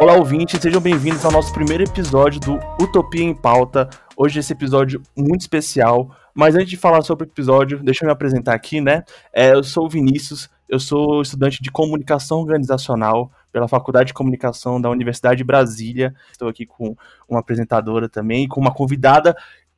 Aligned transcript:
Olá, 0.00 0.14
ouvintes, 0.14 0.60
sejam 0.60 0.80
bem-vindos 0.80 1.24
ao 1.24 1.30
nosso 1.30 1.52
primeiro 1.52 1.84
episódio 1.84 2.40
do 2.40 2.58
Utopia 2.82 3.22
em 3.22 3.32
Pauta. 3.32 3.88
Hoje 4.16 4.40
esse 4.40 4.52
episódio 4.52 5.00
muito 5.16 5.42
especial, 5.42 6.10
mas 6.34 6.56
antes 6.56 6.68
de 6.70 6.76
falar 6.76 7.00
sobre 7.02 7.24
o 7.24 7.28
episódio, 7.28 7.80
deixa 7.80 8.04
eu 8.04 8.08
me 8.08 8.12
apresentar 8.12 8.54
aqui, 8.54 8.80
né? 8.80 9.04
É, 9.32 9.52
eu 9.52 9.62
sou 9.62 9.86
o 9.86 9.88
Vinícius, 9.88 10.50
eu 10.68 10.80
sou 10.80 11.22
estudante 11.22 11.62
de 11.62 11.70
comunicação 11.70 12.40
organizacional 12.40 13.30
pela 13.52 13.68
Faculdade 13.68 14.08
de 14.08 14.14
Comunicação 14.14 14.80
da 14.80 14.90
Universidade 14.90 15.36
de 15.36 15.44
Brasília. 15.44 16.12
Estou 16.32 16.48
aqui 16.48 16.66
com 16.66 16.96
uma 17.28 17.38
apresentadora 17.38 18.08
também, 18.08 18.48
com 18.48 18.60
uma 18.60 18.74
convidada 18.74 19.34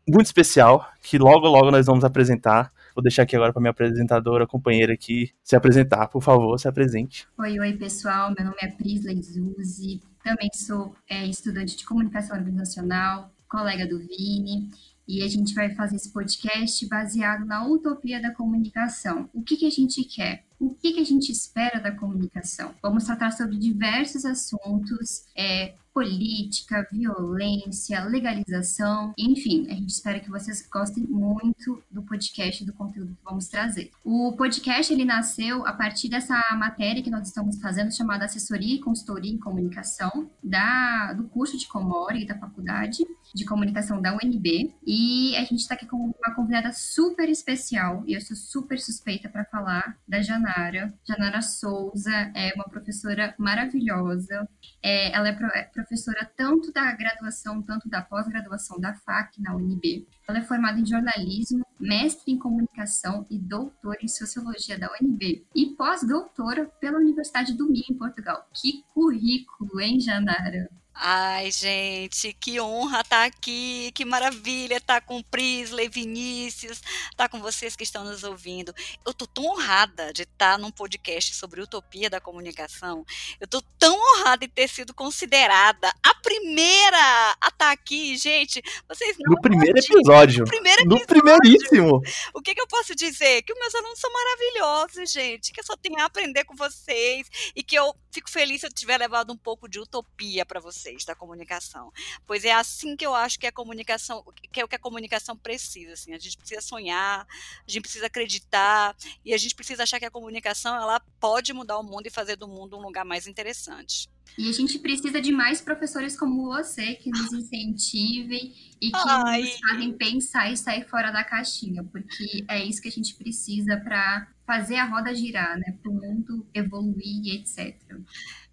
muito 0.08 0.26
especial, 0.26 0.88
que 1.02 1.18
logo, 1.18 1.46
logo 1.46 1.70
nós 1.70 1.84
vamos 1.84 2.04
apresentar. 2.04 2.72
Vou 2.96 3.02
deixar 3.02 3.24
aqui 3.24 3.36
agora 3.36 3.52
para 3.52 3.60
minha 3.60 3.72
apresentadora, 3.72 4.46
companheira 4.46 4.94
aqui, 4.94 5.30
se 5.44 5.54
apresentar. 5.54 6.08
Por 6.08 6.22
favor, 6.22 6.58
se 6.58 6.66
apresente. 6.66 7.28
Oi, 7.36 7.60
oi, 7.60 7.74
pessoal. 7.74 8.32
Meu 8.34 8.46
nome 8.46 8.56
é 8.62 8.68
Prisley 8.68 9.22
Zuzi. 9.22 10.00
Também 10.24 10.48
sou 10.54 10.96
é, 11.06 11.26
estudante 11.26 11.76
de 11.76 11.84
comunicação 11.84 12.38
organizacional, 12.38 13.30
colega 13.50 13.86
do 13.86 13.98
Vini. 13.98 14.70
E 15.06 15.22
a 15.22 15.28
gente 15.28 15.54
vai 15.54 15.74
fazer 15.74 15.96
esse 15.96 16.10
podcast 16.10 16.88
baseado 16.88 17.44
na 17.44 17.68
utopia 17.68 18.18
da 18.20 18.32
comunicação. 18.32 19.28
O 19.34 19.42
que, 19.42 19.58
que 19.58 19.66
a 19.66 19.70
gente 19.70 20.02
quer? 20.02 20.44
O 20.58 20.70
que, 20.74 20.92
que 20.92 21.00
a 21.00 21.04
gente 21.04 21.30
espera 21.30 21.80
da 21.80 21.92
comunicação? 21.92 22.74
Vamos 22.82 23.04
tratar 23.04 23.30
sobre 23.32 23.58
diversos 23.58 24.24
assuntos, 24.24 25.26
é, 25.36 25.74
política, 25.96 26.86
violência, 26.92 28.04
legalização, 28.04 29.14
enfim, 29.16 29.66
a 29.70 29.72
gente 29.72 29.88
espera 29.88 30.20
que 30.20 30.28
vocês 30.28 30.68
gostem 30.70 31.04
muito 31.04 31.82
do 31.90 32.02
podcast 32.02 32.62
do 32.66 32.74
conteúdo 32.74 33.14
que 33.14 33.24
vamos 33.24 33.48
trazer. 33.48 33.90
O 34.04 34.34
podcast 34.36 34.92
ele 34.92 35.06
nasceu 35.06 35.66
a 35.66 35.72
partir 35.72 36.10
dessa 36.10 36.38
matéria 36.58 37.02
que 37.02 37.08
nós 37.08 37.26
estamos 37.26 37.58
fazendo 37.62 37.96
chamada 37.96 38.26
Assessoria 38.26 38.74
e 38.74 38.78
Consultoria 38.78 39.32
em 39.32 39.38
Comunicação 39.38 40.30
da 40.44 41.14
do 41.14 41.24
curso 41.24 41.56
de 41.56 41.66
Comore 41.66 42.26
da 42.26 42.38
Faculdade 42.38 43.02
de 43.34 43.46
Comunicação 43.46 43.98
da 43.98 44.12
UNB 44.12 44.74
e 44.86 45.34
a 45.36 45.44
gente 45.44 45.60
está 45.60 45.76
aqui 45.76 45.86
com 45.86 45.96
uma 45.96 46.34
convidada 46.34 46.72
super 46.74 47.30
especial 47.30 48.04
e 48.06 48.12
eu 48.12 48.20
sou 48.20 48.36
super 48.36 48.78
suspeita 48.78 49.30
para 49.30 49.46
falar 49.46 49.96
da 50.06 50.20
Janara. 50.46 50.94
Janara 51.04 51.42
Souza 51.42 52.32
é 52.34 52.52
uma 52.54 52.64
professora 52.64 53.34
maravilhosa. 53.36 54.48
É, 54.82 55.12
ela 55.12 55.28
é, 55.28 55.32
pro, 55.32 55.46
é 55.48 55.64
professora 55.64 56.30
tanto 56.36 56.72
da 56.72 56.92
graduação, 56.92 57.60
tanto 57.62 57.88
da 57.88 58.00
pós-graduação 58.00 58.78
da 58.78 58.94
FAC 58.94 59.40
na 59.40 59.56
UNB. 59.56 60.06
Ela 60.28 60.38
é 60.38 60.42
formada 60.42 60.78
em 60.78 60.86
jornalismo, 60.86 61.66
mestre 61.80 62.32
em 62.32 62.38
comunicação 62.38 63.26
e 63.28 63.38
doutora 63.38 63.98
em 64.02 64.08
sociologia 64.08 64.78
da 64.78 64.88
UNB. 65.00 65.44
E 65.54 65.66
pós-doutora 65.76 66.66
pela 66.80 66.98
Universidade 66.98 67.52
do 67.54 67.68
Minho, 67.68 67.84
em 67.90 67.98
Portugal. 67.98 68.46
Que 68.54 68.84
currículo, 68.94 69.80
hein, 69.80 70.00
Janara? 70.00 70.70
Ai, 70.98 71.50
gente, 71.50 72.32
que 72.32 72.58
honra 72.58 73.02
estar 73.02 73.24
aqui, 73.26 73.92
que 73.94 74.02
maravilha 74.02 74.78
estar 74.78 75.02
com 75.02 75.22
Prisley, 75.22 75.90
Vinícius, 75.90 76.80
estar 77.10 77.28
com 77.28 77.38
vocês 77.38 77.76
que 77.76 77.84
estão 77.84 78.02
nos 78.02 78.24
ouvindo. 78.24 78.74
Eu 79.04 79.10
estou 79.10 79.28
tão 79.28 79.44
honrada 79.44 80.10
de 80.14 80.22
estar 80.22 80.58
num 80.58 80.70
podcast 80.70 81.34
sobre 81.34 81.60
utopia 81.60 82.08
da 82.08 82.18
comunicação. 82.18 83.04
Eu 83.38 83.44
estou 83.44 83.60
tão 83.78 83.94
honrada 83.94 84.46
de 84.46 84.48
ter 84.48 84.68
sido 84.68 84.94
considerada 84.94 85.92
a 86.02 86.14
primeira 86.14 87.36
a 87.42 87.50
estar 87.66 87.72
aqui, 87.72 88.16
gente. 88.16 88.62
Vocês 88.88 89.16
não 89.18 89.34
no 89.34 89.40
primeiro 89.40 89.78
episódio. 89.78 90.44
No 90.44 90.50
primeiro 90.50 90.82
episódio. 90.82 91.00
No 91.00 91.06
primeiríssimo. 91.06 92.02
O 92.34 92.40
que, 92.40 92.54
que 92.54 92.60
eu 92.60 92.66
posso 92.68 92.94
dizer? 92.94 93.42
Que 93.42 93.52
os 93.52 93.58
meus 93.58 93.74
alunos 93.74 93.98
são 93.98 94.10
maravilhosos, 94.12 95.12
gente. 95.12 95.52
Que 95.52 95.60
eu 95.60 95.64
só 95.64 95.76
tenho 95.76 96.00
a 96.00 96.04
aprender 96.04 96.44
com 96.44 96.54
vocês 96.54 97.28
e 97.54 97.62
que 97.62 97.76
eu 97.76 97.94
fico 98.12 98.30
feliz 98.30 98.60
se 98.60 98.66
eu 98.66 98.72
tiver 98.72 98.98
levado 98.98 99.32
um 99.32 99.36
pouco 99.36 99.68
de 99.68 99.78
utopia 99.78 100.46
para 100.46 100.60
vocês 100.60 100.76
vocês 100.76 101.04
da 101.04 101.14
comunicação. 101.14 101.92
Pois 102.26 102.44
é 102.44 102.52
assim 102.52 102.96
que 102.96 103.06
eu 103.06 103.14
acho 103.14 103.38
que 103.38 103.46
a 103.46 103.52
comunicação, 103.52 104.24
que 104.52 104.60
é 104.60 104.64
o 104.64 104.68
que 104.68 104.76
a 104.76 104.78
comunicação 104.78 105.36
precisa, 105.36 105.94
assim, 105.94 106.12
a 106.12 106.18
gente 106.18 106.36
precisa 106.36 106.60
sonhar, 106.60 107.26
a 107.26 107.70
gente 107.70 107.82
precisa 107.82 108.06
acreditar 108.06 108.96
e 109.24 109.32
a 109.32 109.38
gente 109.38 109.54
precisa 109.54 109.82
achar 109.82 109.98
que 109.98 110.04
a 110.04 110.10
comunicação 110.10 110.74
ela 110.74 111.00
pode 111.18 111.52
mudar 111.52 111.78
o 111.78 111.82
mundo 111.82 112.06
e 112.06 112.10
fazer 112.10 112.36
do 112.36 112.46
mundo 112.46 112.76
um 112.76 112.82
lugar 112.82 113.04
mais 113.04 113.26
interessante. 113.26 114.08
E 114.38 114.50
a 114.50 114.52
gente 114.52 114.78
precisa 114.78 115.20
de 115.20 115.32
mais 115.32 115.60
professores 115.60 116.18
como 116.18 116.44
você 116.44 116.94
que 116.94 117.08
nos 117.10 117.32
incentivem 117.32 118.52
e 118.80 118.90
que 118.90 119.08
Ai. 119.08 119.40
nos 119.40 119.58
fazem 119.60 119.92
pensar 119.92 120.52
e 120.52 120.56
sair 120.56 120.86
fora 120.88 121.10
da 121.10 121.24
caixinha, 121.24 121.82
porque 121.84 122.44
é 122.48 122.62
isso 122.62 122.82
que 122.82 122.88
a 122.88 122.92
gente 122.92 123.14
precisa 123.14 123.78
para 123.78 124.26
fazer 124.46 124.76
a 124.76 124.84
roda 124.84 125.14
girar, 125.14 125.58
né? 125.58 125.74
Para 125.82 125.90
o 125.90 125.94
mundo 125.94 126.46
evoluir 126.52 127.24
e 127.24 127.36
etc. 127.36 127.74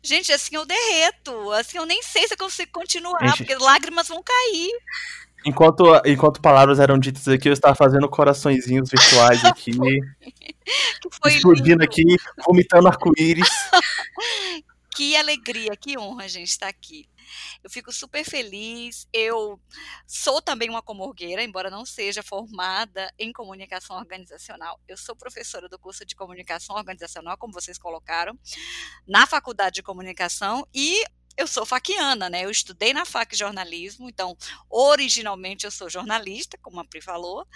Gente, 0.01 0.31
assim 0.31 0.55
eu 0.55 0.65
derreto. 0.65 1.51
Assim 1.51 1.77
eu 1.77 1.85
nem 1.85 2.01
sei 2.01 2.27
se 2.27 2.33
eu 2.33 2.37
consigo 2.37 2.71
continuar, 2.71 3.19
Gente. 3.27 3.37
porque 3.37 3.55
lágrimas 3.55 4.07
vão 4.07 4.23
cair. 4.23 4.71
Enquanto, 5.45 5.83
enquanto 6.05 6.41
palavras 6.41 6.79
eram 6.79 6.97
ditas 6.97 7.27
aqui, 7.27 7.49
eu 7.49 7.53
estava 7.53 7.75
fazendo 7.75 8.07
coraçõezinhos 8.07 8.89
virtuais 8.89 9.43
aqui, 9.43 9.71
Que 9.71 11.09
foi 11.21 11.33
explodindo 11.33 11.71
lindo. 11.71 11.83
aqui, 11.83 12.03
vomitando 12.45 12.87
arco-íris. 12.87 13.49
Que 14.95 15.15
alegria, 15.15 15.75
que 15.75 15.97
honra 15.97 16.25
a 16.25 16.27
gente 16.27 16.49
estar 16.49 16.67
aqui. 16.67 17.09
Eu 17.63 17.69
fico 17.69 17.91
super 17.91 18.23
feliz. 18.23 19.07
Eu 19.11 19.59
sou 20.05 20.41
também 20.41 20.69
uma 20.69 20.83
comorgueira, 20.83 21.43
embora 21.43 21.69
não 21.69 21.85
seja 21.85 22.21
formada 22.21 23.11
em 23.17 23.31
comunicação 23.33 23.97
organizacional. 23.97 24.79
Eu 24.87 24.95
sou 24.95 25.15
professora 25.15 25.67
do 25.67 25.79
curso 25.79 26.05
de 26.05 26.15
comunicação 26.15 26.75
organizacional, 26.75 27.37
como 27.37 27.53
vocês 27.53 27.77
colocaram, 27.77 28.37
na 29.07 29.25
faculdade 29.25 29.75
de 29.75 29.83
comunicação 29.83 30.67
e 30.73 31.03
eu 31.35 31.47
sou 31.47 31.65
faquiana, 31.65 32.29
né? 32.29 32.45
Eu 32.45 32.51
estudei 32.51 32.93
na 32.93 33.05
FAC 33.05 33.35
jornalismo, 33.35 34.09
então 34.09 34.37
originalmente 34.69 35.65
eu 35.65 35.71
sou 35.71 35.89
jornalista, 35.89 36.57
como 36.61 36.79
a 36.79 36.85
Pri 36.85 37.01
falou, 37.01 37.47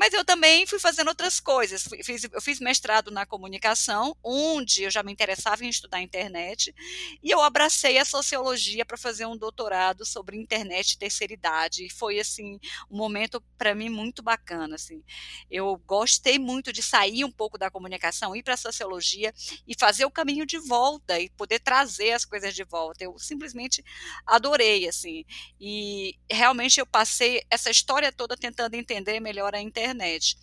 mas 0.00 0.14
eu 0.14 0.24
também 0.24 0.66
fui 0.66 0.78
fazendo 0.78 1.08
outras 1.08 1.38
coisas. 1.40 1.86
Fiz, 2.02 2.24
eu 2.24 2.40
fiz 2.40 2.58
mestrado 2.58 3.10
na 3.10 3.26
comunicação, 3.26 4.16
onde 4.24 4.84
eu 4.84 4.90
já 4.90 5.02
me 5.02 5.12
interessava 5.12 5.64
em 5.64 5.68
estudar 5.68 6.00
internet, 6.00 6.74
e 7.22 7.30
eu 7.30 7.42
abracei 7.42 7.98
a 7.98 8.04
sociologia 8.04 8.84
para 8.84 8.96
fazer 8.96 9.26
um 9.26 9.36
doutorado 9.36 10.06
sobre 10.06 10.38
internet 10.38 10.92
e 10.92 10.98
terceira 10.98 11.34
idade. 11.34 11.84
E 11.84 11.90
foi 11.90 12.18
assim 12.18 12.58
um 12.90 12.96
momento 12.96 13.42
para 13.58 13.74
mim 13.74 13.90
muito 13.90 14.22
bacana. 14.22 14.76
Assim. 14.76 15.02
Eu 15.50 15.76
gostei 15.86 16.38
muito 16.38 16.72
de 16.72 16.82
sair 16.82 17.24
um 17.24 17.30
pouco 17.30 17.58
da 17.58 17.70
comunicação, 17.70 18.34
ir 18.34 18.42
para 18.42 18.54
a 18.54 18.56
sociologia 18.56 19.34
e 19.66 19.74
fazer 19.78 20.06
o 20.06 20.10
caminho 20.10 20.46
de 20.46 20.58
volta 20.58 21.20
e 21.20 21.28
poder 21.30 21.58
trazer 21.60 22.12
as 22.12 22.24
coisas 22.24 22.54
de 22.54 22.64
volta. 22.64 23.04
Eu 23.04 23.09
simplesmente 23.18 23.84
adorei 24.26 24.88
assim. 24.88 25.24
E 25.60 26.14
realmente 26.30 26.80
eu 26.80 26.86
passei 26.86 27.42
essa 27.50 27.70
história 27.70 28.12
toda 28.12 28.36
tentando 28.36 28.74
entender 28.74 29.20
melhor 29.20 29.54
a 29.54 29.60
internet. 29.60 30.36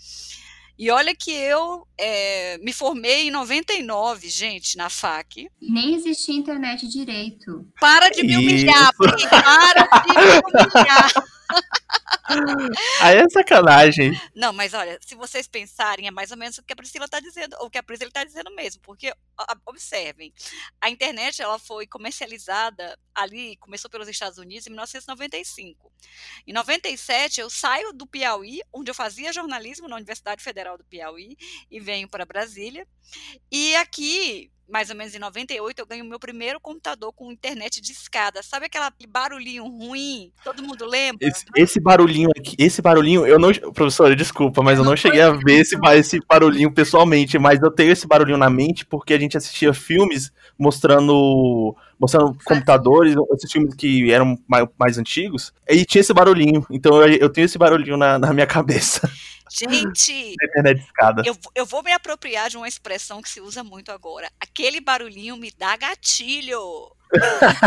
E 0.79 0.91
olha 0.91 1.15
que 1.15 1.31
eu 1.31 1.87
eh, 1.99 2.59
me 2.59 2.71
formei 2.71 3.27
em 3.27 3.31
99, 3.31 4.29
gente, 4.29 4.77
na 4.77 4.89
FAC. 4.89 5.49
Nem 5.59 5.95
existia 5.95 6.35
internet 6.35 6.87
direito. 6.87 7.67
Para 7.79 8.09
de 8.09 8.21
me 8.21 8.37
humilhar, 8.37 8.95
Pri, 8.95 9.27
para 9.27 9.87
de 10.03 10.13
me 10.13 10.41
humilhar. 10.45 11.11
Aí 13.01 13.17
é 13.17 13.29
sacanagem. 13.29 14.11
Não, 14.35 14.53
mas 14.53 14.73
olha, 14.73 14.97
se 15.01 15.15
vocês 15.15 15.47
pensarem, 15.47 16.07
é 16.07 16.11
mais 16.11 16.31
ou 16.31 16.37
menos 16.37 16.57
o 16.57 16.63
que 16.63 16.73
a 16.73 16.75
Priscila 16.75 17.05
está 17.05 17.19
dizendo, 17.19 17.55
ou 17.59 17.67
o 17.67 17.69
que 17.69 17.77
a 17.77 17.83
Priscila 17.83 18.09
está 18.09 18.23
dizendo 18.23 18.53
mesmo, 18.55 18.81
porque 18.81 19.13
observem, 19.65 20.33
a 20.81 20.89
internet 20.89 21.41
ela 21.41 21.59
foi 21.59 21.85
comercializada 21.87 22.97
ali, 23.13 23.55
começou 23.57 23.89
pelos 23.89 24.07
Estados 24.07 24.37
Unidos 24.37 24.67
em 24.67 24.69
1995. 24.69 25.91
Em 26.45 26.53
97 26.53 27.41
eu 27.41 27.49
saio 27.49 27.93
do 27.93 28.07
Piauí, 28.07 28.61
onde 28.71 28.91
eu 28.91 28.95
fazia 28.95 29.33
jornalismo 29.33 29.87
na 29.87 29.95
Universidade 29.95 30.43
Federal 30.43 30.77
do 30.77 30.85
Piauí, 30.85 31.37
e 31.69 31.79
venho 31.79 32.07
para 32.07 32.25
Brasília. 32.25 32.87
E 33.51 33.75
aqui, 33.75 34.51
mais 34.69 34.89
ou 34.89 34.95
menos 34.95 35.15
em 35.15 35.19
98, 35.19 35.79
eu 35.79 35.85
ganho 35.85 36.05
meu 36.05 36.19
primeiro 36.19 36.59
computador 36.59 37.13
com 37.13 37.31
internet 37.31 37.81
de 37.81 37.91
escada. 37.91 38.43
Sabe 38.43 38.65
aquela 38.65 38.91
barulhinho 39.07 39.65
ruim? 39.65 40.31
Todo 40.43 40.61
mundo 40.61 40.85
lembra? 40.85 41.25
Esse, 41.25 41.45
esse 41.55 41.79
barulhinho 41.79 42.29
aqui, 42.37 42.55
esse 42.59 42.81
barulhinho, 42.81 43.25
eu 43.25 43.39
não. 43.39 43.51
Professora, 43.73 44.15
desculpa, 44.15 44.61
mas 44.61 44.77
eu 44.77 44.85
não 44.85 44.95
cheguei 44.95 45.21
a 45.21 45.31
ver 45.31 45.61
esse, 45.61 45.75
esse 45.95 46.19
barulhinho 46.27 46.71
pessoalmente, 46.71 47.39
mas 47.39 47.61
eu 47.61 47.71
tenho 47.71 47.91
esse 47.91 48.05
barulhinho 48.05 48.37
na 48.37 48.49
mente 48.49 48.85
porque 48.85 49.13
a 49.13 49.19
gente 49.19 49.37
assistia 49.37 49.73
filmes 49.73 50.31
mostrando. 50.57 51.75
Mostrando 51.99 52.37
computadores, 52.45 53.15
esses 53.33 53.51
filmes 53.51 53.73
que 53.73 54.11
eram 54.11 54.37
mais, 54.47 54.67
mais 54.77 54.97
antigos, 54.99 55.51
e 55.67 55.83
tinha 55.83 55.99
esse 55.99 56.13
barulhinho. 56.13 56.63
Então 56.69 57.01
eu, 57.01 57.11
eu 57.15 57.27
tenho 57.27 57.45
esse 57.45 57.57
barulhinho 57.57 57.97
na, 57.97 58.19
na 58.19 58.31
minha 58.31 58.45
cabeça, 58.45 59.09
Gente, 59.49 60.35
eu, 61.23 61.33
vou- 61.33 61.51
eu 61.55 61.65
vou 61.65 61.83
me 61.83 61.91
apropriar 61.91 62.49
de 62.49 62.57
uma 62.57 62.67
expressão 62.67 63.21
que 63.21 63.29
se 63.29 63.41
usa 63.41 63.63
muito 63.63 63.91
agora. 63.91 64.31
Aquele 64.39 64.79
barulhinho 64.81 65.37
me 65.37 65.51
dá 65.51 65.75
gatilho. 65.77 66.59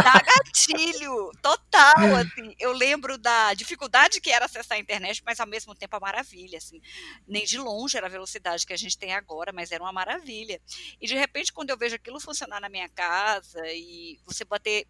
Dá 0.03 0.21
gatilho, 0.21 1.31
total, 1.43 1.95
assim. 2.17 2.55
Eu 2.59 2.73
lembro 2.73 3.17
da 3.17 3.55
dificuldade 3.55 4.21
que 4.21 4.31
era 4.31 4.45
acessar 4.45 4.77
a 4.77 4.81
internet, 4.81 5.23
mas 5.25 5.41
ao 5.41 5.47
mesmo 5.47 5.75
tempo 5.75 5.97
a 5.97 6.01
maravilha, 6.01 6.59
assim. 6.59 6.81
Nem 7.27 7.45
de 7.45 7.59
longe 7.59 7.97
era 7.97 8.07
a 8.07 8.11
velocidade 8.11 8.67
que 8.67 8.73
a 8.73 8.77
gente 8.77 8.99
tem 8.99 9.15
agora, 9.15 9.53
mas 9.53 9.73
era 9.73 9.83
uma 9.83 9.93
maravilha. 9.93 10.61
E 11.01 11.07
de 11.07 11.15
repente, 11.15 11.53
quando 11.53 11.71
eu 11.71 11.79
vejo 11.79 11.95
aquilo 11.97 12.21
funcionar 12.21 12.61
na 12.61 12.69
minha 12.69 12.89
casa 12.89 13.61
e 13.69 14.19
você 14.27 14.45
bater 14.45 14.87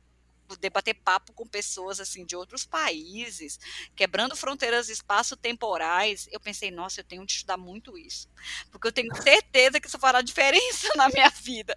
poder 0.50 0.70
bater 0.70 0.94
papo 0.94 1.32
com 1.32 1.47
pessoas 1.47 2.00
assim 2.00 2.25
de 2.25 2.35
outros 2.35 2.67
países, 2.67 3.58
quebrando 3.94 4.35
fronteiras 4.35 4.88
espaço-temporais. 4.88 6.29
Eu 6.32 6.41
pensei, 6.41 6.70
nossa, 6.73 7.00
eu 7.00 7.05
tenho 7.05 7.25
de 7.25 7.32
estudar 7.32 7.56
muito 7.56 7.97
isso, 7.97 8.29
porque 8.70 8.88
eu 8.88 8.93
tenho 8.93 9.14
certeza 9.14 9.81
que 9.81 9.87
isso 9.87 9.99
fará 9.99 10.20
diferença 10.23 10.88
na 10.97 11.08
minha 11.08 11.31
vida. 11.31 11.75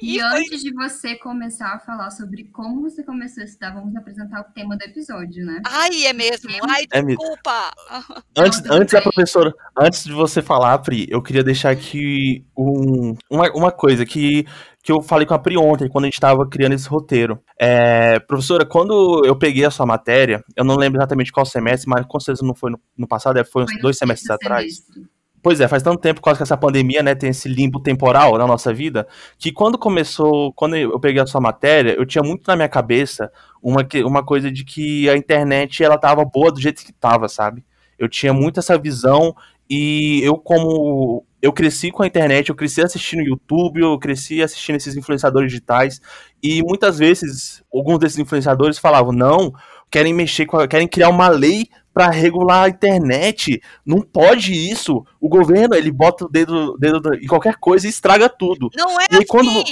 E, 0.00 0.16
e 0.16 0.20
foi... 0.20 0.40
antes 0.40 0.62
de 0.62 0.72
você 0.72 1.16
começar 1.16 1.74
a 1.74 1.78
falar 1.78 2.10
sobre 2.10 2.44
como 2.44 2.82
você 2.82 3.02
começou 3.02 3.42
a 3.42 3.44
estudar, 3.44 3.74
vamos 3.74 3.94
apresentar 3.94 4.40
o 4.40 4.52
tema 4.52 4.76
do 4.76 4.82
episódio, 4.82 5.44
né? 5.44 5.60
Ai, 5.66 6.06
é 6.06 6.12
mesmo. 6.12 6.50
Ai, 6.68 6.86
é 6.90 7.02
desculpa. 7.02 7.72
Antes, 8.36 8.62
antes 8.70 8.94
a 8.94 9.02
professora, 9.02 9.52
antes 9.78 10.04
de 10.04 10.12
você 10.12 10.40
falar, 10.40 10.78
Pri, 10.78 11.06
eu 11.10 11.22
queria 11.22 11.44
deixar 11.44 11.70
aqui 11.70 12.44
um, 12.56 13.16
uma, 13.30 13.50
uma 13.52 13.72
coisa 13.72 14.06
que 14.06 14.46
que 14.84 14.92
eu 14.92 15.00
falei 15.00 15.26
com 15.26 15.32
a 15.32 15.38
Pri 15.38 15.56
ontem, 15.56 15.88
quando 15.88 16.04
a 16.04 16.08
gente 16.08 16.14
estava 16.14 16.46
criando 16.46 16.74
esse 16.74 16.86
roteiro. 16.86 17.40
É, 17.58 18.20
professora, 18.20 18.66
quando 18.66 19.24
eu 19.24 19.34
peguei 19.34 19.64
a 19.64 19.70
sua 19.70 19.86
matéria, 19.86 20.44
eu 20.54 20.62
não 20.62 20.76
lembro 20.76 20.98
exatamente 20.98 21.32
qual 21.32 21.46
semestre, 21.46 21.88
mas 21.88 22.04
com 22.04 22.20
certeza 22.20 22.46
não 22.46 22.54
foi 22.54 22.70
no, 22.70 22.78
no 22.94 23.08
passado, 23.08 23.42
foi 23.46 23.64
uns 23.64 23.72
foi 23.72 23.80
dois 23.80 23.96
semestres 23.96 24.30
atrás. 24.30 24.82
Pois 25.42 25.58
é, 25.58 25.66
faz 25.66 25.82
tanto 25.82 26.00
tempo, 26.00 26.20
quase 26.20 26.38
que 26.38 26.42
essa 26.42 26.56
pandemia, 26.56 27.02
né, 27.02 27.14
tem 27.14 27.30
esse 27.30 27.48
limbo 27.48 27.80
temporal 27.80 28.36
na 28.36 28.46
nossa 28.46 28.74
vida, 28.74 29.08
que 29.38 29.50
quando 29.50 29.78
começou, 29.78 30.52
quando 30.52 30.76
eu 30.76 31.00
peguei 31.00 31.22
a 31.22 31.26
sua 31.26 31.40
matéria, 31.40 31.94
eu 31.94 32.04
tinha 32.04 32.22
muito 32.22 32.46
na 32.46 32.54
minha 32.54 32.68
cabeça 32.68 33.32
uma, 33.62 33.86
uma 34.04 34.22
coisa 34.22 34.50
de 34.50 34.64
que 34.66 35.08
a 35.08 35.16
internet, 35.16 35.82
ela 35.82 35.96
tava 35.96 36.26
boa 36.26 36.52
do 36.52 36.60
jeito 36.60 36.84
que 36.84 36.92
tava, 36.92 37.26
sabe? 37.26 37.64
Eu 37.98 38.08
tinha 38.08 38.34
muito 38.34 38.60
essa 38.60 38.76
visão 38.76 39.34
e 39.68 40.20
eu, 40.22 40.36
como 40.36 41.24
eu 41.40 41.52
cresci 41.52 41.90
com 41.90 42.02
a 42.02 42.06
internet, 42.06 42.48
eu 42.48 42.54
cresci 42.54 42.80
assistindo 42.82 43.22
YouTube, 43.22 43.80
eu 43.80 43.98
cresci 43.98 44.42
assistindo 44.42 44.76
esses 44.76 44.96
influenciadores 44.96 45.50
digitais, 45.50 46.00
e 46.42 46.62
muitas 46.62 46.98
vezes 46.98 47.62
alguns 47.72 47.98
desses 47.98 48.18
influenciadores 48.18 48.78
falavam: 48.78 49.12
não, 49.12 49.52
querem 49.94 50.12
mexer, 50.12 50.44
com 50.44 50.56
a, 50.56 50.66
querem 50.66 50.88
criar 50.88 51.08
uma 51.08 51.28
lei 51.28 51.68
para 51.92 52.10
regular 52.10 52.64
a 52.64 52.68
internet. 52.68 53.62
Não 53.86 54.00
pode 54.00 54.52
isso. 54.52 55.06
O 55.20 55.28
governo, 55.28 55.76
ele 55.76 55.92
bota 55.92 56.24
o 56.24 56.28
dedo, 56.28 56.76
dedo 56.76 57.14
em 57.14 57.28
qualquer 57.28 57.54
coisa 57.60 57.86
e 57.86 57.90
estraga 57.90 58.28
tudo. 58.28 58.68
Não 58.76 59.00
é 59.00 59.04
e 59.12 59.14
assim. 59.14 59.26
Quando, 59.28 59.64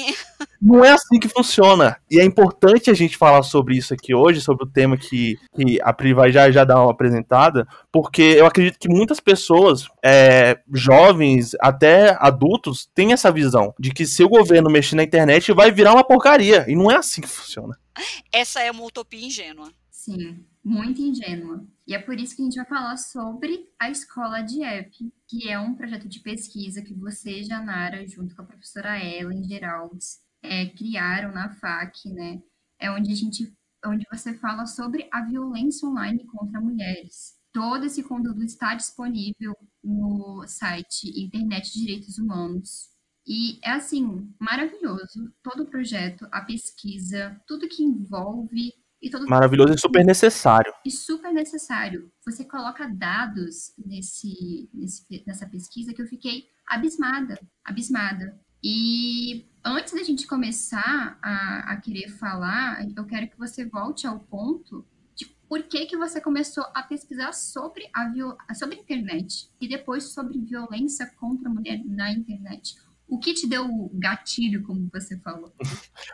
não 0.60 0.84
é 0.84 0.92
assim 0.92 1.18
que 1.18 1.26
funciona. 1.26 1.96
E 2.08 2.20
é 2.20 2.24
importante 2.24 2.88
a 2.88 2.94
gente 2.94 3.16
falar 3.16 3.42
sobre 3.42 3.76
isso 3.76 3.92
aqui 3.92 4.14
hoje, 4.14 4.40
sobre 4.40 4.62
o 4.62 4.70
tema 4.70 4.96
que, 4.96 5.36
que 5.56 5.80
a 5.82 5.92
Pri 5.92 6.14
vai 6.14 6.30
já, 6.30 6.48
já 6.52 6.62
dar 6.62 6.80
uma 6.80 6.92
apresentada, 6.92 7.66
porque 7.90 8.22
eu 8.22 8.46
acredito 8.46 8.78
que 8.78 8.88
muitas 8.88 9.18
pessoas, 9.18 9.88
é, 10.04 10.56
jovens, 10.72 11.56
até 11.58 12.16
adultos, 12.20 12.88
têm 12.94 13.12
essa 13.12 13.32
visão 13.32 13.74
de 13.76 13.90
que 13.90 14.06
se 14.06 14.22
o 14.22 14.28
governo 14.28 14.70
mexer 14.70 14.94
na 14.94 15.02
internet 15.02 15.52
vai 15.52 15.72
virar 15.72 15.94
uma 15.94 16.04
porcaria. 16.04 16.64
E 16.68 16.76
não 16.76 16.88
é 16.88 16.94
assim 16.94 17.20
que 17.20 17.28
funciona. 17.28 17.76
Essa 18.32 18.60
é 18.60 18.70
uma 18.70 18.84
utopia 18.84 19.26
ingênua. 19.26 19.68
Sim, 20.02 20.44
muito 20.64 21.00
ingênua. 21.00 21.64
E 21.86 21.94
é 21.94 21.98
por 22.00 22.18
isso 22.18 22.34
que 22.34 22.42
a 22.42 22.44
gente 22.44 22.56
vai 22.56 22.66
falar 22.66 22.96
sobre 22.96 23.68
a 23.78 23.88
Escola 23.88 24.42
de 24.42 24.60
App, 24.64 24.90
que 25.28 25.48
é 25.48 25.56
um 25.60 25.76
projeto 25.76 26.08
de 26.08 26.18
pesquisa 26.18 26.82
que 26.82 26.92
você, 26.92 27.44
Janara, 27.44 28.04
junto 28.08 28.34
com 28.34 28.42
a 28.42 28.46
professora 28.46 28.98
Ellen 28.98 29.44
Geraldes, 29.44 30.18
é, 30.42 30.66
criaram 30.66 31.32
na 31.32 31.50
FAC, 31.54 32.08
né? 32.10 32.42
É 32.80 32.90
onde 32.90 33.12
a 33.12 33.14
gente, 33.14 33.56
onde 33.86 34.04
você 34.10 34.34
fala 34.34 34.66
sobre 34.66 35.08
a 35.12 35.24
violência 35.24 35.88
online 35.88 36.26
contra 36.26 36.60
mulheres. 36.60 37.36
Todo 37.52 37.86
esse 37.86 38.02
conteúdo 38.02 38.42
está 38.42 38.74
disponível 38.74 39.56
no 39.84 40.44
site 40.48 41.12
Internet 41.16 41.72
Direitos 41.72 42.18
Humanos. 42.18 42.88
E 43.24 43.60
é 43.62 43.70
assim, 43.70 44.28
maravilhoso. 44.40 45.32
Todo 45.44 45.62
o 45.62 45.70
projeto, 45.70 46.26
a 46.32 46.40
pesquisa, 46.40 47.40
tudo 47.46 47.68
que 47.68 47.84
envolve 47.84 48.81
Maravilhoso 49.28 49.74
e 49.74 49.78
super 49.78 50.04
necessário. 50.04 50.72
E 50.84 50.90
super 50.90 51.32
necessário. 51.32 52.10
Você 52.24 52.44
coloca 52.44 52.86
dados 52.86 53.72
nesse, 53.76 54.70
nesse, 54.72 55.04
nessa 55.26 55.46
pesquisa 55.46 55.92
que 55.92 56.00
eu 56.00 56.06
fiquei 56.06 56.46
abismada, 56.66 57.38
abismada. 57.64 58.38
E 58.62 59.44
antes 59.64 59.92
da 59.92 60.04
gente 60.04 60.26
começar 60.26 61.18
a, 61.20 61.72
a 61.72 61.76
querer 61.76 62.08
falar, 62.10 62.86
eu 62.96 63.04
quero 63.04 63.28
que 63.28 63.38
você 63.38 63.64
volte 63.64 64.06
ao 64.06 64.20
ponto 64.20 64.86
de 65.16 65.26
por 65.48 65.64
que, 65.64 65.86
que 65.86 65.96
você 65.96 66.20
começou 66.20 66.64
a 66.72 66.82
pesquisar 66.82 67.32
sobre 67.32 67.90
a, 67.92 68.54
sobre 68.54 68.76
a 68.76 68.80
internet 68.80 69.50
e 69.60 69.68
depois 69.68 70.04
sobre 70.04 70.38
violência 70.38 71.06
contra 71.18 71.48
a 71.48 71.52
mulher 71.52 71.82
na 71.84 72.12
internet. 72.12 72.76
O 73.12 73.18
que 73.18 73.34
te 73.34 73.46
deu 73.46 73.66
o 73.66 73.90
gatilho, 73.92 74.62
como 74.62 74.88
você 74.90 75.18
falou? 75.18 75.54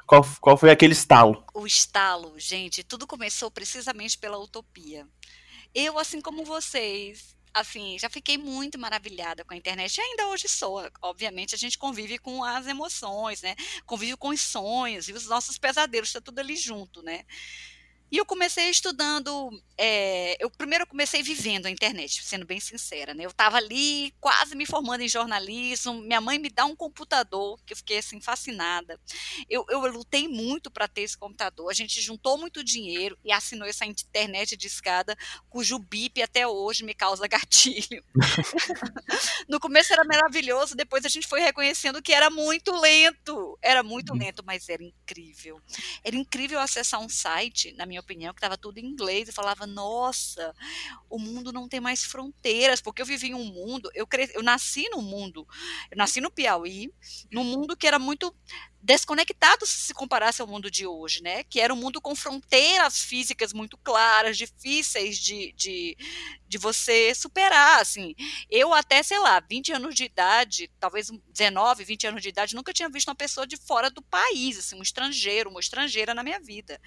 qual, 0.04 0.20
qual 0.40 0.56
foi 0.56 0.68
aquele 0.68 0.94
estalo? 0.94 1.44
O 1.54 1.64
estalo, 1.64 2.36
gente, 2.36 2.82
tudo 2.82 3.06
começou 3.06 3.52
precisamente 3.52 4.18
pela 4.18 4.36
utopia. 4.36 5.06
Eu, 5.72 5.96
assim 5.96 6.20
como 6.20 6.44
vocês, 6.44 7.36
assim, 7.54 7.96
já 8.00 8.10
fiquei 8.10 8.36
muito 8.36 8.76
maravilhada 8.80 9.44
com 9.44 9.54
a 9.54 9.56
internet 9.56 9.96
e 9.96 10.00
ainda 10.00 10.26
hoje 10.26 10.48
sou. 10.48 10.82
Obviamente, 11.00 11.54
a 11.54 11.58
gente 11.58 11.78
convive 11.78 12.18
com 12.18 12.42
as 12.42 12.66
emoções, 12.66 13.42
né? 13.42 13.54
Convive 13.86 14.16
com 14.16 14.30
os 14.30 14.40
sonhos 14.40 15.08
e 15.08 15.12
os 15.12 15.26
nossos 15.26 15.56
pesadelos, 15.56 16.08
está 16.08 16.20
tudo 16.20 16.40
ali 16.40 16.56
junto, 16.56 17.00
né? 17.00 17.24
E 18.10 18.16
eu 18.16 18.24
comecei 18.24 18.70
estudando. 18.70 19.50
É, 19.76 20.36
eu 20.42 20.50
primeiro 20.50 20.82
eu 20.82 20.88
comecei 20.88 21.22
vivendo 21.22 21.66
a 21.66 21.70
internet, 21.70 22.24
sendo 22.24 22.46
bem 22.46 22.58
sincera, 22.58 23.14
né? 23.14 23.24
Eu 23.24 23.30
estava 23.30 23.58
ali 23.58 24.12
quase 24.20 24.56
me 24.56 24.66
formando 24.66 25.02
em 25.02 25.08
jornalismo. 25.08 26.00
Minha 26.00 26.20
mãe 26.20 26.38
me 26.38 26.48
dá 26.48 26.64
um 26.64 26.74
computador, 26.74 27.60
que 27.66 27.72
eu 27.72 27.76
fiquei 27.76 27.98
assim 27.98 28.20
fascinada. 28.20 28.98
Eu, 29.48 29.64
eu 29.68 29.80
lutei 29.86 30.26
muito 30.26 30.70
para 30.70 30.88
ter 30.88 31.02
esse 31.02 31.16
computador. 31.16 31.70
A 31.70 31.74
gente 31.74 32.00
juntou 32.00 32.38
muito 32.38 32.64
dinheiro 32.64 33.16
e 33.24 33.30
assinou 33.30 33.68
essa 33.68 33.84
internet 33.84 34.56
de 34.56 34.66
escada, 34.66 35.16
cujo 35.50 35.78
bip 35.78 36.22
até 36.22 36.46
hoje 36.46 36.84
me 36.84 36.94
causa 36.94 37.28
gatilho. 37.28 38.02
no 39.48 39.60
começo 39.60 39.92
era 39.92 40.04
maravilhoso, 40.04 40.74
depois 40.74 41.04
a 41.04 41.08
gente 41.08 41.26
foi 41.26 41.40
reconhecendo 41.40 42.02
que 42.02 42.12
era 42.12 42.30
muito 42.30 42.72
lento. 42.72 43.58
Era 43.62 43.82
muito 43.82 44.12
uhum. 44.12 44.18
lento, 44.18 44.42
mas 44.44 44.68
era 44.68 44.82
incrível. 44.82 45.60
Era 46.02 46.16
incrível 46.16 46.58
acessar 46.58 47.00
um 47.00 47.08
site, 47.08 47.72
na 47.72 47.86
minha 47.86 47.97
minha 47.98 48.00
opinião, 48.00 48.32
que 48.32 48.38
estava 48.38 48.56
tudo 48.56 48.78
em 48.78 48.86
inglês, 48.86 49.28
e 49.28 49.32
falava, 49.32 49.66
nossa, 49.66 50.54
o 51.10 51.18
mundo 51.18 51.52
não 51.52 51.68
tem 51.68 51.80
mais 51.80 52.04
fronteiras, 52.04 52.80
porque 52.80 53.02
eu 53.02 53.06
vivi 53.06 53.28
em 53.28 53.34
um 53.34 53.44
mundo, 53.44 53.90
eu, 53.94 54.06
cre... 54.06 54.30
eu 54.34 54.42
nasci 54.42 54.88
no 54.88 55.02
mundo, 55.02 55.46
eu 55.90 55.96
nasci 55.96 56.20
no 56.20 56.30
Piauí, 56.30 56.92
num 57.30 57.44
mundo 57.44 57.76
que 57.76 57.86
era 57.86 57.98
muito 57.98 58.34
desconectado 58.80 59.66
se 59.66 59.78
se 59.78 59.94
comparasse 59.94 60.40
ao 60.40 60.48
mundo 60.48 60.70
de 60.70 60.86
hoje, 60.86 61.22
né? 61.22 61.42
Que 61.44 61.60
era 61.60 61.72
um 61.72 61.76
mundo 61.76 62.00
com 62.00 62.14
fronteiras 62.14 63.02
físicas 63.02 63.52
muito 63.52 63.76
claras, 63.78 64.36
difíceis 64.38 65.18
de, 65.18 65.52
de, 65.52 65.96
de 66.46 66.58
você 66.58 67.14
superar, 67.14 67.80
assim. 67.80 68.14
Eu 68.50 68.72
até, 68.72 69.02
sei 69.02 69.18
lá, 69.18 69.40
20 69.40 69.72
anos 69.72 69.94
de 69.94 70.04
idade, 70.04 70.70
talvez 70.78 71.10
19, 71.28 71.84
20 71.84 72.06
anos 72.06 72.22
de 72.22 72.28
idade, 72.28 72.54
nunca 72.54 72.72
tinha 72.72 72.88
visto 72.88 73.08
uma 73.08 73.14
pessoa 73.14 73.46
de 73.46 73.56
fora 73.56 73.90
do 73.90 74.02
país, 74.02 74.58
assim, 74.58 74.76
um 74.76 74.82
estrangeiro, 74.82 75.50
uma 75.50 75.60
estrangeira 75.60 76.14
na 76.14 76.22
minha 76.22 76.40
vida. 76.40 76.80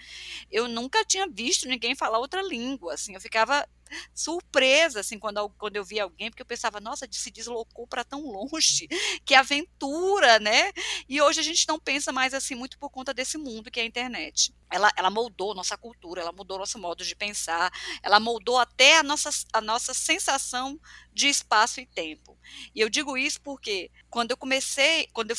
Eu 0.50 0.68
nunca 0.68 1.04
tinha 1.04 1.28
visto 1.28 1.68
ninguém 1.68 1.96
falar 1.96 2.20
outra 2.20 2.42
língua, 2.42 2.94
assim, 2.94 3.14
eu 3.14 3.22
ficava 3.22 3.68
surpresa, 4.14 5.00
assim, 5.00 5.20
quando, 5.20 5.50
quando 5.52 5.76
eu 5.76 5.84
via 5.84 6.04
alguém, 6.04 6.30
porque 6.30 6.42
eu 6.42 6.46
pensava, 6.46 6.80
nossa, 6.80 7.08
se 7.10 7.32
deslocou 7.32 7.88
para 7.88 8.04
tão 8.04 8.22
longe, 8.22 8.88
que 9.26 9.36
aventura, 9.36 10.40
né? 10.40 10.72
E 11.08 11.22
hoje 11.22 11.40
a 11.40 11.44
gente 11.44 11.68
não 11.68 11.80
pensa 11.80 12.12
mais 12.12 12.34
assim 12.34 12.56
muito 12.56 12.78
por 12.78 12.90
conta 12.90 13.14
desse 13.14 13.38
mundo 13.38 13.72
que 13.72 13.80
é 13.80 13.84
a 13.84 13.86
internet. 13.86 14.54
Ela, 14.70 14.92
ela 14.96 15.10
moldou 15.10 15.54
nossa 15.54 15.78
cultura, 15.78 16.22
ela 16.22 16.32
mudou 16.32 16.58
nosso 16.58 16.80
modo 16.80 17.04
de 17.04 17.16
pensar, 17.16 17.72
ela 18.02 18.20
moldou 18.20 18.58
até 18.58 18.98
a 18.98 19.04
nossa, 19.04 19.30
a 19.52 19.62
nossa 19.62 19.94
sensação 19.94 20.80
de 21.14 21.28
espaço 21.28 21.82
e 21.82 21.86
tempo. 21.86 22.38
E 22.74 22.80
eu 22.80 22.90
digo 22.90 23.18
isso 23.18 23.42
porque 23.42 23.92
quando 24.10 24.32
eu 24.32 24.38
comecei, 24.38 25.08
quando 25.14 25.32
eu 25.32 25.38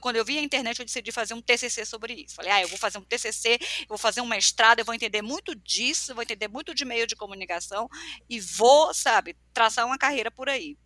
quando 0.00 0.16
eu 0.16 0.24
vi 0.24 0.38
a 0.38 0.42
internet, 0.42 0.78
eu 0.78 0.84
decidi 0.84 1.12
fazer 1.12 1.34
um 1.34 1.40
TCC 1.40 1.84
sobre 1.84 2.14
isso. 2.14 2.34
Falei, 2.34 2.52
ah, 2.52 2.62
eu 2.62 2.68
vou 2.68 2.78
fazer 2.78 2.98
um 2.98 3.04
TCC, 3.04 3.58
eu 3.82 3.88
vou 3.88 3.98
fazer 3.98 4.20
um 4.20 4.26
mestrado, 4.26 4.80
eu 4.80 4.84
vou 4.84 4.94
entender 4.94 5.22
muito 5.22 5.54
disso, 5.54 6.14
vou 6.14 6.22
entender 6.22 6.48
muito 6.48 6.74
de 6.74 6.84
meio 6.84 7.06
de 7.06 7.16
comunicação 7.16 7.88
e 8.28 8.40
vou, 8.40 8.92
sabe, 8.92 9.36
traçar 9.52 9.86
uma 9.86 9.98
carreira 9.98 10.30
por 10.30 10.48
aí. 10.48 10.76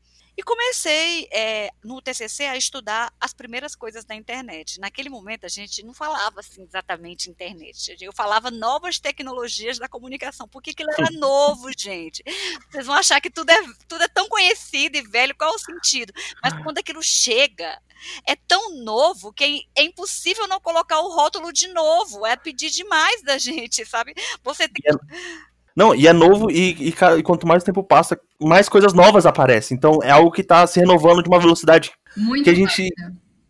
E 0.40 0.42
comecei 0.42 1.28
é, 1.30 1.70
no 1.84 2.00
TCC 2.00 2.44
a 2.46 2.56
estudar 2.56 3.12
as 3.20 3.34
primeiras 3.34 3.74
coisas 3.74 4.06
da 4.06 4.14
internet. 4.14 4.80
Naquele 4.80 5.10
momento 5.10 5.44
a 5.44 5.50
gente 5.50 5.84
não 5.84 5.92
falava 5.92 6.40
assim 6.40 6.62
exatamente 6.62 7.28
internet, 7.28 7.94
eu 8.00 8.10
falava 8.10 8.50
novas 8.50 8.98
tecnologias 8.98 9.78
da 9.78 9.86
comunicação, 9.86 10.48
porque 10.48 10.70
aquilo 10.70 10.88
era 10.92 11.10
novo, 11.20 11.68
gente. 11.76 12.24
Vocês 12.70 12.86
vão 12.86 12.96
achar 12.96 13.20
que 13.20 13.28
tudo 13.28 13.50
é, 13.50 13.62
tudo 13.86 14.02
é 14.02 14.08
tão 14.08 14.30
conhecido 14.30 14.96
e 14.96 15.02
velho, 15.02 15.36
qual 15.36 15.52
é 15.52 15.56
o 15.56 15.58
sentido? 15.58 16.10
Mas 16.42 16.54
quando 16.62 16.78
aquilo 16.78 17.02
chega, 17.02 17.78
é 18.26 18.34
tão 18.34 18.82
novo 18.82 19.34
que 19.34 19.68
é 19.76 19.82
impossível 19.82 20.48
não 20.48 20.58
colocar 20.58 21.00
o 21.00 21.14
rótulo 21.14 21.52
de 21.52 21.68
novo, 21.68 22.24
é 22.24 22.34
pedir 22.34 22.70
demais 22.70 23.22
da 23.22 23.36
gente, 23.36 23.84
sabe? 23.84 24.14
Você 24.42 24.66
tem 24.66 24.90
que 24.90 25.30
não, 25.76 25.94
e 25.94 26.06
é 26.06 26.12
novo 26.12 26.50
e, 26.50 26.72
e, 26.72 26.88
e, 26.88 27.22
quanto 27.22 27.46
mais 27.46 27.62
o 27.62 27.66
tempo 27.66 27.82
passa, 27.82 28.20
mais 28.40 28.68
coisas 28.68 28.92
novas 28.92 29.26
aparecem. 29.26 29.76
Então 29.76 29.98
é 30.02 30.10
algo 30.10 30.30
que 30.30 30.40
está 30.40 30.66
se 30.66 30.80
renovando 30.80 31.22
de 31.22 31.28
uma 31.28 31.38
velocidade 31.38 31.92
Muito 32.16 32.44
que 32.44 32.50
a 32.50 32.54
gente. 32.54 32.88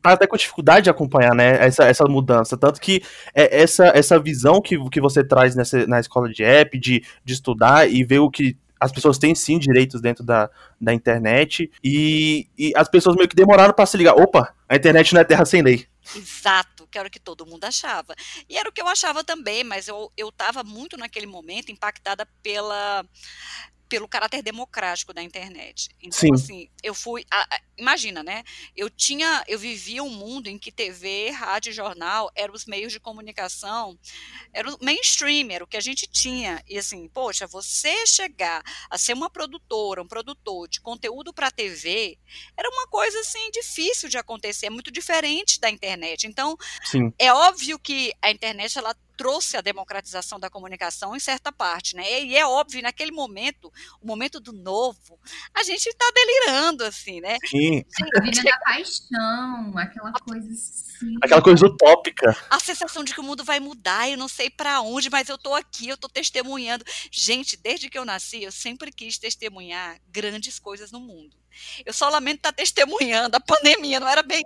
tá 0.02 0.12
até 0.12 0.26
com 0.26 0.36
dificuldade 0.36 0.84
de 0.84 0.90
acompanhar, 0.90 1.34
né, 1.34 1.64
essa, 1.64 1.84
essa 1.84 2.04
mudança. 2.04 2.56
Tanto 2.56 2.80
que 2.80 3.02
é, 3.34 3.62
essa, 3.62 3.86
essa 3.94 4.18
visão 4.18 4.60
que, 4.60 4.78
que 4.90 5.00
você 5.00 5.22
traz 5.22 5.54
nessa, 5.54 5.86
na 5.86 6.00
escola 6.00 6.28
de 6.28 6.42
app, 6.42 6.78
de, 6.78 7.04
de 7.24 7.32
estudar 7.32 7.90
e 7.90 8.02
ver 8.04 8.18
o 8.18 8.30
que 8.30 8.56
as 8.80 8.90
pessoas 8.90 9.18
têm 9.18 9.34
sim 9.34 9.58
direitos 9.58 10.00
dentro 10.00 10.24
da, 10.24 10.48
da 10.80 10.94
internet 10.94 11.70
e, 11.84 12.48
e 12.56 12.72
as 12.74 12.88
pessoas 12.88 13.14
meio 13.14 13.28
que 13.28 13.36
demoraram 13.36 13.74
para 13.74 13.84
se 13.84 13.96
ligar. 13.96 14.14
Opa, 14.14 14.54
a 14.66 14.74
internet 14.74 15.12
não 15.12 15.20
é 15.20 15.24
terra 15.24 15.44
sem 15.44 15.60
lei. 15.60 15.86
Exato, 16.16 16.88
que 16.90 16.98
era 16.98 17.06
o 17.06 17.10
que 17.10 17.20
todo 17.20 17.44
mundo 17.44 17.64
achava. 17.64 18.14
E 18.48 18.56
era 18.56 18.68
o 18.68 18.72
que 18.72 18.80
eu 18.80 18.88
achava 18.88 19.22
também, 19.22 19.62
mas 19.62 19.86
eu 19.86 20.10
estava 20.18 20.64
muito 20.64 20.96
naquele 20.96 21.26
momento 21.26 21.70
impactada 21.70 22.26
pela 22.42 23.04
pelo 23.90 24.08
caráter 24.08 24.40
democrático 24.40 25.12
da 25.12 25.20
internet. 25.20 25.88
Então, 26.00 26.18
Sim. 26.18 26.32
assim, 26.32 26.70
eu 26.80 26.94
fui. 26.94 27.26
A, 27.28 27.40
a, 27.40 27.60
imagina, 27.76 28.22
né? 28.22 28.44
Eu 28.74 28.88
tinha. 28.88 29.42
Eu 29.48 29.58
vivia 29.58 30.02
um 30.02 30.08
mundo 30.08 30.46
em 30.46 30.56
que 30.56 30.70
TV, 30.70 31.30
rádio 31.30 31.70
e 31.70 31.72
jornal 31.72 32.30
eram 32.36 32.54
os 32.54 32.66
meios 32.66 32.92
de 32.92 33.00
comunicação, 33.00 33.98
era 34.52 34.70
o 34.70 34.78
mainstream, 34.80 35.50
era 35.50 35.64
o 35.64 35.66
que 35.66 35.76
a 35.76 35.80
gente 35.80 36.06
tinha. 36.06 36.62
E 36.68 36.78
assim, 36.78 37.08
poxa, 37.08 37.48
você 37.48 38.06
chegar 38.06 38.62
a 38.88 38.96
ser 38.96 39.12
uma 39.12 39.28
produtora, 39.28 40.00
um 40.00 40.08
produtor 40.08 40.68
de 40.68 40.80
conteúdo 40.80 41.34
para 41.34 41.50
TV, 41.50 42.16
era 42.56 42.70
uma 42.70 42.86
coisa 42.86 43.18
assim 43.18 43.50
difícil 43.50 44.08
de 44.08 44.18
acontecer, 44.18 44.66
é 44.66 44.70
muito 44.70 44.92
diferente 44.92 45.58
da 45.58 45.68
internet. 45.68 46.28
Então, 46.28 46.56
Sim. 46.84 47.12
é 47.18 47.32
óbvio 47.32 47.76
que 47.76 48.12
a 48.22 48.30
internet 48.30 48.78
ela 48.78 48.94
trouxe 49.20 49.54
a 49.58 49.60
democratização 49.60 50.40
da 50.40 50.48
comunicação 50.48 51.14
em 51.14 51.20
certa 51.20 51.52
parte, 51.52 51.94
né? 51.94 52.22
E 52.22 52.34
é 52.34 52.46
óbvio, 52.46 52.80
naquele 52.80 53.12
momento, 53.12 53.70
o 54.00 54.06
momento 54.06 54.40
do 54.40 54.50
novo, 54.50 55.20
a 55.52 55.62
gente 55.62 55.90
está 55.90 56.10
delirando, 56.14 56.82
assim, 56.84 57.20
né? 57.20 57.36
Sim. 57.44 57.84
Vida 58.22 58.42
da 58.42 58.58
paixão, 58.60 59.76
aquela 59.76 60.10
coisa 60.12 60.48
assim. 60.50 61.14
Aquela 61.22 61.42
coisa 61.42 61.66
utópica. 61.66 62.34
A 62.48 62.58
sensação 62.58 63.04
de 63.04 63.12
que 63.12 63.20
o 63.20 63.22
mundo 63.22 63.44
vai 63.44 63.60
mudar, 63.60 64.08
eu 64.08 64.16
não 64.16 64.26
sei 64.26 64.48
para 64.48 64.80
onde, 64.80 65.10
mas 65.10 65.28
eu 65.28 65.36
tô 65.36 65.54
aqui, 65.54 65.90
eu 65.90 65.98
tô 65.98 66.08
testemunhando. 66.08 66.82
Gente, 67.10 67.58
desde 67.58 67.90
que 67.90 67.98
eu 67.98 68.06
nasci, 68.06 68.42
eu 68.42 68.50
sempre 68.50 68.90
quis 68.90 69.18
testemunhar 69.18 70.00
grandes 70.08 70.58
coisas 70.58 70.90
no 70.90 70.98
mundo. 70.98 71.36
Eu 71.84 71.92
só 71.92 72.08
lamento 72.08 72.38
estar 72.38 72.52
testemunhando 72.52 73.36
a 73.36 73.40
pandemia, 73.40 74.00
não 74.00 74.08
era 74.08 74.22
bem 74.22 74.42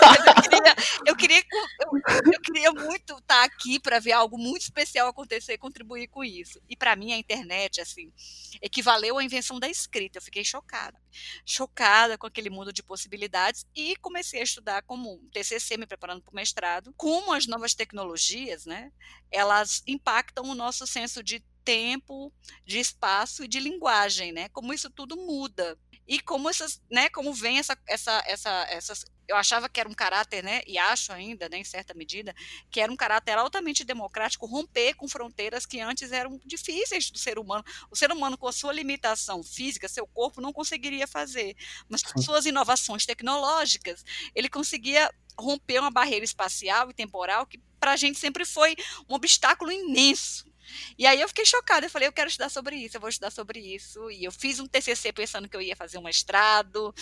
Mas 0.00 0.26
eu 0.26 0.34
queria, 0.42 0.74
eu 1.06 1.16
queria, 1.16 1.42
eu, 1.80 2.32
eu 2.32 2.40
queria 2.40 2.72
muito 2.72 3.18
estar 3.18 3.44
aqui 3.44 3.78
para 3.78 3.98
ver 3.98 4.12
algo 4.12 4.38
muito 4.38 4.62
especial 4.62 5.08
acontecer 5.08 5.54
e 5.54 5.58
contribuir 5.58 6.08
com 6.08 6.24
isso. 6.24 6.60
E 6.68 6.76
para 6.76 6.96
mim 6.96 7.12
a 7.12 7.18
internet, 7.18 7.80
assim, 7.80 8.12
equivaleu 8.60 9.18
à 9.18 9.24
invenção 9.24 9.58
da 9.58 9.68
escrita. 9.68 10.18
Eu 10.18 10.22
fiquei 10.22 10.44
chocada. 10.44 11.00
Chocada 11.44 12.16
com 12.16 12.26
aquele 12.26 12.50
mundo 12.50 12.72
de 12.72 12.82
possibilidades 12.82 13.66
e 13.74 13.96
comecei 13.96 14.40
a 14.40 14.44
estudar 14.44 14.82
como 14.82 15.14
um 15.14 15.28
TCC, 15.30 15.76
me 15.76 15.86
preparando 15.86 16.22
para 16.22 16.32
o 16.32 16.36
mestrado, 16.36 16.94
como 16.96 17.32
as 17.32 17.46
novas 17.46 17.74
tecnologias, 17.74 18.64
né, 18.66 18.92
elas 19.30 19.82
impactam 19.86 20.44
o 20.44 20.54
nosso 20.54 20.86
senso 20.86 21.22
de 21.22 21.42
tempo, 21.64 22.32
de 22.64 22.78
espaço 22.78 23.44
e 23.44 23.48
de 23.48 23.60
linguagem, 23.60 24.32
né? 24.32 24.48
Como 24.50 24.72
isso 24.72 24.90
tudo 24.90 25.16
muda. 25.16 25.78
E 26.06 26.20
como 26.20 26.48
essas, 26.48 26.82
né, 26.90 27.08
como 27.08 27.32
vem 27.32 27.58
essa, 27.58 27.78
essa, 27.86 28.22
essa, 28.26 28.50
essas, 28.68 29.04
eu 29.28 29.36
achava 29.36 29.68
que 29.68 29.78
era 29.78 29.88
um 29.88 29.94
caráter, 29.94 30.42
né, 30.42 30.60
e 30.66 30.76
acho 30.76 31.12
ainda, 31.12 31.48
né, 31.48 31.58
em 31.58 31.64
certa 31.64 31.94
medida, 31.94 32.34
que 32.70 32.80
era 32.80 32.92
um 32.92 32.96
caráter 32.96 33.38
altamente 33.38 33.84
democrático 33.84 34.46
romper 34.46 34.94
com 34.94 35.08
fronteiras 35.08 35.64
que 35.64 35.80
antes 35.80 36.10
eram 36.10 36.40
difíceis 36.44 37.10
do 37.10 37.18
ser 37.18 37.38
humano. 37.38 37.64
O 37.90 37.96
ser 37.96 38.10
humano 38.10 38.36
com 38.36 38.48
a 38.48 38.52
sua 38.52 38.72
limitação 38.72 39.42
física, 39.44 39.88
seu 39.88 40.06
corpo 40.06 40.40
não 40.40 40.52
conseguiria 40.52 41.06
fazer, 41.06 41.56
mas 41.88 42.02
com 42.02 42.20
suas 42.20 42.46
inovações 42.46 43.06
tecnológicas, 43.06 44.04
ele 44.34 44.48
conseguia 44.48 45.08
romper 45.38 45.78
uma 45.78 45.90
barreira 45.90 46.24
espacial 46.24 46.90
e 46.90 46.94
temporal 46.94 47.46
que 47.46 47.58
para 47.78 47.92
a 47.92 47.96
gente 47.96 48.18
sempre 48.18 48.44
foi 48.44 48.76
um 49.08 49.14
obstáculo 49.14 49.72
imenso 49.72 50.51
e 50.98 51.06
aí 51.06 51.20
eu 51.20 51.28
fiquei 51.28 51.44
chocada, 51.44 51.86
eu 51.86 51.90
falei, 51.90 52.08
eu 52.08 52.12
quero 52.12 52.28
estudar 52.28 52.48
sobre 52.48 52.76
isso, 52.76 52.96
eu 52.96 53.00
vou 53.00 53.10
estudar 53.10 53.30
sobre 53.30 53.60
isso. 53.60 54.10
E 54.10 54.24
eu 54.24 54.32
fiz 54.32 54.60
um 54.60 54.66
TCC 54.66 55.12
pensando 55.12 55.48
que 55.48 55.56
eu 55.56 55.62
ia 55.62 55.76
fazer 55.76 55.98
um 55.98 56.02
mestrado, 56.02 56.94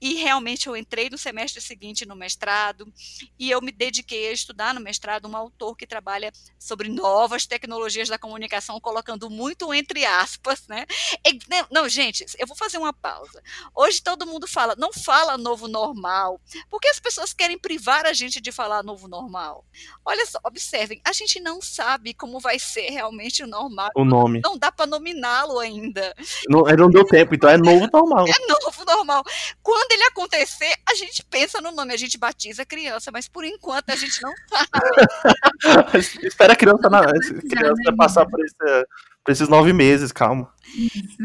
e 0.00 0.14
realmente 0.14 0.66
eu 0.66 0.76
entrei 0.76 1.08
no 1.10 1.18
semestre 1.18 1.60
seguinte 1.60 2.06
no 2.06 2.16
mestrado, 2.16 2.92
e 3.38 3.50
eu 3.50 3.60
me 3.60 3.72
dediquei 3.72 4.28
a 4.28 4.32
estudar 4.32 4.74
no 4.74 4.80
mestrado 4.80 5.28
um 5.28 5.36
autor 5.36 5.76
que 5.76 5.86
trabalha 5.86 6.32
sobre 6.58 6.88
novas 6.88 7.46
tecnologias 7.46 8.08
da 8.08 8.18
comunicação, 8.18 8.80
colocando 8.80 9.30
muito 9.30 9.72
entre 9.72 10.04
aspas, 10.04 10.66
né? 10.66 10.86
E, 11.26 11.38
não, 11.70 11.88
gente, 11.88 12.24
eu 12.38 12.46
vou 12.46 12.56
fazer 12.56 12.78
uma 12.78 12.92
pausa. 12.92 13.42
Hoje 13.74 14.02
todo 14.02 14.26
mundo 14.26 14.46
fala, 14.46 14.74
não 14.76 14.92
fala 14.92 15.38
novo 15.38 15.68
normal, 15.68 16.40
porque 16.70 16.88
as 16.88 17.00
pessoas 17.00 17.32
querem 17.32 17.58
privar 17.58 18.06
a 18.06 18.12
gente 18.12 18.40
de 18.40 18.52
falar 18.52 18.82
novo 18.82 19.08
normal. 19.08 19.64
Olha 20.04 20.24
só, 20.26 20.38
observem, 20.44 21.00
a 21.04 21.12
gente 21.12 21.40
não 21.40 21.60
sabe 21.60 22.14
como 22.14 22.40
vai 22.40 22.58
ser 22.58 22.90
realmente 22.98 23.28
realmente 23.28 23.46
normal. 23.46 23.90
O 23.94 24.04
nome. 24.04 24.40
Não 24.42 24.58
dá 24.58 24.70
para 24.70 24.86
nominá-lo 24.86 25.58
ainda. 25.58 26.14
Não, 26.48 26.62
não 26.62 26.90
deu 26.90 27.04
tempo, 27.04 27.34
então 27.34 27.48
é 27.48 27.56
novo 27.56 27.88
normal. 27.92 28.26
É 28.28 28.46
novo 28.46 28.84
normal. 28.84 29.24
Quando 29.62 29.92
ele 29.92 30.04
acontecer, 30.04 30.72
a 30.88 30.94
gente 30.94 31.24
pensa 31.24 31.60
no 31.60 31.72
nome, 31.72 31.92
a 31.92 31.96
gente 31.96 32.18
batiza 32.18 32.62
a 32.62 32.66
criança, 32.66 33.10
mas 33.10 33.28
por 33.28 33.44
enquanto 33.44 33.90
a 33.90 33.96
gente 33.96 34.20
não 34.22 34.32
sabe. 34.48 35.96
Espera 36.26 36.52
a 36.52 36.56
criança, 36.56 36.88
na, 36.88 37.00
a 37.00 37.12
criança 37.12 37.96
passar 37.96 38.26
por, 38.26 38.40
esse, 38.44 38.86
por 39.24 39.32
esses 39.32 39.48
nove 39.48 39.72
meses, 39.72 40.12
calma. 40.12 40.52
Isso. 40.74 41.16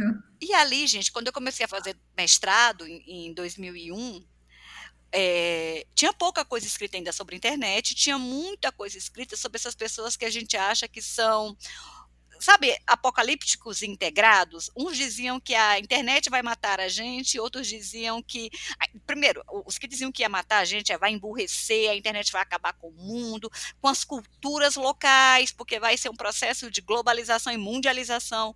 E 0.42 0.54
ali, 0.54 0.86
gente, 0.88 1.12
quando 1.12 1.28
eu 1.28 1.34
comecei 1.34 1.66
a 1.66 1.70
fazer 1.70 1.96
mestrado 2.18 2.86
em, 2.86 3.28
em 3.28 3.34
2001, 3.34 4.24
é, 5.16 5.86
tinha 5.94 6.12
pouca 6.12 6.44
coisa 6.44 6.66
escrita 6.66 6.98
ainda 6.98 7.12
sobre 7.12 7.36
a 7.36 7.38
internet, 7.38 7.94
tinha 7.94 8.18
muita 8.18 8.72
coisa 8.72 8.98
escrita 8.98 9.38
sobre 9.38 9.58
essas 9.58 9.76
pessoas 9.76 10.18
que 10.18 10.26
a 10.26 10.30
gente 10.30 10.58
acha 10.58 10.88
que 10.88 11.02
são 11.02 11.56
sabe, 12.44 12.78
apocalípticos 12.86 13.82
integrados. 13.82 14.70
Uns 14.76 14.98
diziam 14.98 15.40
que 15.40 15.56
a 15.56 15.80
internet 15.80 16.30
vai 16.30 16.42
matar 16.42 16.80
a 16.80 16.88
gente, 16.88 17.40
outros 17.40 17.68
diziam 17.68 18.22
que. 18.22 18.50
Primeiro, 19.06 19.44
os 19.66 19.78
que 19.78 19.88
diziam 19.88 20.12
que 20.12 20.24
ia 20.24 20.30
matar 20.30 20.60
a 20.60 20.66
gente 20.66 20.92
é, 20.92 20.98
vai 20.98 21.12
emburrecer, 21.12 21.90
a 21.90 21.96
internet 21.96 22.32
vai 22.32 22.42
acabar 22.42 22.74
com 22.74 22.90
o 22.90 22.92
mundo, 22.92 23.50
com 23.82 23.88
as 23.88 24.04
culturas 24.04 24.76
locais, 24.76 25.52
porque 25.52 25.80
vai 25.80 25.98
ser 25.98 26.10
um 26.10 26.16
processo 26.16 26.70
de 26.70 26.82
globalização 26.82 27.54
e 27.54 27.58
mundialização 27.58 28.56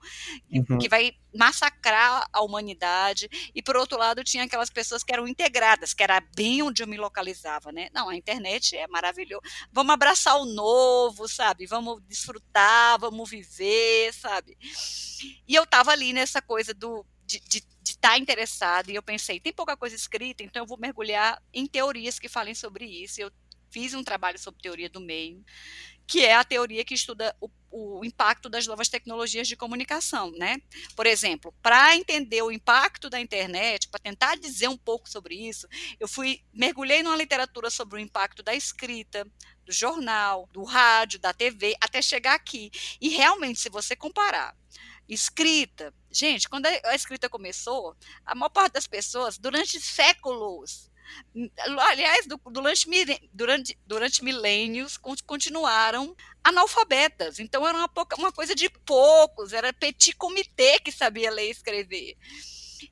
uhum. 0.52 0.78
que 0.78 0.90
vai 0.90 1.16
massacrar 1.34 2.28
a 2.34 2.42
humanidade. 2.42 3.30
E, 3.54 3.62
por 3.62 3.78
outro 3.78 3.98
lado, 3.98 4.24
tinha 4.24 4.44
aquelas 4.44 4.70
pessoas 4.70 5.04
que 5.04 5.14
eram 5.14 5.28
integradas, 5.28 5.94
que 5.94 6.04
era 6.04 6.20
bem 6.36 6.62
onde 6.62 6.84
eu 6.84 6.88
me 6.88 6.98
localizava, 6.98 7.72
né? 7.72 7.90
Não, 7.94 8.10
a 8.10 8.16
internet 8.16 8.76
é 8.76 8.88
maravilhoso. 8.88 9.42
Vamos 9.72 9.94
abraçar 9.94 10.36
o 10.38 10.46
novo, 10.46 11.28
sabe? 11.28 11.66
Vamos 11.68 12.02
desfrutar, 12.08 13.00
vamos 13.00 13.30
viver 13.30 13.77
sabe? 14.14 14.58
E 15.48 15.56
eu 15.56 15.66
tava 15.66 15.92
ali 15.92 16.14
nessa 16.14 16.42
coisa 16.42 16.74
do 16.74 17.06
de 17.28 17.62
estar 17.84 18.12
tá 18.12 18.18
interessada, 18.18 18.90
e 18.90 18.96
eu 18.96 19.04
pensei, 19.04 19.40
tem 19.40 19.52
pouca 19.52 19.76
coisa 19.76 19.96
escrita, 19.96 20.44
então 20.44 20.64
eu 20.64 20.68
vou 20.68 20.78
mergulhar 20.78 21.42
em 21.54 21.68
teorias 21.68 22.18
que 22.18 22.30
falem 22.30 22.56
sobre 22.56 22.86
isso. 22.86 23.20
Eu 23.20 23.30
fiz 23.70 23.94
um 23.94 24.04
trabalho 24.04 24.40
sobre 24.40 24.62
teoria 24.62 24.90
do 24.90 25.02
meio, 25.02 25.44
que 26.06 26.24
é 26.24 26.36
a 26.36 26.44
teoria 26.44 26.86
que 26.86 26.94
estuda 26.94 27.36
o, 27.42 27.50
o 27.70 28.06
impacto 28.06 28.48
das 28.48 28.66
novas 28.66 28.88
tecnologias 28.88 29.48
de 29.48 29.58
comunicação, 29.58 30.32
né? 30.32 30.58
Por 30.96 31.06
exemplo, 31.06 31.54
para 31.62 31.96
entender 31.96 32.42
o 32.42 32.52
impacto 32.52 33.10
da 33.10 33.20
internet, 33.20 33.90
para 33.90 34.00
tentar 34.00 34.38
dizer 34.38 34.70
um 34.70 34.78
pouco 34.78 35.10
sobre 35.10 35.36
isso, 35.36 35.68
eu 36.00 36.08
fui 36.08 36.42
mergulhei 36.54 37.04
numa 37.04 37.18
literatura 37.18 37.70
sobre 37.70 37.98
o 37.98 38.00
impacto 38.00 38.42
da 38.42 38.56
escrita, 38.56 39.28
do 39.68 39.74
jornal, 39.74 40.50
do 40.54 40.64
rádio, 40.64 41.20
da 41.20 41.34
TV, 41.34 41.76
até 41.82 42.02
chegar 42.02 42.34
aqui. 42.34 42.72
E 43.02 43.10
realmente, 43.10 43.60
se 43.60 43.70
você 43.70 43.96
comparar 43.96 44.56
escrita, 45.08 45.94
gente, 46.12 46.50
quando 46.50 46.66
a 46.66 46.96
escrita 46.96 47.30
começou, 47.30 47.96
a 48.26 48.34
maior 48.34 48.50
parte 48.50 48.74
das 48.74 48.88
pessoas, 48.88 49.38
durante 49.38 49.80
séculos, 49.80 50.90
aliás, 51.80 52.26
durante, 52.52 53.30
durante, 53.32 53.80
durante 53.86 54.24
milênios, 54.24 54.98
continuaram 55.26 56.16
analfabetas. 56.44 57.40
Então, 57.40 57.66
era 57.68 57.78
uma, 57.78 57.90
uma 58.18 58.32
coisa 58.32 58.54
de 58.54 58.70
poucos, 58.70 59.54
era 59.54 59.72
petit 59.72 60.14
comité 60.14 60.80
que 60.80 60.92
sabia 60.92 61.32
ler 61.32 61.48
e 61.48 61.52
escrever. 61.52 62.18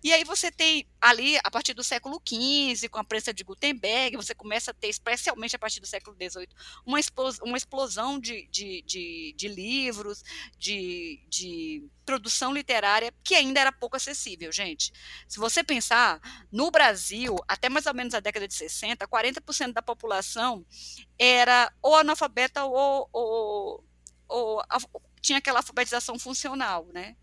E 0.04 0.14
aí 0.14 0.24
você 0.24 0.52
tem 0.52 0.88
ali, 1.00 1.38
a 1.44 1.52
partir 1.52 1.74
do 1.74 1.84
século 1.84 2.22
XV, 2.28 2.90
com 2.90 3.00
a 3.00 3.04
prensa 3.04 3.34
de 3.34 3.44
Gutenberg, 3.44 4.18
você 4.18 4.34
começa 4.34 4.72
a 4.72 4.74
ter, 4.74 4.88
especialmente 4.88 5.56
a 5.56 5.60
partir 5.60 5.80
do 5.80 5.88
século 5.88 6.16
XVIII, 6.16 6.48
uma 6.86 7.00
explosão, 7.00 7.46
uma 7.46 7.58
explosão 7.58 8.20
de, 8.20 8.48
de, 8.48 8.82
de, 8.84 9.34
de 9.38 9.48
livros, 9.48 10.24
de, 10.58 11.24
de 11.30 11.88
produção 12.06 12.54
literária, 12.54 13.14
que 13.24 13.36
ainda 13.36 13.60
era 13.60 13.72
pouco 13.72 13.96
acessível, 13.96 14.52
gente. 14.52 14.92
Se 15.28 15.40
você 15.40 15.64
pensar, 15.64 16.20
no 16.52 16.72
Brasil, 16.72 17.36
até 17.48 17.70
mais 17.70 17.86
ou 17.86 17.94
menos 17.94 18.14
a 18.14 18.20
década 18.20 18.48
de 18.48 18.54
60, 18.54 19.08
40% 19.08 19.74
da 19.74 19.82
população 19.82 20.66
era 21.18 21.72
ou 21.82 21.96
analfabeta 21.96 22.64
ou, 22.64 23.10
ou, 23.12 23.84
ou, 24.28 24.64
ou 24.94 25.02
tinha 25.26 25.40
aquela 25.40 25.60
alfabetização 25.60 26.20
funcional, 26.20 26.88
né? 26.94 27.16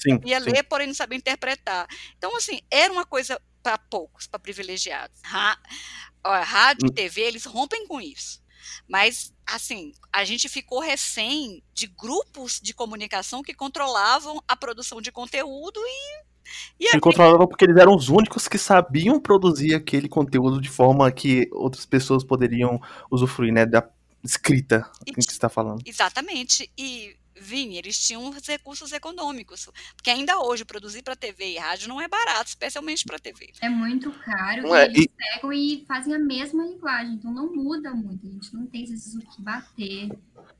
Sim, 0.00 0.20
ia 0.24 0.40
sim. 0.40 0.50
ler, 0.50 0.62
porém 0.64 0.86
não 0.86 0.94
sabia 0.94 1.18
interpretar. 1.18 1.86
Então, 2.16 2.34
assim, 2.36 2.60
era 2.70 2.92
uma 2.92 3.04
coisa 3.04 3.40
para 3.62 3.78
poucos, 3.78 4.26
para 4.26 4.40
privilegiados. 4.40 5.20
Rádio 5.22 6.86
e 6.86 6.90
hum. 6.90 6.94
TV, 6.94 7.22
eles 7.22 7.44
rompem 7.44 7.86
com 7.86 8.00
isso. 8.00 8.40
Mas, 8.88 9.32
assim, 9.46 9.92
a 10.12 10.24
gente 10.24 10.48
ficou 10.48 10.80
refém 10.80 11.62
de 11.72 11.86
grupos 11.86 12.60
de 12.62 12.74
comunicação 12.74 13.42
que 13.42 13.54
controlavam 13.54 14.42
a 14.46 14.56
produção 14.56 15.00
de 15.00 15.12
conteúdo 15.12 15.80
e. 15.80 16.86
e 16.86 16.88
Se 16.88 17.00
controlavam 17.00 17.46
porque 17.46 17.64
eles 17.64 17.76
eram 17.76 17.94
os 17.94 18.08
únicos 18.08 18.48
que 18.48 18.58
sabiam 18.58 19.20
produzir 19.20 19.74
aquele 19.74 20.08
conteúdo 20.08 20.60
de 20.60 20.68
forma 20.68 21.10
que 21.10 21.48
outras 21.52 21.86
pessoas 21.86 22.24
poderiam 22.24 22.80
usufruir, 23.10 23.52
né? 23.52 23.64
Da 23.64 23.88
escrita 24.22 24.90
e, 25.06 25.12
que 25.12 25.22
você 25.22 25.30
está 25.30 25.48
falando. 25.48 25.82
Exatamente. 25.86 26.70
E 26.76 27.16
Vini, 27.40 27.78
eles 27.78 27.98
tinham 27.98 28.28
os 28.28 28.46
recursos 28.46 28.92
econômicos, 28.92 29.68
porque 29.96 30.10
ainda 30.10 30.38
hoje 30.40 30.64
produzir 30.64 31.02
para 31.02 31.16
TV 31.16 31.54
e 31.54 31.58
rádio 31.58 31.88
não 31.88 32.00
é 32.00 32.06
barato, 32.06 32.48
especialmente 32.48 33.04
para 33.04 33.18
TV. 33.18 33.50
É 33.60 33.68
muito 33.68 34.10
caro, 34.12 34.62
não 34.62 34.76
e 34.76 34.78
é, 34.78 34.84
eles 34.84 35.04
e... 35.04 35.08
pegam 35.08 35.52
e 35.52 35.84
fazem 35.88 36.14
a 36.14 36.18
mesma 36.18 36.64
linguagem, 36.64 37.14
então 37.14 37.32
não 37.32 37.52
muda 37.52 37.92
muito, 37.92 38.26
a 38.26 38.30
gente 38.30 38.54
não 38.54 38.66
tem 38.66 38.84
esses 38.84 39.14
o 39.14 39.20
que 39.20 39.42
bater 39.42 40.10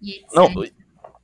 e 0.00 0.12
etc. 0.12 0.32
Não, 0.34 0.64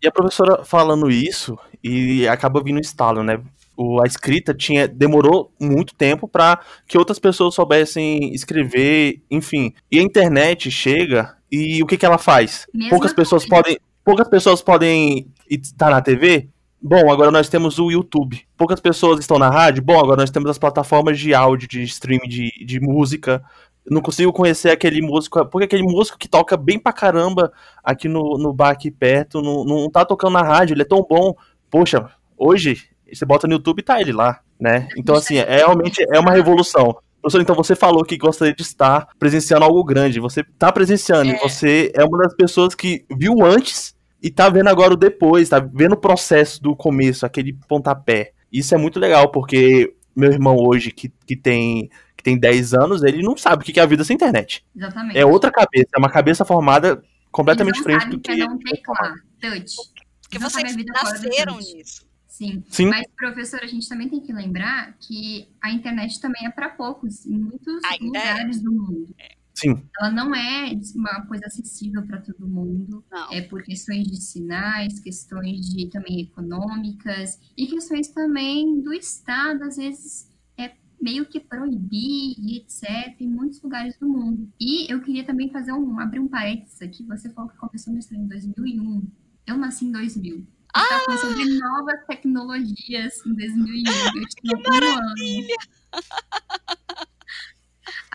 e 0.02 0.06
a 0.06 0.12
professora 0.12 0.64
falando 0.64 1.10
isso, 1.10 1.58
e 1.82 2.28
acaba 2.28 2.62
vindo 2.62 2.78
estalo, 2.78 3.22
né? 3.22 3.42
O, 3.76 4.02
a 4.02 4.06
escrita 4.06 4.54
tinha 4.54 4.88
demorou 4.88 5.52
muito 5.60 5.94
tempo 5.94 6.26
para 6.26 6.60
que 6.86 6.96
outras 6.96 7.18
pessoas 7.18 7.54
soubessem 7.54 8.32
escrever, 8.34 9.22
enfim. 9.30 9.74
E 9.90 9.98
a 9.98 10.02
internet 10.02 10.70
chega 10.70 11.36
e 11.50 11.82
o 11.82 11.86
que, 11.86 11.98
que 11.98 12.06
ela 12.06 12.18
faz? 12.18 12.66
Mesma 12.72 12.90
Poucas 12.90 13.12
pessoas 13.12 13.44
coisa. 13.44 13.62
podem 13.62 13.78
poucas 14.02 14.28
pessoas 14.28 14.62
podem 14.62 15.26
estar 15.48 15.90
na 15.90 16.00
TV. 16.00 16.48
Bom, 16.80 17.10
agora 17.10 17.30
nós 17.30 17.48
temos 17.48 17.78
o 17.78 17.90
YouTube. 17.90 18.46
Poucas 18.56 18.80
pessoas 18.80 19.18
estão 19.18 19.38
na 19.38 19.50
rádio. 19.50 19.82
Bom, 19.82 19.98
agora 19.98 20.20
nós 20.20 20.30
temos 20.30 20.50
as 20.50 20.58
plataformas 20.58 21.18
de 21.18 21.34
áudio, 21.34 21.68
de 21.68 21.82
streaming, 21.82 22.28
de, 22.28 22.52
de 22.64 22.80
música. 22.80 23.42
não 23.90 24.00
consigo 24.00 24.32
conhecer 24.32 24.70
aquele 24.70 25.02
músico, 25.02 25.44
porque 25.46 25.64
aquele 25.64 25.82
músico 25.82 26.18
que 26.18 26.28
toca 26.28 26.56
bem 26.56 26.78
pra 26.78 26.92
caramba 26.92 27.52
aqui 27.82 28.08
no, 28.08 28.38
no 28.38 28.52
bar 28.52 28.70
aqui 28.70 28.90
perto, 28.90 29.42
não, 29.42 29.64
não 29.64 29.90
tá 29.90 30.04
tocando 30.04 30.34
na 30.34 30.42
rádio, 30.42 30.74
ele 30.74 30.82
é 30.82 30.84
tão 30.86 31.04
bom. 31.08 31.34
Poxa, 31.70 32.08
hoje 32.36 32.84
você 33.12 33.24
bota 33.24 33.46
no 33.46 33.54
YouTube 33.54 33.80
e 33.80 33.82
tá 33.82 34.00
ele 34.00 34.12
lá, 34.12 34.40
né? 34.60 34.88
Então, 34.96 35.14
assim, 35.14 35.38
é, 35.38 35.56
realmente 35.56 36.04
é 36.12 36.20
uma 36.20 36.32
revolução. 36.32 36.96
Professor, 37.20 37.40
então 37.40 37.56
você 37.56 37.74
falou 37.74 38.04
que 38.04 38.16
gostaria 38.16 38.54
de 38.54 38.62
estar 38.62 39.08
presenciando 39.18 39.64
algo 39.64 39.82
grande. 39.82 40.20
Você 40.20 40.44
tá 40.56 40.70
presenciando 40.70 41.32
é. 41.32 41.34
e 41.34 41.38
você 41.40 41.90
é 41.94 42.04
uma 42.04 42.18
das 42.18 42.34
pessoas 42.34 42.74
que 42.74 43.04
viu 43.10 43.44
antes 43.44 43.95
e 44.22 44.30
tá 44.30 44.48
vendo 44.48 44.68
agora 44.68 44.94
o 44.94 44.96
depois, 44.96 45.48
tá 45.48 45.58
vendo 45.58 45.92
o 45.92 46.00
processo 46.00 46.62
do 46.62 46.74
começo, 46.74 47.26
aquele 47.26 47.52
pontapé. 47.68 48.32
Isso 48.52 48.74
é 48.74 48.78
muito 48.78 48.98
legal, 48.98 49.30
porque 49.30 49.94
meu 50.14 50.32
irmão 50.32 50.56
hoje, 50.56 50.90
que, 50.90 51.12
que, 51.26 51.36
tem, 51.36 51.90
que 52.16 52.24
tem 52.24 52.38
10 52.38 52.74
anos, 52.74 53.02
ele 53.02 53.22
não 53.22 53.36
sabe 53.36 53.62
o 53.62 53.66
que 53.66 53.78
é 53.78 53.82
a 53.82 53.86
vida 53.86 54.02
sem 54.02 54.14
internet. 54.14 54.64
Exatamente. 54.74 55.18
É 55.18 55.26
outra 55.26 55.50
cabeça, 55.50 55.88
é 55.94 55.98
uma 55.98 56.10
cabeça 56.10 56.44
formada 56.44 57.02
completamente 57.30 57.76
diferente 57.76 58.08
do 58.08 58.18
que. 58.18 58.32
É 58.32 58.46
não 58.46 58.58
touch. 58.58 59.76
Porque 60.22 60.38
vocês 60.38 60.74
nasceram 60.86 61.58
nisso. 61.58 62.06
Sim. 62.26 62.62
Sim. 62.68 62.86
Mas, 62.86 63.06
professor, 63.16 63.60
a 63.62 63.66
gente 63.66 63.88
também 63.88 64.08
tem 64.08 64.20
que 64.20 64.32
lembrar 64.32 64.94
que 65.00 65.48
a 65.62 65.70
internet 65.70 66.20
também 66.20 66.46
é 66.46 66.50
para 66.50 66.68
poucos, 66.68 67.24
em 67.24 67.38
muitos 67.38 67.82
Ainda 67.84 68.18
é. 68.18 68.32
lugares 68.32 68.58
é. 68.58 68.60
do 68.60 68.72
mundo. 68.72 69.14
É. 69.18 69.28
Sim. 69.56 69.82
Ela 69.98 70.10
não 70.10 70.34
é 70.34 70.70
uma 70.94 71.26
coisa 71.26 71.46
acessível 71.46 72.06
para 72.06 72.20
todo 72.20 72.46
mundo. 72.46 73.02
Não. 73.10 73.32
É 73.32 73.40
por 73.40 73.62
questões 73.62 74.06
de 74.06 74.20
sinais, 74.20 75.00
questões 75.00 75.60
de 75.70 75.88
também 75.88 76.20
econômicas 76.20 77.40
e 77.56 77.66
questões 77.66 78.08
também 78.08 78.82
do 78.82 78.92
Estado, 78.92 79.64
às 79.64 79.78
vezes 79.78 80.30
é 80.58 80.72
meio 81.00 81.24
que 81.24 81.40
proibir 81.40 82.34
e 82.38 82.58
etc 82.58 83.18
em 83.18 83.28
muitos 83.28 83.62
lugares 83.62 83.98
do 83.98 84.06
mundo. 84.06 84.46
E 84.60 84.92
eu 84.92 85.00
queria 85.00 85.24
também 85.24 85.50
fazer 85.50 85.72
um 85.72 85.98
abrir 85.98 86.20
um 86.20 86.28
parênteses 86.28 86.82
aqui. 86.82 87.02
Você 87.04 87.30
falou 87.30 87.50
que 87.50 87.56
começou 87.56 87.94
no 87.94 87.98
em 87.98 88.28
2001. 88.28 89.10
Eu 89.46 89.56
nasci 89.56 89.86
em 89.86 89.92
2000. 89.92 90.46
Ah! 90.74 90.82
Está 90.82 90.98
falando 90.98 91.20
sobre 91.20 91.58
novas 91.58 92.06
tecnologias 92.06 93.24
em 93.26 93.32
2001. 93.32 93.90
Eu 94.20 94.28
tinha 94.28 94.56
que 94.56 94.68
maravilha! 94.68 95.54
Ano. 95.92 97.06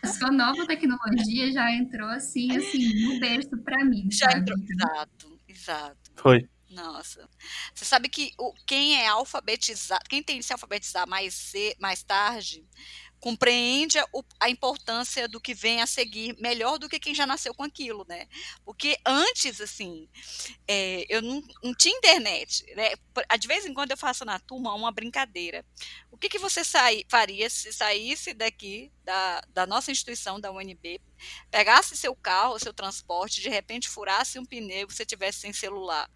a 0.03 0.07
sua 0.07 0.31
nova 0.31 0.65
tecnologia 0.65 1.51
já 1.51 1.71
entrou 1.71 2.07
assim, 2.09 2.55
assim, 2.55 3.05
no 3.05 3.19
berço 3.19 3.57
para 3.63 3.83
mim. 3.85 4.07
Já 4.11 4.31
sabe? 4.31 4.41
entrou, 4.41 4.57
exato, 4.67 5.39
exato. 5.47 6.11
Foi. 6.15 6.49
Nossa. 6.69 7.29
Você 7.73 7.83
sabe 7.83 8.07
que 8.07 8.33
o, 8.37 8.53
quem 8.65 8.95
é 8.95 9.07
alfabetizado, 9.07 10.03
quem 10.09 10.23
tem 10.23 10.37
que 10.37 10.43
se 10.43 10.53
alfabetizar 10.53 11.07
mais, 11.07 11.51
mais 11.79 12.01
tarde, 12.01 12.65
compreende 13.21 13.99
a, 14.39 14.49
importância 14.49 15.27
do 15.27 15.39
que 15.39 15.53
vem 15.53 15.79
a 15.79 15.85
seguir 15.85 16.35
melhor 16.39 16.79
do 16.79 16.89
que 16.89 16.99
quem 16.99 17.13
já 17.13 17.27
nasceu 17.27 17.53
com 17.53 17.63
aquilo, 17.63 18.03
né? 18.09 18.27
Porque 18.65 18.97
antes, 19.05 19.61
assim, 19.61 20.09
é, 20.67 21.05
eu 21.07 21.21
não, 21.21 21.41
não, 21.63 21.73
tinha 21.75 21.95
internet, 21.95 22.65
né? 22.75 22.89
De 23.39 23.47
vez 23.47 23.63
em 23.63 23.75
quando 23.75 23.91
eu 23.91 23.97
faço 23.97 24.25
na 24.25 24.39
turma 24.39 24.73
uma 24.73 24.91
brincadeira. 24.91 25.63
O 26.11 26.17
que, 26.17 26.29
que 26.29 26.39
você 26.39 26.63
sai, 26.63 27.05
faria 27.07 27.47
se 27.47 27.71
saísse 27.71 28.33
daqui, 28.33 28.91
da, 29.03 29.41
da 29.49 29.67
nossa 29.67 29.91
instituição, 29.91 30.39
da 30.39 30.51
UNB, 30.51 30.99
pegasse 31.51 31.95
seu 31.95 32.15
carro, 32.15 32.57
seu 32.57 32.73
transporte, 32.73 33.39
de 33.39 33.49
repente 33.49 33.87
furasse 33.87 34.39
um 34.39 34.45
pneu 34.45 34.87
você 34.89 35.05
tivesse 35.05 35.41
sem 35.41 35.53
celular? 35.53 36.09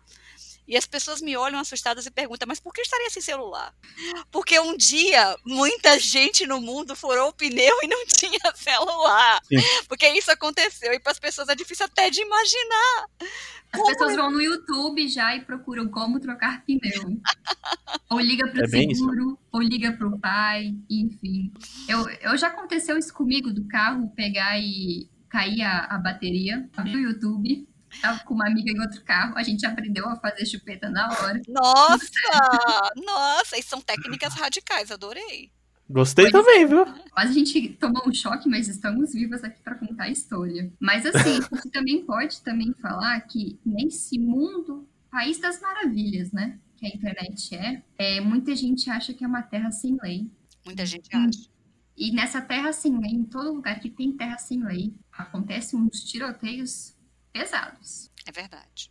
E 0.67 0.75
as 0.75 0.86
pessoas 0.88 1.21
me 1.21 1.38
olham 1.38 1.60
assustadas 1.60 2.06
e 2.06 2.12
perguntam, 2.12 2.47
mas 2.47 2.60
por 2.60 2.73
que 2.73 2.82
estaria 2.82 3.10
sem 3.10 3.21
celular? 3.21 3.73
Porque 4.32 4.60
um 4.60 4.75
dia 4.75 5.38
muita 5.45 5.99
gente 5.99 6.45
no 6.47 6.60
mundo 6.60 6.95
furou 6.95 7.30
o 7.30 7.34
pneu 7.34 7.75
e 7.84 7.88
não 7.88 8.06
tinha 8.08 8.39
celular. 8.56 9.41
Sim. 9.45 9.58
Porque 9.88 10.08
isso 10.10 10.32
aconteceu 10.32 10.91
e 10.93 10.99
para 10.99 11.12
as 11.12 11.19
pessoas 11.19 11.49
é 11.49 11.56
difícil 11.56 11.86
até 11.86 12.10
de 12.10 12.21
imaginar. 12.21 13.06
As 13.71 13.80
como... 13.80 13.86
pessoas 13.91 14.15
vão 14.15 14.32
no 14.32 14.41
YouTube 14.41 15.08
já 15.08 15.36
e 15.36 15.45
procuram 15.45 15.88
como 15.88 16.19
trocar 16.19 16.63
pneu. 16.65 17.19
ou 18.10 18.19
liga 18.19 18.47
para 18.47 18.62
o 18.62 18.65
é 18.65 18.67
seguro, 18.67 19.39
ou 19.51 19.62
liga 19.62 19.91
para 19.93 20.08
o 20.08 20.19
pai, 20.19 20.73
enfim. 20.89 21.54
Eu, 21.88 22.10
eu 22.10 22.38
já 22.38 22.47
aconteceu 22.47 22.97
isso 22.97 23.13
comigo 23.13 23.54
do 23.54 23.67
carro 23.67 24.10
pegar 24.15 24.60
e 24.60 25.10
cair 25.30 25.62
a, 25.62 25.86
a 25.86 25.97
bateria, 25.99 26.67
abrir 26.75 26.95
o 26.95 27.10
YouTube 27.10 27.67
Tava 28.01 28.19
com 28.23 28.34
uma 28.34 28.47
amiga 28.47 28.71
em 28.71 28.79
outro 28.79 29.03
carro, 29.03 29.38
a 29.38 29.43
gente 29.43 29.65
aprendeu 29.65 30.08
a 30.08 30.15
fazer 30.15 30.45
chupeta 30.45 30.89
na 30.89 31.08
hora. 31.08 31.41
Nossa! 31.47 32.05
nossa, 32.95 33.58
e 33.58 33.63
são 33.63 33.81
técnicas 33.81 34.34
radicais, 34.34 34.91
adorei. 34.91 35.51
Gostei 35.89 36.31
Foi 36.31 36.41
também, 36.41 36.65
viu? 36.65 36.86
Mas 37.15 37.29
a 37.29 37.34
gente 37.34 37.69
tomou 37.79 38.08
um 38.08 38.13
choque, 38.13 38.49
mas 38.49 38.67
estamos 38.67 39.13
vivas 39.13 39.43
aqui 39.43 39.62
para 39.62 39.75
contar 39.75 40.05
a 40.05 40.10
história. 40.10 40.71
Mas 40.79 41.05
assim, 41.05 41.39
você 41.51 41.69
também 41.69 42.03
pode 42.03 42.41
também 42.41 42.73
falar 42.81 43.19
que 43.21 43.60
nesse 43.63 44.17
mundo, 44.17 44.88
país 45.12 45.38
das 45.38 45.62
maravilhas, 45.62 46.31
né? 46.31 46.60
Que 46.77 46.88
a 46.88 46.89
internet 46.89 47.55
é, 47.55 47.84
é 47.97 48.19
muita 48.19 48.55
gente 48.55 48.89
acha 48.89 49.13
que 49.13 49.23
é 49.23 49.27
uma 49.27 49.43
terra 49.43 49.71
sem 49.71 49.95
lei. 50.01 50.27
Muita 50.65 50.86
gente 50.86 51.15
acha. 51.15 51.47
E 51.95 52.12
nessa 52.12 52.41
terra 52.41 52.73
sem 52.73 52.97
lei, 52.99 53.12
em 53.12 53.23
todo 53.23 53.53
lugar 53.53 53.79
que 53.79 53.89
tem 53.89 54.12
terra 54.12 54.38
sem 54.38 54.63
lei, 54.63 54.93
acontecem 55.12 55.79
uns 55.79 56.03
tiroteios 56.03 56.94
pesados. 57.36 58.10
É 58.26 58.32
verdade. 58.32 58.89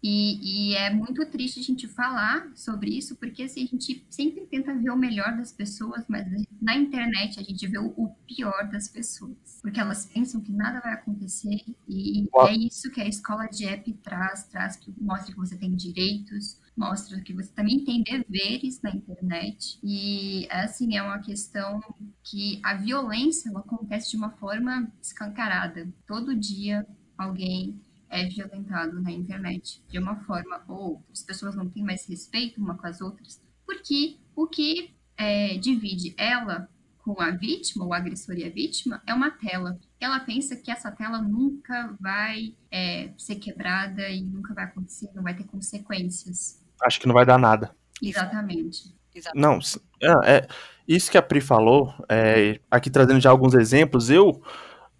E, 0.00 0.70
e, 0.70 0.74
é 0.76 0.90
muito 0.90 1.26
triste 1.26 1.58
a 1.58 1.62
gente 1.62 1.88
falar 1.88 2.52
sobre 2.54 2.96
isso, 2.96 3.16
porque 3.16 3.42
assim, 3.42 3.64
a 3.64 3.66
gente 3.66 4.06
sempre 4.08 4.46
tenta 4.46 4.72
ver 4.72 4.90
o 4.90 4.96
melhor 4.96 5.36
das 5.36 5.50
pessoas, 5.50 6.04
mas 6.06 6.24
na 6.62 6.76
internet 6.76 7.40
a 7.40 7.42
gente 7.42 7.66
vê 7.66 7.78
o, 7.78 7.92
o 7.96 8.08
pior 8.24 8.68
das 8.70 8.86
pessoas. 8.86 9.58
Porque 9.60 9.80
elas 9.80 10.06
pensam 10.06 10.40
que 10.40 10.52
nada 10.52 10.80
vai 10.80 10.92
acontecer, 10.92 11.64
e 11.88 12.28
é 12.32 12.52
isso 12.54 12.92
que 12.92 13.00
a 13.00 13.08
escola 13.08 13.46
de 13.46 13.66
app 13.66 13.92
traz, 13.94 14.44
traz 14.44 14.76
que 14.76 14.94
mostra 15.00 15.32
que 15.32 15.38
você 15.38 15.56
tem 15.56 15.74
direitos, 15.74 16.60
mostra 16.76 17.20
que 17.20 17.34
você 17.34 17.50
também 17.52 17.84
tem 17.84 18.04
deveres 18.04 18.80
na 18.80 18.90
internet. 18.90 19.80
E 19.82 20.46
assim, 20.48 20.96
é 20.96 21.02
uma 21.02 21.18
questão 21.18 21.80
que 22.22 22.60
a 22.62 22.74
violência 22.74 23.48
ela 23.48 23.60
acontece 23.60 24.12
de 24.12 24.16
uma 24.16 24.30
forma 24.30 24.88
escancarada. 25.02 25.88
Todo 26.06 26.36
dia 26.36 26.86
alguém 27.18 27.80
é 28.08 28.24
violentado 28.24 29.00
na 29.02 29.10
internet 29.10 29.82
de 29.88 29.98
uma 29.98 30.16
forma 30.24 30.62
ou 30.66 30.92
outra. 30.92 31.04
As 31.12 31.22
pessoas 31.22 31.54
não 31.54 31.68
têm 31.68 31.82
mais 31.82 32.08
respeito 32.08 32.60
uma 32.60 32.76
com 32.76 32.86
as 32.86 33.00
outras, 33.00 33.42
porque 33.66 34.16
o 34.34 34.46
que 34.46 34.94
é, 35.16 35.58
divide 35.58 36.14
ela 36.16 36.68
com 36.98 37.20
a 37.20 37.30
vítima, 37.30 37.86
o 37.86 37.94
agressor 37.94 38.36
e 38.36 38.44
a 38.44 38.50
vítima, 38.50 39.02
é 39.06 39.14
uma 39.14 39.30
tela. 39.30 39.78
Ela 39.98 40.20
pensa 40.20 40.56
que 40.56 40.70
essa 40.70 40.90
tela 40.90 41.20
nunca 41.20 41.96
vai 41.98 42.54
é, 42.70 43.10
ser 43.16 43.36
quebrada 43.36 44.08
e 44.08 44.22
nunca 44.22 44.54
vai 44.54 44.64
acontecer, 44.64 45.10
não 45.14 45.22
vai 45.22 45.34
ter 45.34 45.44
consequências. 45.44 46.62
Acho 46.82 47.00
que 47.00 47.06
não 47.06 47.14
vai 47.14 47.24
dar 47.24 47.38
nada. 47.38 47.74
Exatamente. 48.02 48.94
Não, 49.34 49.58
é, 50.00 50.36
é, 50.36 50.48
isso 50.86 51.10
que 51.10 51.18
a 51.18 51.22
Pri 51.22 51.40
falou, 51.40 51.92
é, 52.08 52.60
aqui 52.70 52.90
trazendo 52.90 53.20
já 53.20 53.30
alguns 53.30 53.54
exemplos, 53.54 54.10
eu 54.10 54.42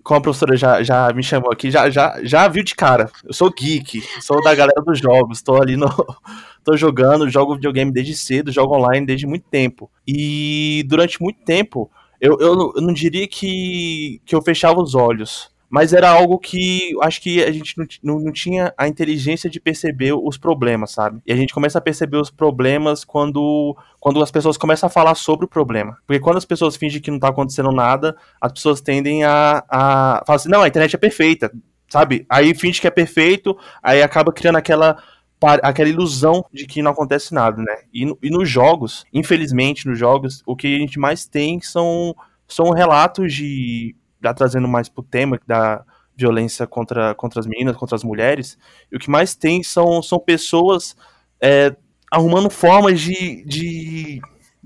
como 0.09 0.21
a 0.21 0.23
professora 0.23 0.57
já, 0.57 0.83
já 0.83 1.13
me 1.13 1.23
chamou 1.23 1.53
aqui, 1.53 1.71
já, 1.71 1.91
já, 1.91 2.19
já 2.23 2.49
viu 2.49 2.65
de 2.65 2.75
cara. 2.75 3.11
Eu 3.23 3.35
sou 3.35 3.53
geek, 3.53 4.03
sou 4.23 4.43
da 4.43 4.55
galera 4.55 4.81
dos 4.81 4.99
jogos, 4.99 5.43
tô 5.43 5.61
ali 5.61 5.77
no. 5.77 5.87
tô 6.65 6.75
jogando, 6.79 7.29
jogo 7.29 7.57
videogame 7.57 7.93
desde 7.93 8.17
cedo, 8.17 8.51
jogo 8.51 8.75
online 8.75 9.05
desde 9.05 9.27
muito 9.27 9.45
tempo. 9.51 9.91
E 10.07 10.83
durante 10.89 11.21
muito 11.21 11.41
tempo 11.45 11.91
Eu, 12.19 12.39
eu, 12.41 12.73
eu 12.77 12.83
não 12.83 12.95
diria 12.95 13.29
que, 13.29 14.23
que 14.25 14.35
eu 14.35 14.41
fechava 14.41 14.81
os 14.81 14.95
olhos, 14.95 15.51
mas 15.69 15.93
era 15.93 16.11
algo 16.11 16.39
que 16.39 16.97
acho 17.03 17.21
que 17.21 17.43
a 17.43 17.53
gente 17.53 17.77
não, 17.77 17.87
não, 18.03 18.21
não, 18.21 18.33
tinha 18.33 18.73
a 18.77 18.89
inteligência 18.89 19.51
de 19.51 19.61
perceber 19.61 20.13
os 20.13 20.39
problemas, 20.39 20.93
sabe? 20.93 21.21
E 21.27 21.33
a 21.33 21.37
gente 21.37 21.53
começa 21.53 21.79
a 21.79 21.83
perceber 21.83 22.17
os 22.17 22.31
problemas 22.31 23.05
quando, 23.05 23.77
quando 24.01 24.23
as 24.23 24.31
pessoas 24.31 24.57
começam 24.57 24.87
a 24.87 24.91
falar 24.91 25.15
sobre 25.15 25.45
o 25.45 25.49
problema. 25.49 25.99
Porque 26.07 26.21
quando 26.21 26.39
as 26.39 26.45
pessoas 26.45 26.77
fingem 26.77 27.01
que 27.01 27.11
não 27.11 27.19
tá 27.19 27.29
acontecendo 27.29 27.71
nada, 27.71 28.17
as 28.41 28.53
pessoas 28.53 28.81
tendem 28.81 29.25
a, 29.25 29.63
a 29.69 30.23
falar 30.27 30.37
assim, 30.37 30.49
não, 30.49 30.63
a 30.63 30.69
internet 30.69 30.95
é 30.95 30.99
perfeita, 30.99 31.53
sabe? 31.89 32.25
Aí 32.29 32.55
finge 32.55 32.81
que 32.81 32.87
é 32.87 32.91
perfeito, 32.91 33.57
aí 33.83 34.03
acaba 34.03 34.33
criando 34.33 34.57
aquela 34.57 34.97
aquela 35.41 35.89
ilusão 35.89 36.45
de 36.53 36.67
que 36.67 36.83
não 36.83 36.91
acontece 36.91 37.33
nada, 37.33 37.63
né? 37.63 37.83
E, 37.95 38.05
e 38.21 38.29
nos 38.29 38.49
jogos, 38.49 39.05
infelizmente, 39.13 39.87
nos 39.87 39.97
jogos, 39.97 40.43
o 40.45 40.57
que 40.57 40.75
a 40.75 40.79
gente 40.81 40.99
mais 40.99 41.27
tem 41.27 41.61
são, 41.61 42.13
são 42.49 42.71
relatos 42.71 43.33
de 43.33 43.95
já 44.23 44.35
trazendo 44.35 44.69
mais 44.69 44.89
pro 44.89 45.03
tema 45.03 45.39
da 45.47 45.85
violência 46.17 46.67
contra, 46.67 47.15
contra 47.15 47.39
as 47.39 47.47
meninas, 47.47 47.77
contra 47.77 47.95
as 47.95 48.03
mulheres, 48.03 48.59
e 48.91 48.97
o 48.97 48.99
que 48.99 49.09
mais 49.09 49.37
tem 49.37 49.63
são, 49.63 50.03
são 50.03 50.19
pessoas 50.19 50.97
é, 51.41 51.75
arrumando 52.11 52.51
formas 52.51 53.01
de, 53.01 53.45
de. 53.45 54.21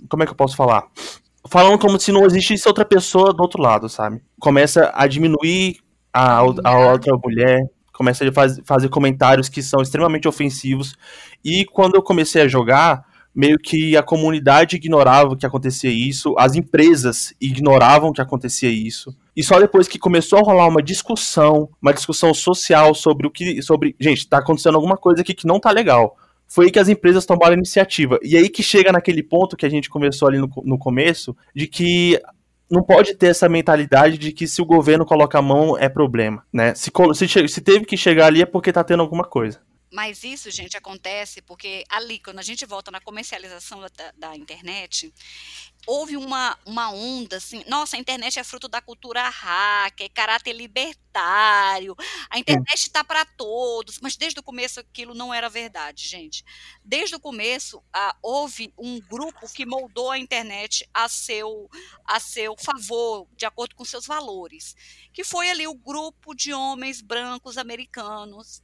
Como 0.08 0.22
é 0.22 0.26
que 0.26 0.32
eu 0.32 0.36
posso 0.36 0.56
falar? 0.56 0.86
Falando 1.48 1.78
como 1.78 2.00
se 2.00 2.12
não 2.12 2.24
existisse 2.24 2.66
outra 2.66 2.84
pessoa 2.84 3.32
do 3.34 3.42
outro 3.42 3.60
lado, 3.60 3.88
sabe? 3.88 4.22
Começa 4.40 4.90
a 4.94 5.06
diminuir 5.06 5.80
a, 6.12 6.38
a 6.38 6.78
outra 6.92 7.16
mulher, 7.22 7.68
começa 7.92 8.26
a 8.26 8.32
faz, 8.32 8.60
fazer 8.64 8.88
comentários 8.88 9.48
que 9.48 9.62
são 9.62 9.82
extremamente 9.82 10.26
ofensivos. 10.26 10.96
E 11.44 11.64
quando 11.66 11.96
eu 11.96 12.02
comecei 12.02 12.42
a 12.42 12.48
jogar, 12.48 13.04
meio 13.34 13.58
que 13.58 13.96
a 13.96 14.02
comunidade 14.02 14.76
ignorava 14.76 15.36
que 15.36 15.46
acontecia 15.46 15.90
isso, 15.90 16.34
as 16.38 16.54
empresas 16.54 17.34
ignoravam 17.40 18.12
que 18.12 18.20
acontecia 18.20 18.70
isso. 18.70 19.16
E 19.34 19.42
só 19.42 19.58
depois 19.58 19.88
que 19.88 19.98
começou 19.98 20.38
a 20.38 20.42
rolar 20.42 20.68
uma 20.68 20.82
discussão, 20.82 21.68
uma 21.80 21.92
discussão 21.92 22.34
social 22.34 22.94
sobre 22.94 23.26
o 23.26 23.30
que. 23.30 23.62
sobre. 23.62 23.96
Gente, 23.98 24.28
tá 24.28 24.38
acontecendo 24.38 24.74
alguma 24.74 24.96
coisa 24.96 25.22
aqui 25.22 25.32
que 25.32 25.46
não 25.46 25.58
tá 25.58 25.70
legal. 25.70 26.16
Foi 26.46 26.66
aí 26.66 26.70
que 26.70 26.78
as 26.78 26.88
empresas 26.88 27.24
tomaram 27.24 27.54
a 27.54 27.56
iniciativa. 27.56 28.18
E 28.22 28.36
aí 28.36 28.50
que 28.50 28.62
chega 28.62 28.92
naquele 28.92 29.22
ponto 29.22 29.56
que 29.56 29.64
a 29.64 29.70
gente 29.70 29.88
começou 29.88 30.28
ali 30.28 30.36
no, 30.36 30.50
no 30.64 30.78
começo, 30.78 31.34
de 31.54 31.66
que 31.66 32.20
não 32.70 32.82
pode 32.82 33.14
ter 33.14 33.28
essa 33.28 33.48
mentalidade 33.48 34.18
de 34.18 34.32
que 34.32 34.46
se 34.46 34.60
o 34.60 34.66
governo 34.66 35.06
coloca 35.06 35.38
a 35.38 35.42
mão 35.42 35.78
é 35.78 35.88
problema, 35.88 36.44
né? 36.52 36.74
Se, 36.74 36.90
se, 37.14 37.48
se 37.48 37.60
teve 37.62 37.86
que 37.86 37.96
chegar 37.96 38.26
ali 38.26 38.42
é 38.42 38.46
porque 38.46 38.72
tá 38.72 38.84
tendo 38.84 39.00
alguma 39.00 39.24
coisa. 39.24 39.60
Mas 39.92 40.24
isso, 40.24 40.50
gente, 40.50 40.74
acontece 40.74 41.42
porque 41.42 41.84
ali, 41.90 42.18
quando 42.18 42.38
a 42.38 42.42
gente 42.42 42.64
volta 42.64 42.90
na 42.90 42.98
comercialização 42.98 43.78
da, 43.80 44.12
da 44.16 44.34
internet, 44.34 45.12
houve 45.86 46.16
uma, 46.16 46.58
uma 46.64 46.90
onda 46.90 47.36
assim, 47.36 47.64
nossa, 47.66 47.96
a 47.96 47.98
internet 47.98 48.38
é 48.38 48.44
fruto 48.44 48.68
da 48.68 48.80
cultura 48.80 49.28
hacker, 49.28 50.10
caráter 50.12 50.52
libertário, 50.52 51.96
a 52.30 52.38
internet 52.38 52.78
está 52.78 53.02
para 53.02 53.24
todos, 53.24 53.98
mas 54.00 54.16
desde 54.16 54.40
o 54.40 54.42
começo 54.42 54.80
aquilo 54.80 55.14
não 55.14 55.32
era 55.32 55.48
verdade, 55.48 56.06
gente. 56.06 56.44
Desde 56.84 57.16
o 57.16 57.20
começo 57.20 57.82
ah, 57.92 58.16
houve 58.22 58.72
um 58.78 59.00
grupo 59.00 59.52
que 59.52 59.66
moldou 59.66 60.10
a 60.10 60.18
internet 60.18 60.88
a 60.94 61.08
seu, 61.08 61.68
a 62.04 62.20
seu 62.20 62.56
favor, 62.56 63.26
de 63.36 63.44
acordo 63.44 63.74
com 63.74 63.84
seus 63.84 64.06
valores, 64.06 64.76
que 65.12 65.24
foi 65.24 65.50
ali 65.50 65.66
o 65.66 65.74
grupo 65.74 66.34
de 66.34 66.52
homens 66.52 67.00
brancos 67.00 67.58
americanos, 67.58 68.62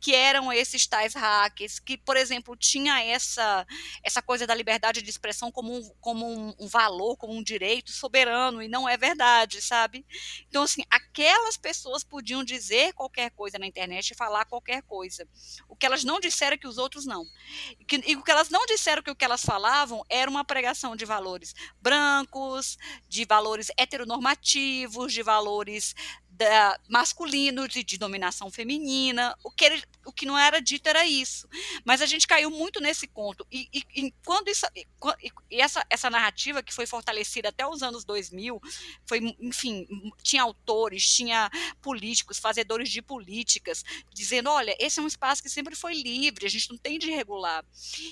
que 0.00 0.14
eram 0.14 0.52
esses 0.52 0.86
tais 0.86 1.14
hackers, 1.14 1.78
que, 1.78 1.98
por 1.98 2.16
exemplo, 2.16 2.56
tinha 2.56 3.02
essa, 3.02 3.66
essa 4.02 4.22
coisa 4.22 4.46
da 4.46 4.54
liberdade 4.54 5.02
de 5.02 5.10
expressão 5.10 5.50
como 5.50 5.70
como 6.00 6.26
um, 6.26 6.54
um 6.60 6.66
valor, 6.66 7.16
como 7.16 7.32
um 7.32 7.42
direito 7.42 7.90
soberano, 7.90 8.62
e 8.62 8.68
não 8.68 8.88
é 8.88 8.96
verdade, 8.96 9.62
sabe? 9.62 10.04
Então, 10.48 10.62
assim, 10.62 10.82
aquelas 10.90 11.56
pessoas 11.56 12.04
podiam 12.04 12.44
dizer 12.44 12.92
qualquer 12.92 13.30
coisa 13.30 13.58
na 13.58 13.66
internet 13.66 14.10
e 14.10 14.14
falar 14.14 14.44
qualquer 14.44 14.82
coisa. 14.82 15.26
O 15.68 15.74
que 15.74 15.86
elas 15.86 16.04
não 16.04 16.20
disseram 16.20 16.54
é 16.54 16.58
que 16.58 16.68
os 16.68 16.76
outros 16.76 17.06
não. 17.06 17.24
E, 17.78 17.84
que, 17.84 18.02
e 18.06 18.14
o 18.14 18.22
que 18.22 18.30
elas 18.30 18.50
não 18.50 18.66
disseram 18.66 19.02
que 19.02 19.10
o 19.10 19.16
que 19.16 19.24
elas 19.24 19.42
falavam 19.42 20.04
era 20.08 20.30
uma 20.30 20.44
pregação 20.44 20.94
de 20.94 21.04
valores 21.04 21.54
brancos, 21.80 22.76
de 23.08 23.24
valores 23.24 23.70
heteronormativos, 23.78 25.12
de 25.12 25.22
valores 25.22 25.94
da, 26.40 26.80
masculinos 26.88 27.76
e 27.76 27.84
de 27.84 27.98
dominação 27.98 28.50
feminina. 28.50 29.36
O 29.44 29.50
que, 29.50 29.66
ele, 29.66 29.82
o 30.06 30.12
que 30.12 30.24
não 30.24 30.38
era 30.38 30.58
dito 30.58 30.88
era 30.88 31.04
isso. 31.04 31.46
Mas 31.84 32.00
a 32.00 32.06
gente 32.06 32.26
caiu 32.26 32.50
muito 32.50 32.80
nesse 32.80 33.06
conto. 33.06 33.46
E, 33.52 33.68
e, 33.72 33.84
e 33.94 34.14
quando 34.24 34.48
isso, 34.48 34.66
e, 34.74 34.86
e, 35.50 35.60
essa, 35.60 35.84
essa 35.90 36.08
narrativa 36.08 36.62
que 36.62 36.72
foi 36.72 36.86
fortalecida 36.86 37.50
até 37.50 37.66
os 37.66 37.82
anos 37.82 38.04
2000, 38.04 38.58
foi, 39.06 39.36
enfim, 39.38 39.86
tinha 40.22 40.42
autores, 40.42 41.06
tinha 41.06 41.50
políticos, 41.82 42.38
fazedores 42.38 42.88
de 42.88 43.02
políticas, 43.02 43.84
dizendo: 44.10 44.48
olha, 44.48 44.74
esse 44.78 44.98
é 44.98 45.02
um 45.02 45.06
espaço 45.06 45.42
que 45.42 45.50
sempre 45.50 45.76
foi 45.76 45.92
livre, 45.92 46.46
a 46.46 46.50
gente 46.50 46.70
não 46.70 46.78
tem 46.78 46.98
de 46.98 47.10
regular. 47.10 47.62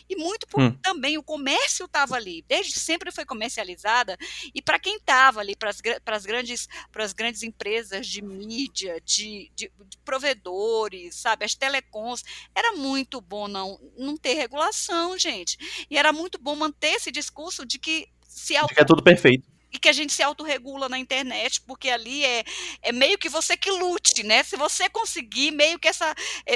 E 0.06 0.16
muito 0.16 0.46
por, 0.46 0.60
hum. 0.60 0.78
também 0.82 1.16
o 1.16 1.22
comércio 1.22 1.86
estava 1.86 2.16
ali, 2.16 2.44
desde 2.46 2.78
sempre 2.78 3.10
foi 3.10 3.24
comercializada, 3.24 4.18
e 4.54 4.60
para 4.60 4.78
quem 4.78 4.96
estava 4.96 5.40
ali, 5.40 5.56
para 5.56 5.70
as 6.14 6.26
grandes, 6.26 6.68
grandes 7.16 7.42
empresas 7.42 8.06
de 8.06 8.17
de 8.20 8.22
mídia, 8.22 9.00
de, 9.04 9.50
de, 9.54 9.70
de 9.86 9.98
provedores, 10.04 11.14
sabe, 11.14 11.44
as 11.44 11.54
telecoms, 11.54 12.24
era 12.54 12.72
muito 12.72 13.20
bom 13.20 13.46
não, 13.46 13.78
não 13.96 14.16
ter 14.16 14.34
regulação, 14.34 15.16
gente. 15.18 15.86
E 15.90 15.96
era 15.96 16.12
muito 16.12 16.38
bom 16.38 16.56
manter 16.56 16.94
esse 16.94 17.10
discurso 17.10 17.64
de 17.64 17.78
que 17.78 18.08
se 18.26 18.56
auto... 18.56 18.68
de 18.68 18.74
que 18.74 18.80
é 18.80 18.84
tudo 18.84 19.02
perfeito 19.02 19.48
e 19.70 19.78
que 19.78 19.88
a 19.88 19.92
gente 19.92 20.12
se 20.12 20.22
autorregula 20.22 20.88
na 20.88 20.98
internet, 20.98 21.60
porque 21.60 21.90
ali 21.90 22.24
é, 22.24 22.42
é 22.82 22.90
meio 22.90 23.18
que 23.18 23.28
você 23.28 23.54
que 23.54 23.70
lute, 23.70 24.22
né? 24.22 24.42
Se 24.42 24.56
você 24.56 24.88
conseguir, 24.88 25.50
meio 25.50 25.78
que 25.78 25.86
essa, 25.86 26.14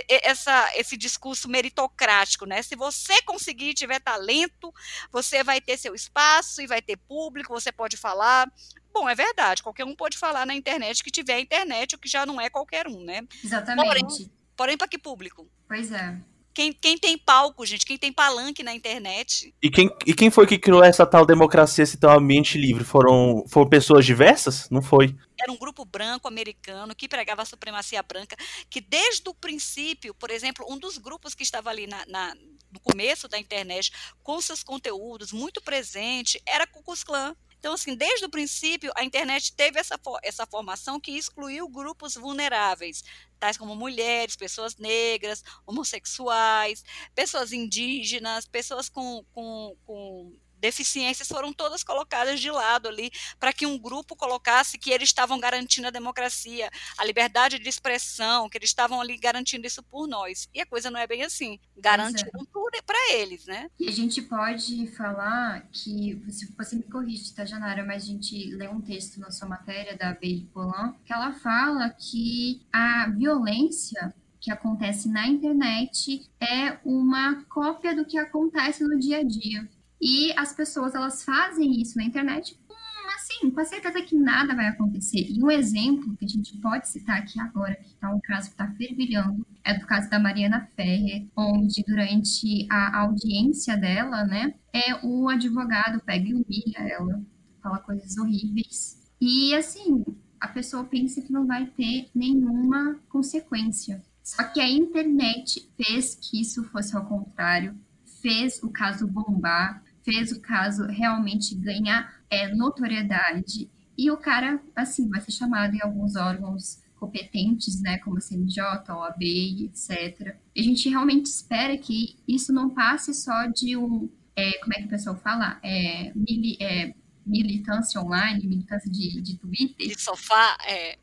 essa, 0.08 0.72
esse 0.76 0.96
discurso 0.96 1.46
meritocrático, 1.46 2.46
né? 2.46 2.62
Se 2.62 2.74
você 2.74 3.20
conseguir 3.22 3.74
tiver 3.74 4.00
talento, 4.00 4.72
você 5.10 5.44
vai 5.44 5.60
ter 5.60 5.76
seu 5.76 5.94
espaço 5.94 6.62
e 6.62 6.66
vai 6.66 6.80
ter 6.80 6.96
público, 6.96 7.52
você 7.52 7.70
pode 7.70 7.98
falar. 7.98 8.50
Bom, 8.92 9.08
é 9.08 9.14
verdade, 9.14 9.62
qualquer 9.62 9.84
um 9.84 9.94
pode 9.94 10.18
falar 10.18 10.46
na 10.46 10.54
internet 10.54 11.02
que 11.02 11.10
tiver 11.10 11.40
internet, 11.40 11.94
o 11.94 11.98
que 11.98 12.08
já 12.08 12.26
não 12.26 12.40
é 12.40 12.50
qualquer 12.50 12.86
um, 12.86 13.02
né? 13.02 13.22
Exatamente. 13.42 14.30
Porém, 14.56 14.76
para 14.76 14.88
que 14.88 14.98
público? 14.98 15.48
Pois 15.66 15.90
é. 15.90 16.20
Quem, 16.54 16.70
quem 16.70 16.98
tem 16.98 17.16
palco, 17.16 17.64
gente, 17.64 17.86
quem 17.86 17.96
tem 17.96 18.12
palanque 18.12 18.62
na 18.62 18.74
internet. 18.74 19.54
E 19.62 19.70
quem, 19.70 19.90
e 20.06 20.12
quem 20.12 20.30
foi 20.30 20.46
que 20.46 20.58
criou 20.58 20.84
essa 20.84 21.06
tal 21.06 21.24
democracia, 21.24 21.82
esse 21.82 21.96
tal 21.96 22.18
ambiente 22.18 22.58
livre? 22.58 22.84
Foram, 22.84 23.44
foram 23.48 23.70
pessoas 23.70 24.04
diversas? 24.04 24.68
Não 24.68 24.82
foi. 24.82 25.16
Era 25.40 25.50
um 25.50 25.56
grupo 25.56 25.84
branco 25.84 26.28
americano 26.28 26.94
que 26.94 27.08
pregava 27.08 27.40
a 27.40 27.46
supremacia 27.46 28.02
branca, 28.02 28.36
que 28.68 28.82
desde 28.82 29.26
o 29.26 29.34
princípio, 29.34 30.14
por 30.14 30.30
exemplo, 30.30 30.66
um 30.68 30.78
dos 30.78 30.98
grupos 30.98 31.34
que 31.34 31.42
estava 31.42 31.70
ali 31.70 31.86
na, 31.86 32.04
na 32.06 32.34
no 32.70 32.80
começo 32.80 33.28
da 33.28 33.38
internet, 33.38 33.92
com 34.22 34.40
seus 34.40 34.62
conteúdos 34.62 35.30
muito 35.30 35.60
presente, 35.60 36.40
era 36.46 36.66
Ku 36.66 36.82
Klux 36.82 37.04
Klan. 37.04 37.36
Então, 37.62 37.74
assim, 37.74 37.94
desde 37.94 38.24
o 38.24 38.28
princípio, 38.28 38.90
a 38.96 39.04
internet 39.04 39.54
teve 39.54 39.78
essa, 39.78 39.96
essa 40.24 40.44
formação 40.44 40.98
que 40.98 41.12
excluiu 41.12 41.68
grupos 41.68 42.16
vulneráveis, 42.16 43.04
tais 43.38 43.56
como 43.56 43.76
mulheres, 43.76 44.34
pessoas 44.34 44.74
negras, 44.78 45.44
homossexuais, 45.64 46.82
pessoas 47.14 47.52
indígenas, 47.52 48.48
pessoas 48.48 48.88
com, 48.88 49.24
com, 49.32 49.76
com 49.86 50.36
deficiências 50.62 51.26
foram 51.26 51.52
todas 51.52 51.82
colocadas 51.82 52.40
de 52.40 52.50
lado 52.50 52.88
ali, 52.88 53.10
para 53.38 53.52
que 53.52 53.66
um 53.66 53.76
grupo 53.76 54.14
colocasse 54.14 54.78
que 54.78 54.90
eles 54.90 55.08
estavam 55.08 55.40
garantindo 55.40 55.88
a 55.88 55.90
democracia, 55.90 56.70
a 56.96 57.04
liberdade 57.04 57.58
de 57.58 57.68
expressão, 57.68 58.48
que 58.48 58.56
eles 58.56 58.70
estavam 58.70 59.00
ali 59.00 59.18
garantindo 59.18 59.66
isso 59.66 59.82
por 59.82 60.06
nós. 60.06 60.48
E 60.54 60.60
a 60.60 60.66
coisa 60.66 60.90
não 60.90 61.00
é 61.00 61.06
bem 61.06 61.24
assim. 61.24 61.58
Garantiram 61.76 62.30
é. 62.40 62.82
para 62.82 63.12
eles, 63.14 63.44
né? 63.44 63.68
E 63.78 63.88
a 63.88 63.92
gente 63.92 64.22
pode 64.22 64.86
falar 64.92 65.66
que, 65.72 66.22
se 66.30 66.54
você 66.56 66.76
me 66.76 66.84
corrige, 66.84 67.34
tá, 67.34 67.44
Janara, 67.44 67.84
mas 67.84 68.04
a 68.04 68.06
gente 68.06 68.54
lê 68.54 68.68
um 68.68 68.80
texto 68.80 69.18
na 69.18 69.30
sua 69.30 69.48
matéria 69.48 69.96
da 69.96 70.12
Baby 70.12 70.48
Polan, 70.54 70.94
que 71.04 71.12
ela 71.12 71.32
fala 71.32 71.90
que 71.90 72.64
a 72.72 73.10
violência 73.10 74.14
que 74.40 74.50
acontece 74.50 75.08
na 75.08 75.26
internet 75.26 76.28
é 76.40 76.78
uma 76.84 77.44
cópia 77.44 77.94
do 77.94 78.04
que 78.04 78.18
acontece 78.18 78.82
no 78.82 78.98
dia 78.98 79.18
a 79.18 79.22
dia. 79.22 79.68
E 80.02 80.32
as 80.36 80.52
pessoas, 80.52 80.96
elas 80.96 81.22
fazem 81.22 81.80
isso 81.80 81.96
na 81.96 82.02
internet 82.02 82.58
hum, 82.68 82.74
assim, 83.16 83.48
com 83.52 83.60
a 83.60 83.64
certeza 83.64 84.02
que 84.02 84.16
nada 84.16 84.52
vai 84.52 84.66
acontecer. 84.66 85.30
E 85.30 85.40
um 85.40 85.48
exemplo 85.48 86.16
que 86.16 86.24
a 86.24 86.28
gente 86.28 86.58
pode 86.58 86.88
citar 86.88 87.20
aqui 87.20 87.38
agora, 87.38 87.76
que 87.76 87.86
está 87.86 88.12
um 88.12 88.18
caso 88.18 88.48
que 88.48 88.54
está 88.54 88.66
fervilhando, 88.72 89.46
é 89.62 89.78
do 89.78 89.86
caso 89.86 90.10
da 90.10 90.18
Mariana 90.18 90.68
Ferrer, 90.74 91.28
onde 91.36 91.84
durante 91.86 92.66
a 92.68 92.98
audiência 93.02 93.76
dela, 93.76 94.24
né, 94.24 94.54
é 94.72 95.06
o 95.06 95.28
advogado 95.28 96.00
pega 96.00 96.28
e 96.28 96.34
humilha 96.34 96.78
ela, 96.78 97.22
fala 97.62 97.78
coisas 97.78 98.18
horríveis. 98.18 99.00
E 99.20 99.54
assim, 99.54 100.04
a 100.40 100.48
pessoa 100.48 100.82
pensa 100.82 101.22
que 101.22 101.32
não 101.32 101.46
vai 101.46 101.66
ter 101.66 102.08
nenhuma 102.12 102.98
consequência. 103.08 104.02
Só 104.20 104.42
que 104.42 104.60
a 104.60 104.68
internet 104.68 105.70
fez 105.76 106.16
que 106.16 106.40
isso 106.40 106.64
fosse 106.64 106.96
ao 106.96 107.06
contrário, 107.06 107.78
fez 108.20 108.60
o 108.62 108.70
caso 108.70 109.06
bombar, 109.06 109.82
fez 110.04 110.32
o 110.32 110.40
caso 110.40 110.86
realmente 110.86 111.54
ganhar 111.54 112.22
é, 112.30 112.54
notoriedade. 112.54 113.70
E 113.96 114.10
o 114.10 114.16
cara, 114.16 114.60
assim, 114.74 115.08
vai 115.08 115.20
ser 115.20 115.32
chamado 115.32 115.74
em 115.74 115.82
alguns 115.82 116.16
órgãos 116.16 116.82
competentes, 116.98 117.80
né, 117.80 117.98
como 117.98 118.18
a 118.18 118.20
CNJ, 118.20 118.62
a 118.86 118.96
OAB, 118.96 119.22
etc. 119.22 120.36
E 120.54 120.60
a 120.60 120.62
gente 120.62 120.88
realmente 120.88 121.26
espera 121.26 121.76
que 121.76 122.16
isso 122.28 122.52
não 122.52 122.70
passe 122.70 123.12
só 123.12 123.46
de 123.46 123.76
um, 123.76 124.08
é, 124.36 124.58
como 124.60 124.72
é 124.74 124.76
que 124.78 124.86
o 124.86 124.88
pessoal 124.88 125.16
fala? 125.16 125.58
É, 125.64 126.12
mili, 126.14 126.56
é, 126.60 126.94
militância 127.26 128.00
online, 128.00 128.46
militância 128.46 128.90
de, 128.90 129.20
de 129.20 129.36
Twitter. 129.36 129.88
De 129.88 130.00
sofá, 130.00 130.56
é. 130.66 130.96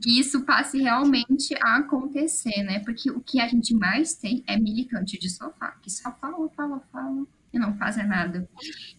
que 0.00 0.10
isso 0.18 0.44
passe 0.44 0.80
realmente 0.80 1.54
a 1.60 1.76
acontecer, 1.76 2.62
né? 2.64 2.80
Porque 2.80 3.10
o 3.10 3.20
que 3.20 3.40
a 3.40 3.46
gente 3.46 3.74
mais 3.74 4.14
tem 4.14 4.42
é 4.46 4.58
militante 4.58 5.18
de 5.18 5.30
sofá, 5.30 5.70
que 5.82 5.90
só 5.90 6.12
fala, 6.20 6.48
fala, 6.50 6.80
fala 6.92 7.26
e 7.52 7.58
não 7.58 7.76
fazem 7.76 8.06
nada. 8.06 8.48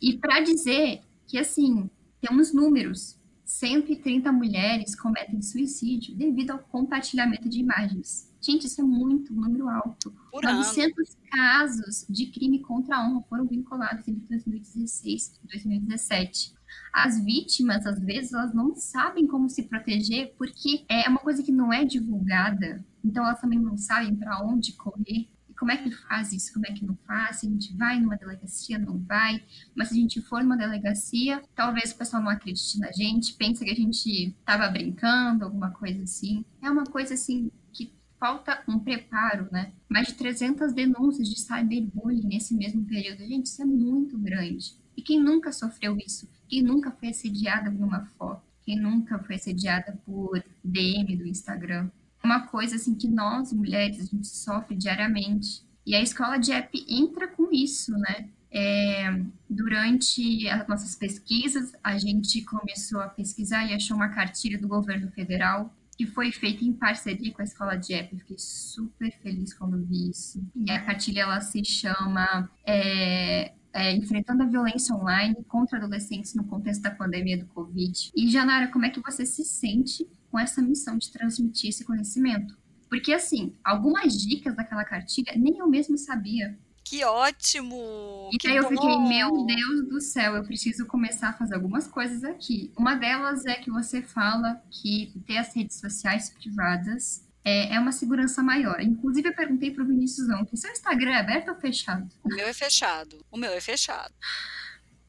E 0.02 0.18
para 0.18 0.42
dizer 0.42 1.02
que, 1.28 1.38
assim, 1.38 1.90
temos 2.22 2.54
números. 2.54 3.20
130 3.46 4.32
mulheres 4.32 4.96
cometem 4.96 5.42
suicídio 5.42 6.16
devido 6.16 6.52
ao 6.52 6.60
compartilhamento 6.60 7.50
de 7.50 7.60
imagens. 7.60 8.32
Gente, 8.42 8.68
isso 8.68 8.82
é 8.82 8.84
muito, 8.84 9.34
um 9.34 9.42
número 9.42 9.70
alto. 9.70 10.14
Por 10.32 10.44
900 10.44 10.76
ano. 10.84 11.18
casos 11.32 12.06
de 12.10 12.28
crime 12.28 12.60
contra 12.60 12.98
a 12.98 13.08
honra 13.08 13.24
foram 13.30 13.46
vinculados 13.46 14.08
entre 14.08 14.26
2016 14.28 15.40
e 15.44 15.48
2017. 15.48 16.54
As 16.92 17.24
vítimas, 17.24 17.86
às 17.86 18.00
vezes, 18.00 18.34
elas 18.34 18.54
não 18.54 18.76
sabem 18.76 19.28
como 19.28 19.50
se 19.50 19.64
proteger 19.64 20.34
porque 20.38 20.86
é 20.90 21.08
uma 21.08 21.20
coisa 21.20 21.44
que 21.44 21.52
não 21.52 21.72
é 21.72 21.86
divulgada. 21.86 22.84
Então, 23.04 23.24
elas 23.24 23.40
também 23.40 23.60
não 23.60 23.78
sabem 23.78 24.16
para 24.16 24.44
onde 24.44 24.74
correr 24.74 25.30
como 25.64 25.72
é 25.72 25.78
que 25.78 25.90
faz 25.92 26.34
isso, 26.34 26.52
como 26.52 26.66
é 26.68 26.74
que 26.74 26.86
não 26.86 26.98
faz, 27.08 27.38
se 27.38 27.48
a 27.48 27.50
gente 27.50 27.74
vai 27.78 27.98
numa 27.98 28.18
delegacia, 28.18 28.78
não 28.78 29.00
vai, 29.00 29.42
mas 29.74 29.88
se 29.88 29.94
a 29.94 29.98
gente 29.98 30.22
for 30.22 30.44
numa 30.44 30.58
delegacia, 30.58 31.42
talvez 31.56 31.94
o 31.94 31.98
pessoal 31.98 32.22
não 32.22 32.30
acredite 32.30 32.78
na 32.82 32.92
gente, 32.92 33.34
pense 33.36 33.64
que 33.64 33.72
a 33.72 33.74
gente 33.74 34.36
estava 34.38 34.68
brincando, 34.68 35.46
alguma 35.46 35.72
coisa 35.72 36.04
assim. 36.04 36.44
É 36.62 36.70
uma 36.70 36.84
coisa 36.84 37.14
assim 37.14 37.50
que 37.72 37.94
falta 38.20 38.62
um 38.68 38.78
preparo, 38.78 39.48
né? 39.54 39.72
Mais 39.88 40.08
de 40.08 40.16
300 40.16 40.74
denúncias 40.74 41.30
de 41.30 41.40
cyberbullying 41.40 42.28
nesse 42.28 42.54
mesmo 42.54 42.84
período. 42.84 43.20
Gente, 43.20 43.46
isso 43.46 43.62
é 43.62 43.66
muito 43.66 44.18
grande. 44.18 44.74
E 44.98 45.02
quem 45.02 45.18
nunca 45.18 45.54
sofreu 45.54 45.96
isso? 45.98 46.30
Quem 46.50 46.62
nunca 46.62 46.92
foi 46.92 47.08
assediada 47.08 47.72
por 47.72 47.86
uma 47.86 48.06
foto? 48.18 48.44
Quem 48.64 48.78
nunca 48.78 49.18
foi 49.20 49.36
assediada 49.36 49.98
por 50.06 50.44
DM 50.62 51.16
do 51.16 51.26
Instagram? 51.26 51.90
Uma 52.24 52.48
coisa 52.48 52.76
assim 52.76 52.96
que 52.96 53.08
nós 53.08 53.52
mulheres 53.52 54.00
a 54.00 54.06
gente 54.06 54.28
sofre 54.28 54.76
diariamente 54.76 55.64
e 55.86 55.96
a 55.96 56.02
escola 56.02 56.38
de 56.38 56.52
app 56.52 56.86
entra 56.88 57.28
com 57.28 57.52
isso, 57.52 57.92
né? 57.92 58.30
É, 58.56 59.20
durante 59.50 60.48
as 60.48 60.68
nossas 60.68 60.96
pesquisas, 60.96 61.74
a 61.84 61.98
gente 61.98 62.42
começou 62.44 63.02
a 63.02 63.08
pesquisar 63.08 63.66
e 63.66 63.74
achou 63.74 63.98
uma 63.98 64.10
cartilha 64.10 64.60
do 64.60 64.68
governo 64.68 65.12
federal 65.12 65.74
que 65.98 66.06
foi 66.06 66.32
feita 66.32 66.64
em 66.64 66.72
parceria 66.72 67.32
com 67.34 67.42
a 67.42 67.46
escola 67.46 67.76
de 67.76 67.94
app. 67.94 68.16
fiquei 68.18 68.38
super 68.40 69.12
feliz 69.22 69.54
quando 69.54 69.84
vi 69.84 70.10
isso. 70.10 70.44
E 70.56 70.72
a 70.72 70.84
cartilha 70.84 71.22
ela 71.22 71.42
se 71.42 71.64
chama 71.66 72.50
é, 72.66 73.54
é, 73.74 73.92
Enfrentando 73.92 74.44
a 74.44 74.46
Violência 74.46 74.96
Online 74.96 75.36
contra 75.48 75.78
Adolescentes 75.78 76.34
no 76.34 76.44
Contexto 76.46 76.82
da 76.82 76.92
Pandemia 76.92 77.38
do 77.38 77.46
Covid. 77.48 78.12
E, 78.16 78.30
Janara, 78.30 78.68
como 78.70 78.86
é 78.86 78.90
que 78.90 79.02
você 79.02 79.26
se 79.26 79.44
sente 79.44 80.08
com 80.34 80.40
essa 80.40 80.64
missão 80.64 80.98
de 80.98 81.12
transmitir 81.12 81.70
esse 81.70 81.86
conhecimento. 81.86 82.58
Porque, 82.90 83.14
assim, 83.14 83.56
algumas 83.64 84.20
dicas 84.20 84.56
daquela 84.56 84.84
cartilha 84.84 85.32
nem 85.36 85.60
eu 85.60 85.70
mesmo 85.70 85.96
sabia. 85.96 86.58
Que 86.84 87.06
ótimo! 87.06 88.32
E 88.34 88.38
daí 88.44 88.56
eu 88.56 88.68
fiquei, 88.68 88.98
meu 88.98 89.46
Deus 89.46 89.88
do 89.88 90.02
céu, 90.02 90.36
eu 90.36 90.44
preciso 90.44 90.88
começar 90.88 91.30
a 91.30 91.34
fazer 91.34 91.54
algumas 91.54 91.88
coisas 91.88 92.24
aqui. 92.24 92.74
Uma 92.76 92.96
delas 92.96 93.46
é 93.46 93.56
que 93.56 93.70
você 93.70 94.02
fala 94.02 94.60
que 94.72 95.14
ter 95.28 95.38
as 95.38 95.56
redes 95.56 95.80
sociais 95.80 96.32
privadas 96.32 97.24
é, 97.46 97.76
é 97.76 97.80
uma 97.80 97.92
segurança 97.92 98.42
maior. 98.42 98.82
Inclusive, 98.82 99.30
eu 99.30 99.36
perguntei 99.36 99.70
para 99.70 99.84
o 99.84 99.88
Vinícius 99.88 100.28
ontem: 100.30 100.56
seu 100.56 100.72
Instagram 100.72 101.12
é 101.12 101.20
aberto 101.20 101.50
ou 101.50 101.56
fechado? 101.56 102.10
O 102.24 102.30
meu 102.30 102.48
é 102.48 102.54
fechado. 102.54 103.24
O 103.32 103.38
meu 103.38 103.52
é 103.52 103.62
fechado. 103.62 104.14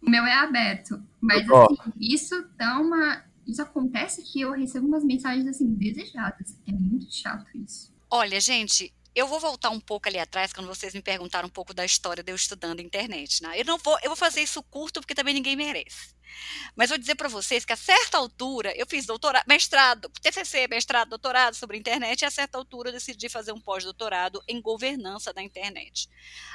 O 0.03 0.11
meu 0.11 0.25
é 0.25 0.35
aberto. 0.35 1.03
Mas, 1.19 1.51
assim, 1.51 1.93
isso 1.99 2.47
dá 2.59 2.79
uma 2.79 3.25
isso 3.47 3.63
acontece 3.63 4.23
que 4.23 4.41
eu 4.41 4.53
recebo 4.53 4.87
umas 4.87 5.05
mensagens 5.05 5.47
assim, 5.47 5.75
desejadas. 5.75 6.57
É 6.67 6.73
muito 6.73 7.13
chato 7.13 7.47
isso. 7.55 7.93
Olha, 8.11 8.41
gente, 8.41 8.93
eu 9.15 9.29
vou 9.29 9.39
voltar 9.39 9.71
um 9.71 9.81
pouco 9.81 10.09
ali 10.09 10.19
atrás, 10.19 10.53
quando 10.53 10.67
vocês 10.67 10.93
me 10.95 11.03
perguntaram 11.03 11.47
um 11.47 11.51
pouco 11.51 11.73
da 11.73 11.85
história 11.85 12.23
de 12.23 12.33
eu 12.33 12.37
estudando 12.37 12.81
internet. 12.81 13.43
Né? 13.43 13.61
Eu 13.61 13.65
não 13.65 13.79
vou, 13.79 13.97
eu 14.03 14.09
vou 14.09 14.17
fazer 14.17 14.41
isso 14.41 14.63
curto 14.63 15.01
porque 15.01 15.15
também 15.15 15.35
ninguém 15.35 15.57
merece. 15.57 16.15
Mas 16.75 16.89
vou 16.89 16.99
dizer 16.99 17.15
para 17.15 17.29
vocês 17.29 17.65
que 17.65 17.73
a 17.73 17.77
certa 17.77 18.19
altura 18.19 18.73
eu 18.77 18.87
fiz 18.87 19.07
doutorado, 19.07 19.45
mestrado, 19.47 20.11
TCC, 20.21 20.67
mestrado, 20.69 21.11
doutorado 21.11 21.55
sobre 21.55 21.79
internet, 21.79 22.23
e 22.23 22.25
a 22.25 22.31
certa 22.31 22.59
altura 22.59 22.89
eu 22.89 22.93
decidi 22.93 23.29
fazer 23.29 23.53
um 23.53 23.61
pós-doutorado 23.61 24.43
em 24.49 24.61
governança 24.61 25.33
da 25.33 25.43
internet. 25.43 26.09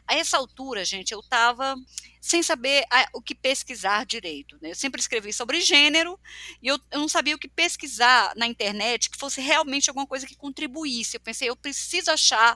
A 0.07 0.15
essa 0.15 0.37
altura, 0.37 0.83
gente, 0.83 1.13
eu 1.13 1.19
estava 1.19 1.75
sem 2.21 2.43
saber 2.43 2.83
o 3.13 3.21
que 3.21 3.33
pesquisar 3.33 4.05
direito. 4.05 4.57
Né? 4.61 4.71
Eu 4.71 4.75
sempre 4.75 4.99
escrevi 4.99 5.31
sobre 5.31 5.61
gênero 5.61 6.19
e 6.61 6.67
eu, 6.67 6.79
eu, 6.91 6.99
não 6.99 7.07
sabia 7.07 7.35
o 7.35 7.39
que 7.39 7.47
pesquisar 7.47 8.33
na 8.35 8.45
internet 8.45 9.09
que 9.09 9.17
fosse 9.17 9.39
realmente 9.39 9.89
alguma 9.89 10.05
coisa 10.05 10.27
que 10.27 10.35
contribuísse. 10.35 11.15
Eu 11.15 11.21
pensei, 11.21 11.49
eu 11.49 11.55
preciso 11.55 12.11
achar 12.11 12.48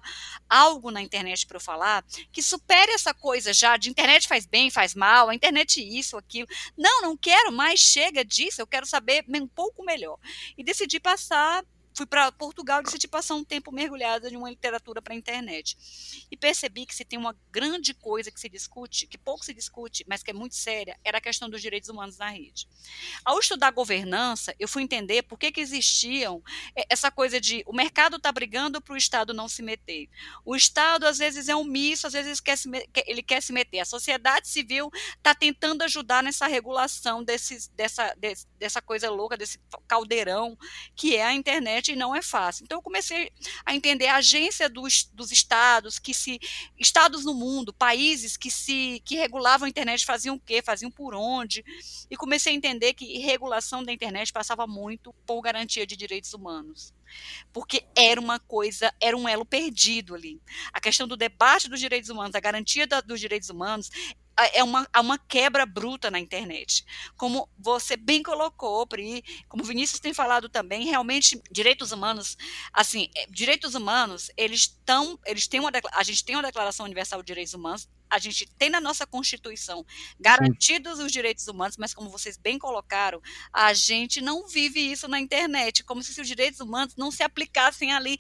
algo 0.50 0.92
na 0.92 1.02
internet 1.02 1.46
para 1.46 1.58
eu 1.58 1.62
falar 1.62 2.04
que 2.32 2.42
supere 2.42 2.92
essa 2.92 3.14
coisa 3.14 3.54
já 3.54 3.78
de 3.78 3.90
internet 3.90 4.28
faz 4.28 4.46
bem, 4.46 4.70
faz 4.70 4.94
mal, 4.96 5.30
a 5.30 5.36
internet 5.36 5.82
isso, 5.82 6.18
aquilo. 6.18 6.48
Não, 6.78 7.02
não 7.02 7.18
quero 7.18 7.52
mais, 7.52 7.80
chega 7.80 8.24
disso, 8.24 8.62
eu 8.62 8.68
quero 8.68 8.86
saber 8.86 9.26
um 9.30 9.48
pouco 9.48 9.84
melhor. 9.84 10.18
E 10.58 10.64
decidi 10.64 11.00
passar 11.00 11.64
fui 11.94 12.06
para 12.06 12.32
Portugal 12.32 12.82
e 12.82 12.84
decidi 12.84 13.08
passar 13.08 13.36
um 13.36 13.44
tempo 13.44 13.72
mergulhada 13.72 14.30
em 14.30 14.36
uma 14.36 14.50
literatura 14.50 15.02
para 15.02 15.14
a 15.14 15.18
internet. 15.18 15.78
E 16.30 16.36
percebi 16.36 16.86
que 16.86 16.96
se 16.96 17.06
tem 17.06 17.20
uma 17.20 17.36
grande 17.52 17.94
coisa 17.94 18.32
que 18.32 18.40
se 18.40 18.50
discute, 18.50 19.08
que 19.08 19.18
pouco 19.18 19.46
se 19.46 19.54
discute, 19.54 20.04
mas 20.08 20.24
que 20.24 20.32
é 20.32 20.34
muito 20.34 20.56
séria, 20.56 20.98
era 21.04 21.18
a 21.18 21.22
questão 21.22 21.50
dos 21.50 21.62
direitos 21.62 21.90
humanos 21.90 22.18
na 22.18 22.30
rede. 22.30 22.68
Ao 23.24 23.40
estudar 23.40 23.72
governança, 23.72 24.56
eu 24.60 24.68
fui 24.68 24.84
entender 24.84 25.24
por 25.24 25.38
que, 25.38 25.52
que 25.52 25.62
existiam 25.62 26.44
é, 26.76 26.86
essa 26.90 27.12
coisa 27.12 27.40
de 27.40 27.64
o 27.66 27.74
mercado 27.74 28.18
está 28.18 28.32
brigando 28.32 28.82
para 28.82 28.94
o 28.94 28.98
Estado 28.98 29.34
não 29.34 29.48
se 29.48 29.62
meter. 29.62 30.10
O 30.46 30.56
Estado, 30.56 31.06
às 31.06 31.18
vezes, 31.18 31.50
é 31.50 31.56
omisso, 31.56 32.08
às 32.08 32.14
vezes 32.14 32.40
quer 32.40 32.58
se, 32.58 32.70
ele 33.06 33.22
quer 33.22 33.42
se 33.42 33.54
meter. 33.54 33.80
A 33.80 33.86
sociedade 33.86 34.48
civil 34.48 34.90
está 35.18 35.36
tentando 35.36 35.84
ajudar 35.84 36.24
nessa 36.24 36.48
regulação 36.48 37.24
desses, 37.24 37.68
dessa, 37.70 38.16
dessa 38.58 38.82
coisa 38.82 39.10
louca, 39.10 39.38
desse 39.38 39.60
caldeirão 39.88 40.58
que 40.96 41.16
é 41.16 41.24
a 41.24 41.34
internet 41.34 41.83
não 41.96 42.16
é 42.16 42.22
fácil. 42.22 42.64
Então 42.64 42.78
eu 42.78 42.82
comecei 42.82 43.32
a 43.66 43.76
entender 43.76 44.08
a 44.08 44.18
agência 44.18 44.70
dos, 44.70 45.10
dos 45.14 45.32
estados, 45.32 46.00
que 46.00 46.14
se 46.14 46.40
estados 46.80 47.26
no 47.26 47.34
mundo, 47.34 47.74
países 47.74 48.38
que 48.38 48.50
se 48.50 49.02
que 49.06 49.16
regulavam 49.16 49.66
a 49.66 49.70
internet 49.70 50.06
faziam 50.06 50.36
o 50.36 50.40
quê, 50.40 50.62
faziam 50.62 50.90
por 50.90 51.14
onde, 51.14 51.64
e 52.10 52.16
comecei 52.16 52.54
a 52.54 52.56
entender 52.56 52.94
que 52.94 53.18
regulação 53.20 53.84
da 53.84 53.92
internet 53.92 54.32
passava 54.32 54.66
muito 54.66 55.14
por 55.26 55.42
garantia 55.42 55.86
de 55.86 55.96
direitos 55.96 56.34
humanos 56.34 56.94
porque 57.52 57.86
era 57.96 58.20
uma 58.20 58.40
coisa, 58.40 58.94
era 59.00 59.16
um 59.16 59.28
elo 59.28 59.46
perdido 59.46 60.16
ali. 60.16 60.42
A 60.72 60.80
questão 60.80 61.08
do 61.08 61.16
debate 61.16 61.70
dos 61.70 61.80
direitos 61.80 62.10
humanos, 62.10 62.36
a 62.36 62.40
garantia 62.40 62.88
da, 62.88 63.02
dos 63.02 63.20
direitos 63.20 63.50
humanos, 63.50 63.90
é 64.54 64.64
uma, 64.64 64.88
há 64.92 65.02
uma 65.02 65.18
quebra 65.18 65.66
bruta 65.66 66.10
na 66.10 66.20
internet. 66.20 66.86
Como 67.18 67.48
você 67.58 67.96
bem 67.96 68.24
colocou, 68.24 68.86
Pri, 68.88 69.24
como 69.48 69.64
o 69.64 69.66
Vinícius 69.66 70.00
tem 70.00 70.14
falado 70.14 70.50
também, 70.50 70.86
realmente 70.86 71.42
direitos 71.52 71.92
humanos, 71.92 72.38
assim, 72.72 73.10
é, 73.16 73.28
direitos 73.28 73.76
humanos, 73.76 74.32
eles 74.36 74.62
estão, 74.62 75.20
eles 75.26 75.48
têm 75.48 75.60
uma 75.60 75.72
a 75.94 76.04
gente 76.04 76.24
tem 76.24 76.36
uma 76.36 76.44
declaração 76.44 76.86
universal 76.86 77.22
de 77.22 77.28
direitos 77.28 77.54
humanos, 77.54 77.88
a 78.14 78.20
gente 78.20 78.46
tem 78.60 78.70
na 78.70 78.80
nossa 78.80 79.08
Constituição 79.08 79.84
garantidos 80.20 81.00
Sim. 81.00 81.06
os 81.06 81.12
direitos 81.12 81.48
humanos, 81.48 81.78
mas 81.78 81.96
como 81.96 82.12
vocês 82.12 82.38
bem 82.38 82.60
colocaram, 82.60 83.20
a 83.52 83.74
gente 83.74 84.22
não 84.22 84.48
vive 84.48 84.80
isso 84.80 85.08
na 85.08 85.20
internet, 85.20 85.84
como 85.84 86.04
se 86.04 86.22
os 86.22 86.28
direitos 86.28 86.60
humanos 86.60 86.96
não 86.96 87.10
se 87.10 87.24
aplicassem 87.24 87.92
ali, 87.92 88.20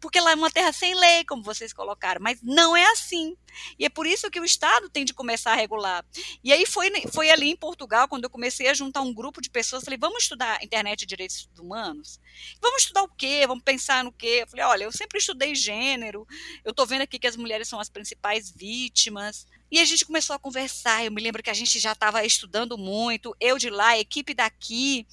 porque 0.00 0.18
lá 0.18 0.32
é 0.32 0.34
uma 0.34 0.50
terra 0.50 0.72
sem 0.72 0.94
lei, 0.94 1.26
como 1.26 1.42
vocês 1.42 1.74
colocaram, 1.74 2.22
mas 2.22 2.40
não 2.42 2.74
é 2.74 2.90
assim. 2.92 3.36
E 3.78 3.84
é 3.84 3.88
por 3.88 4.06
isso 4.06 4.30
que 4.30 4.40
o 4.40 4.44
Estado 4.44 4.88
tem 4.88 5.04
de 5.04 5.14
começar 5.14 5.52
a 5.52 5.56
regular. 5.56 6.04
E 6.42 6.52
aí 6.52 6.66
foi, 6.66 6.90
foi 7.12 7.30
ali 7.30 7.50
em 7.50 7.56
Portugal, 7.56 8.08
quando 8.08 8.24
eu 8.24 8.30
comecei 8.30 8.68
a 8.68 8.74
juntar 8.74 9.02
um 9.02 9.12
grupo 9.12 9.40
de 9.40 9.50
pessoas, 9.50 9.84
falei, 9.84 9.98
vamos 9.98 10.22
estudar 10.22 10.62
internet 10.62 11.02
e 11.02 11.06
direitos 11.06 11.48
humanos? 11.58 12.18
Vamos 12.60 12.82
estudar 12.82 13.02
o 13.02 13.08
quê? 13.08 13.44
Vamos 13.46 13.62
pensar 13.62 14.02
no 14.02 14.12
quê? 14.12 14.40
Eu 14.42 14.48
falei, 14.48 14.64
olha, 14.64 14.84
eu 14.84 14.92
sempre 14.92 15.18
estudei 15.18 15.54
gênero, 15.54 16.26
eu 16.64 16.70
estou 16.70 16.86
vendo 16.86 17.02
aqui 17.02 17.18
que 17.18 17.26
as 17.26 17.36
mulheres 17.36 17.68
são 17.68 17.78
as 17.78 17.88
principais 17.88 18.50
vítimas, 18.50 19.33
e 19.74 19.80
a 19.80 19.84
gente 19.84 20.04
começou 20.04 20.36
a 20.36 20.38
conversar. 20.38 21.04
Eu 21.04 21.10
me 21.10 21.20
lembro 21.20 21.42
que 21.42 21.50
a 21.50 21.54
gente 21.54 21.80
já 21.80 21.90
estava 21.90 22.24
estudando 22.24 22.78
muito, 22.78 23.34
eu 23.40 23.58
de 23.58 23.68
lá, 23.68 23.98
equipe 23.98 24.32
daqui, 24.32 25.04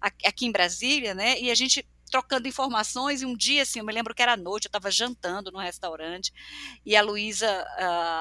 aqui 0.00 0.46
em 0.46 0.52
Brasília, 0.52 1.14
né? 1.14 1.40
E 1.40 1.50
a 1.50 1.54
gente 1.56 1.84
trocando 2.14 2.46
informações, 2.46 3.22
e 3.22 3.26
um 3.26 3.36
dia, 3.36 3.62
assim, 3.62 3.80
eu 3.80 3.84
me 3.84 3.92
lembro 3.92 4.14
que 4.14 4.22
era 4.22 4.36
noite, 4.36 4.66
eu 4.66 4.68
estava 4.68 4.88
jantando 4.88 5.50
no 5.50 5.58
restaurante, 5.58 6.32
e 6.86 6.94
a 6.94 7.02
Luísa, 7.02 7.66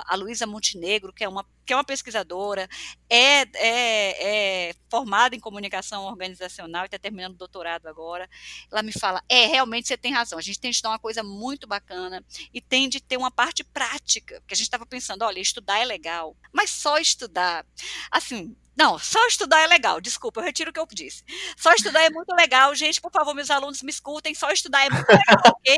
a 0.07 0.15
Luísa 0.15 0.47
Montenegro, 0.47 1.13
que 1.13 1.23
é 1.23 1.29
uma 1.29 1.45
que 1.65 1.71
é 1.71 1.75
uma 1.77 1.83
pesquisadora, 1.83 2.67
é, 3.09 3.41
é, 3.55 4.69
é 4.69 4.75
formada 4.89 5.33
em 5.33 5.39
comunicação 5.39 6.03
organizacional 6.05 6.83
e 6.83 6.85
está 6.87 6.99
terminando 6.99 7.35
o 7.35 7.37
doutorado 7.37 7.87
agora. 7.87 8.29
Ela 8.69 8.83
me 8.83 8.91
fala: 8.91 9.23
é, 9.29 9.45
realmente 9.45 9.87
você 9.87 9.95
tem 9.95 10.11
razão, 10.11 10.39
a 10.39 10.41
gente 10.41 10.59
tem 10.59 10.71
de 10.71 10.75
estudar 10.75 10.89
uma 10.89 10.99
coisa 10.99 11.23
muito 11.23 11.67
bacana 11.67 12.25
e 12.51 12.59
tem 12.59 12.89
de 12.89 12.99
ter 12.99 13.15
uma 13.15 13.31
parte 13.31 13.63
prática, 13.63 14.41
porque 14.41 14.55
a 14.55 14.57
gente 14.57 14.65
estava 14.65 14.87
pensando: 14.87 15.23
olha, 15.23 15.39
estudar 15.39 15.79
é 15.79 15.85
legal, 15.85 16.35
mas 16.51 16.71
só 16.71 16.97
estudar, 16.97 17.63
assim, 18.11 18.55
não, 18.77 18.97
só 18.97 19.25
estudar 19.27 19.61
é 19.61 19.67
legal, 19.67 20.01
desculpa, 20.01 20.39
eu 20.39 20.45
retiro 20.45 20.71
o 20.71 20.73
que 20.73 20.79
eu 20.79 20.87
disse. 20.91 21.23
Só 21.57 21.73
estudar 21.73 22.01
é 22.01 22.09
muito 22.09 22.33
legal, 22.33 22.73
gente, 22.75 22.99
por 22.99 23.11
favor, 23.11 23.33
meus 23.33 23.51
alunos 23.51 23.81
me 23.81 23.91
escutem, 23.91 24.33
só 24.33 24.51
estudar 24.51 24.85
é 24.85 24.89
muito 24.89 25.07
legal, 25.07 25.41
ok? 25.47 25.77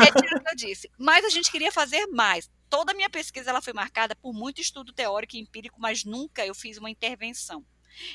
Retiro 0.00 0.36
o 0.38 0.42
que 0.42 0.50
eu 0.50 0.56
disse. 0.56 0.90
Mas 0.98 1.24
a 1.24 1.30
gente 1.30 1.50
queria 1.50 1.72
fazer 1.72 2.06
mais 2.08 2.50
toda 2.72 2.92
a 2.92 2.94
minha 2.94 3.10
pesquisa 3.10 3.50
ela 3.50 3.60
foi 3.60 3.74
marcada 3.74 4.16
por 4.16 4.32
muito 4.32 4.58
estudo 4.62 4.94
teórico 4.94 5.36
e 5.36 5.38
empírico, 5.38 5.78
mas 5.78 6.06
nunca 6.06 6.46
eu 6.46 6.54
fiz 6.54 6.78
uma 6.78 6.88
intervenção. 6.88 7.62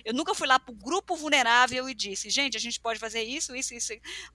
Eu 0.03 0.15
nunca 0.15 0.33
fui 0.33 0.47
lá 0.47 0.60
para 0.60 0.71
o 0.71 0.75
grupo 0.75 1.15
vulnerável 1.15 1.88
e 1.88 1.93
disse, 1.93 2.31
gente, 2.31 2.57
a 2.57 2.60
gente 2.60 2.79
pode 2.79 2.99
fazer 2.99 3.21
isso, 3.21 3.55
isso, 3.55 3.75
isso, 3.75 3.93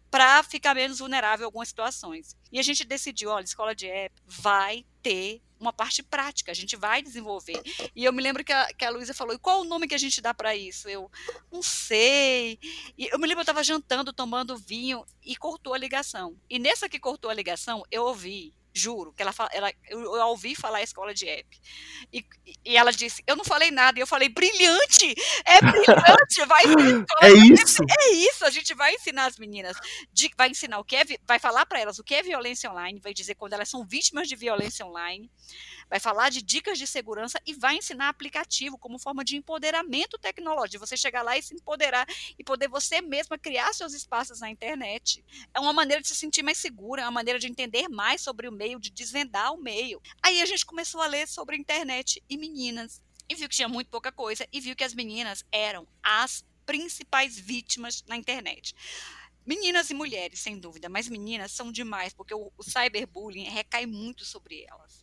para 0.09 0.40
ficar 0.44 0.77
menos 0.77 1.01
vulnerável 1.01 1.42
em 1.42 1.46
algumas 1.46 1.66
situações. 1.68 2.37
E 2.53 2.61
a 2.61 2.62
gente 2.62 2.85
decidiu, 2.85 3.31
olha, 3.31 3.42
escola 3.42 3.75
de 3.75 3.88
app 3.88 4.14
vai 4.25 4.85
ter 5.03 5.42
uma 5.62 5.72
parte 5.72 6.03
prática, 6.03 6.51
a 6.51 6.55
gente 6.55 6.77
vai 6.77 7.03
desenvolver. 7.03 7.62
E 7.94 8.05
eu 8.05 8.12
me 8.12 8.22
lembro 8.22 8.44
que 8.44 8.53
a, 8.53 8.66
que 8.75 8.85
a 8.85 8.90
Luísa 8.90 9.14
falou, 9.14 9.35
e 9.35 9.38
qual 9.38 9.61
o 9.61 9.64
nome 9.64 9.88
que 9.88 9.94
a 9.94 9.98
gente 9.98 10.20
dá 10.20 10.35
para 10.35 10.55
isso? 10.55 10.88
Eu, 10.88 11.11
não 11.51 11.62
sei. 11.62 12.59
E 12.98 13.07
eu 13.07 13.18
me 13.18 13.27
lembro, 13.27 13.40
eu 13.40 13.42
estava 13.42 13.62
jantando, 13.62 14.12
tomando 14.12 14.57
vinho, 14.57 15.05
e 15.25 15.37
cortou 15.37 15.72
a 15.72 15.79
ligação. 15.79 16.37
E 16.51 16.59
nessa 16.59 16.88
que 16.88 16.98
cortou 16.98 17.31
a 17.31 17.35
ligação, 17.35 17.85
eu 17.90 18.05
ouvi 18.05 18.53
Juro, 18.75 19.13
que 19.13 19.23
ela, 19.23 19.33
ela 19.53 19.73
eu, 19.89 20.01
eu 20.01 20.27
ouvi 20.29 20.55
falar 20.55 20.79
a 20.79 20.83
escola 20.83 21.13
de 21.13 21.29
app. 21.29 21.61
E, 22.13 22.25
e 22.65 22.77
ela 22.77 22.91
disse, 22.91 23.23
eu 23.27 23.37
não 23.37 23.45
falei 23.45 23.71
nada, 23.71 23.99
e 23.99 24.03
eu 24.03 24.07
falei, 24.07 24.29
brilhante! 24.29 25.15
É 25.45 25.61
brilhante! 25.61 26.45
Vai 26.47 26.63
É 27.23 27.33
isso! 27.33 27.83
É 28.01 28.13
isso, 28.15 28.45
a 28.45 28.51
gente 28.51 28.75
vai 28.75 28.95
ensinar 28.95 29.27
as 29.27 29.37
meninas, 29.37 29.77
de, 30.13 30.31
vai 30.37 30.49
ensinar 30.49 30.79
o 30.79 30.85
que 30.85 30.97
é, 30.97 31.05
vai 31.27 31.39
falar 31.39 31.67
para 31.67 31.81
elas 31.81 31.99
o 31.99 32.05
que 32.05 32.15
é 32.15 32.23
violência 32.23 32.71
online, 32.71 33.01
vai 33.01 33.13
dizer 33.13 33.35
quando 33.35 33.53
elas 33.53 33.69
são 33.69 33.85
vítimas 33.85 34.29
de 34.29 34.37
violência 34.37 34.87
online, 34.87 35.31
vai 35.92 36.00
falar 36.00 36.31
de 36.31 36.40
dicas 36.40 36.78
de 36.78 36.87
segurança 36.87 37.38
e 37.44 37.52
vai 37.52 37.76
ensinar 37.76 38.09
aplicativo 38.09 38.78
como 38.78 38.98
forma 38.98 39.22
de 39.22 39.37
empoderamento 39.37 40.16
tecnológico, 40.16 40.87
você 40.87 40.96
chegar 40.96 41.20
lá 41.20 41.37
e 41.37 41.42
se 41.42 41.55
empoderar 41.55 42.07
e 42.38 42.42
poder 42.42 42.66
você 42.66 43.02
mesma 43.02 43.37
criar 43.37 43.74
seus 43.74 43.92
espaços 43.92 44.40
na 44.40 44.48
internet. 44.48 45.22
É 45.52 45.61
uma 45.61 45.70
maneira 45.74 46.00
de 46.00 46.09
se 46.09 46.14
sentir 46.14 46.42
mais 46.42 46.57
segura, 46.57 47.02
é 47.02 47.05
uma 47.05 47.11
maneira 47.11 47.38
de 47.38 47.46
entender 47.46 47.90
mais 47.90 48.22
sobre 48.22 48.48
o 48.48 48.52
meio, 48.52 48.81
de 48.81 48.90
desvendar 48.90 49.52
o 49.52 49.59
meio. 49.59 50.00
Aí 50.22 50.40
a 50.40 50.46
gente 50.46 50.64
começou 50.64 51.02
a 51.02 51.07
ler 51.07 51.28
sobre 51.28 51.59
internet 51.59 52.24
e 52.26 52.38
meninas 52.38 53.02
e 53.28 53.35
viu 53.35 53.46
que 53.46 53.57
tinha 53.57 53.68
muito 53.68 53.90
pouca 53.90 54.11
coisa 54.11 54.48
e 54.50 54.62
viu 54.62 54.74
que 54.74 54.85
as 54.85 54.94
meninas 54.94 55.44
eram 55.52 55.87
as 56.02 56.42
principais 56.64 57.38
vítimas 57.38 58.02
na 58.09 58.16
internet. 58.16 58.74
Meninas 59.44 59.90
e 59.90 59.94
mulheres, 59.94 60.40
sem 60.40 60.59
dúvida, 60.59 60.88
mas 60.88 61.07
meninas 61.07 61.52
são 61.52 61.70
demais, 61.70 62.14
porque 62.14 62.33
o, 62.33 62.50
o 62.57 62.62
cyberbullying 62.62 63.44
recai 63.44 63.85
muito 63.85 64.24
sobre 64.24 64.62
elas. 64.62 65.02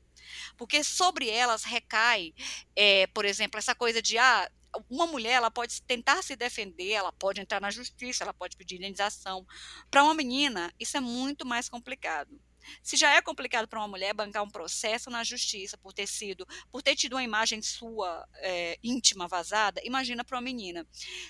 Porque 0.58 0.84
sobre 0.84 1.30
elas 1.30 1.64
recai, 1.64 2.34
é, 2.76 3.08
por 3.08 3.26
exemplo, 3.26 3.58
essa 3.58 3.76
coisa 3.76 4.02
de 4.02 4.18
ah, 4.18 4.50
uma 4.90 5.08
mulher 5.08 5.34
ela 5.34 5.52
pode 5.52 5.82
tentar 5.82 6.22
se 6.22 6.36
defender, 6.36 6.92
ela 6.92 7.12
pode 7.12 7.42
entrar 7.42 7.60
na 7.60 7.72
justiça, 7.72 8.24
ela 8.24 8.34
pode 8.34 8.56
pedir 8.56 8.78
indenização. 8.78 9.46
Para 9.90 10.04
uma 10.04 10.14
menina, 10.14 10.74
isso 10.80 10.98
é 10.98 11.00
muito 11.00 11.46
mais 11.46 11.70
complicado. 11.70 12.40
Se 12.84 12.98
já 12.98 13.12
é 13.16 13.22
complicado 13.22 13.68
para 13.68 13.80
uma 13.80 13.88
mulher 13.88 14.14
bancar 14.14 14.44
um 14.44 14.50
processo 14.50 15.10
na 15.10 15.24
justiça 15.24 15.78
por 15.78 15.94
ter 15.94 16.08
sido, 16.08 16.46
por 16.72 16.82
ter 16.82 16.96
tido 16.96 17.14
uma 17.14 17.24
imagem 17.24 17.62
sua 17.62 18.28
é, 18.36 18.78
íntima 18.84 19.28
vazada, 19.28 19.82
imagina 19.84 20.24
para 20.24 20.36
uma 20.38 20.42
menina. 20.42 20.86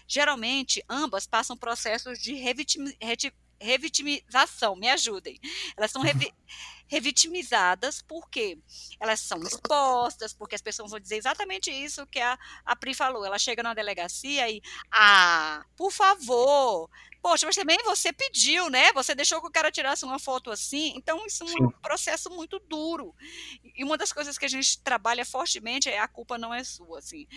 Geralmente, 0.07 0.83
ambas 0.89 1.27
passam 1.27 1.55
processos 1.57 2.19
de 2.19 2.33
revitimização, 2.33 2.99
me 4.75 4.89
ajudem. 4.89 5.39
Elas 5.75 5.91
são 5.91 6.01
revi 6.01 6.31
revitimizadas 6.89 8.01
porque 8.01 8.57
elas 8.99 9.19
são 9.19 9.39
expostas, 9.43 10.33
porque 10.33 10.55
as 10.55 10.61
pessoas 10.61 10.89
vão 10.89 10.99
dizer 10.99 11.17
exatamente 11.17 11.69
isso 11.69 12.07
que 12.07 12.19
a, 12.19 12.37
a 12.65 12.75
Pri 12.75 12.95
falou. 12.95 13.23
Ela 13.23 13.37
chega 13.37 13.61
na 13.61 13.75
delegacia 13.75 14.49
e, 14.49 14.59
ah, 14.91 15.63
por 15.77 15.91
favor, 15.91 16.89
Poxa, 17.21 17.45
mas 17.45 17.55
também 17.55 17.77
você 17.83 18.13
pediu, 18.13 18.69
né? 18.69 18.93
Você 18.93 19.13
deixou 19.13 19.41
que 19.41 19.47
o 19.47 19.51
cara 19.51 19.71
tirasse 19.71 20.05
uma 20.05 20.17
foto 20.17 20.51
assim. 20.51 20.93
Então, 20.95 21.25
isso 21.25 21.43
é 21.43 21.63
um 21.63 21.69
processo 21.69 22.29
muito 22.29 22.59
duro. 22.59 23.13
E 23.75 23.83
uma 23.83 23.97
das 23.97 24.13
coisas 24.13 24.37
que 24.37 24.45
a 24.45 24.49
gente 24.49 24.81
trabalha 24.81 25.25
fortemente 25.25 25.89
é 25.89 25.99
a 25.99 26.07
culpa 26.07 26.37
não 26.37 26.53
é 26.53 26.63
sua. 26.63 26.99
Assim. 26.99 27.27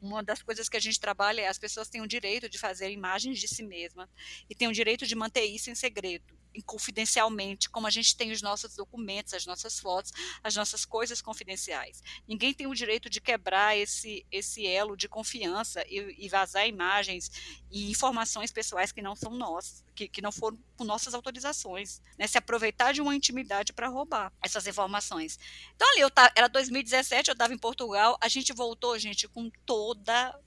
Uma 0.00 0.22
das 0.22 0.42
coisas 0.42 0.68
que 0.68 0.76
a 0.76 0.80
gente 0.80 1.00
trabalha 1.00 1.40
é 1.40 1.48
as 1.48 1.58
pessoas 1.58 1.88
têm 1.88 2.00
o 2.00 2.06
direito 2.06 2.48
de 2.48 2.58
fazer 2.58 2.90
imagens 2.90 3.38
de 3.40 3.48
si 3.48 3.62
mesma 3.62 4.08
e 4.48 4.54
têm 4.54 4.68
o 4.68 4.72
direito 4.72 5.06
de 5.06 5.14
manter 5.14 5.44
isso 5.44 5.70
em 5.70 5.74
segredo 5.74 6.42
confidencialmente, 6.60 7.70
como 7.70 7.86
a 7.86 7.90
gente 7.90 8.16
tem 8.16 8.32
os 8.32 8.42
nossos 8.42 8.74
documentos, 8.74 9.32
as 9.32 9.46
nossas 9.46 9.78
fotos, 9.78 10.12
as 10.42 10.54
nossas 10.54 10.84
coisas 10.84 11.22
confidenciais. 11.22 12.02
Ninguém 12.28 12.52
tem 12.52 12.66
o 12.66 12.74
direito 12.74 13.08
de 13.08 13.20
quebrar 13.20 13.76
esse, 13.76 14.26
esse 14.30 14.66
elo 14.66 14.96
de 14.96 15.08
confiança 15.08 15.84
e, 15.88 16.16
e 16.18 16.28
vazar 16.28 16.66
imagens 16.66 17.30
e 17.70 17.90
informações 17.90 18.50
pessoais 18.50 18.92
que 18.92 19.00
não 19.00 19.16
são 19.16 19.32
nossas, 19.32 19.84
que, 19.94 20.08
que 20.08 20.20
não 20.20 20.32
foram 20.32 20.58
com 20.76 20.84
nossas 20.84 21.14
autorizações, 21.14 22.02
né? 22.18 22.26
Se 22.26 22.36
aproveitar 22.36 22.92
de 22.92 23.00
uma 23.00 23.14
intimidade 23.14 23.72
para 23.72 23.88
roubar 23.88 24.32
essas 24.42 24.66
informações. 24.66 25.38
Então 25.74 25.88
ali 25.90 26.00
eu 26.00 26.10
tá, 26.10 26.30
era 26.36 26.48
2017, 26.48 27.28
eu 27.28 27.32
estava 27.32 27.54
em 27.54 27.58
Portugal, 27.58 28.18
a 28.20 28.28
gente 28.28 28.52
voltou, 28.52 28.98
gente, 28.98 29.28
com 29.28 29.50
toda 29.64 30.38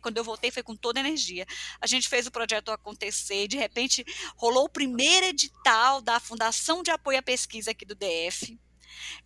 quando 0.00 0.16
eu 0.16 0.24
voltei 0.24 0.50
foi 0.50 0.62
com 0.62 0.76
toda 0.76 1.00
energia. 1.00 1.46
A 1.80 1.86
gente 1.86 2.08
fez 2.08 2.26
o 2.26 2.30
projeto 2.30 2.70
acontecer, 2.70 3.48
de 3.48 3.56
repente 3.56 4.04
rolou 4.36 4.64
o 4.64 4.68
primeiro 4.68 5.26
edital 5.26 6.00
da 6.00 6.20
Fundação 6.20 6.82
de 6.82 6.90
Apoio 6.90 7.18
à 7.18 7.22
Pesquisa 7.22 7.70
aqui 7.70 7.84
do 7.84 7.94
DF. 7.94 8.58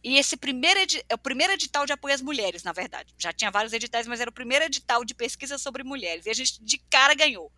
E 0.02 0.18
esse 0.18 0.37
primeiro 0.37 0.80
é 1.08 1.14
o 1.14 1.18
primeiro 1.18 1.52
edital 1.52 1.87
de 1.87 1.92
apoio 1.92 2.14
às 2.14 2.20
mulheres, 2.20 2.62
na 2.62 2.72
verdade. 2.72 3.14
Já 3.18 3.32
tinha 3.32 3.50
vários 3.50 3.72
editais, 3.72 4.06
mas 4.06 4.20
era 4.20 4.30
o 4.30 4.32
primeiro 4.32 4.64
edital 4.64 5.04
de 5.04 5.14
pesquisa 5.14 5.58
sobre 5.58 5.82
mulheres. 5.82 6.26
E 6.26 6.30
a 6.30 6.35
gente 6.35 6.62
de 6.62 6.78
cara 6.78 7.14
ganhou. 7.14 7.50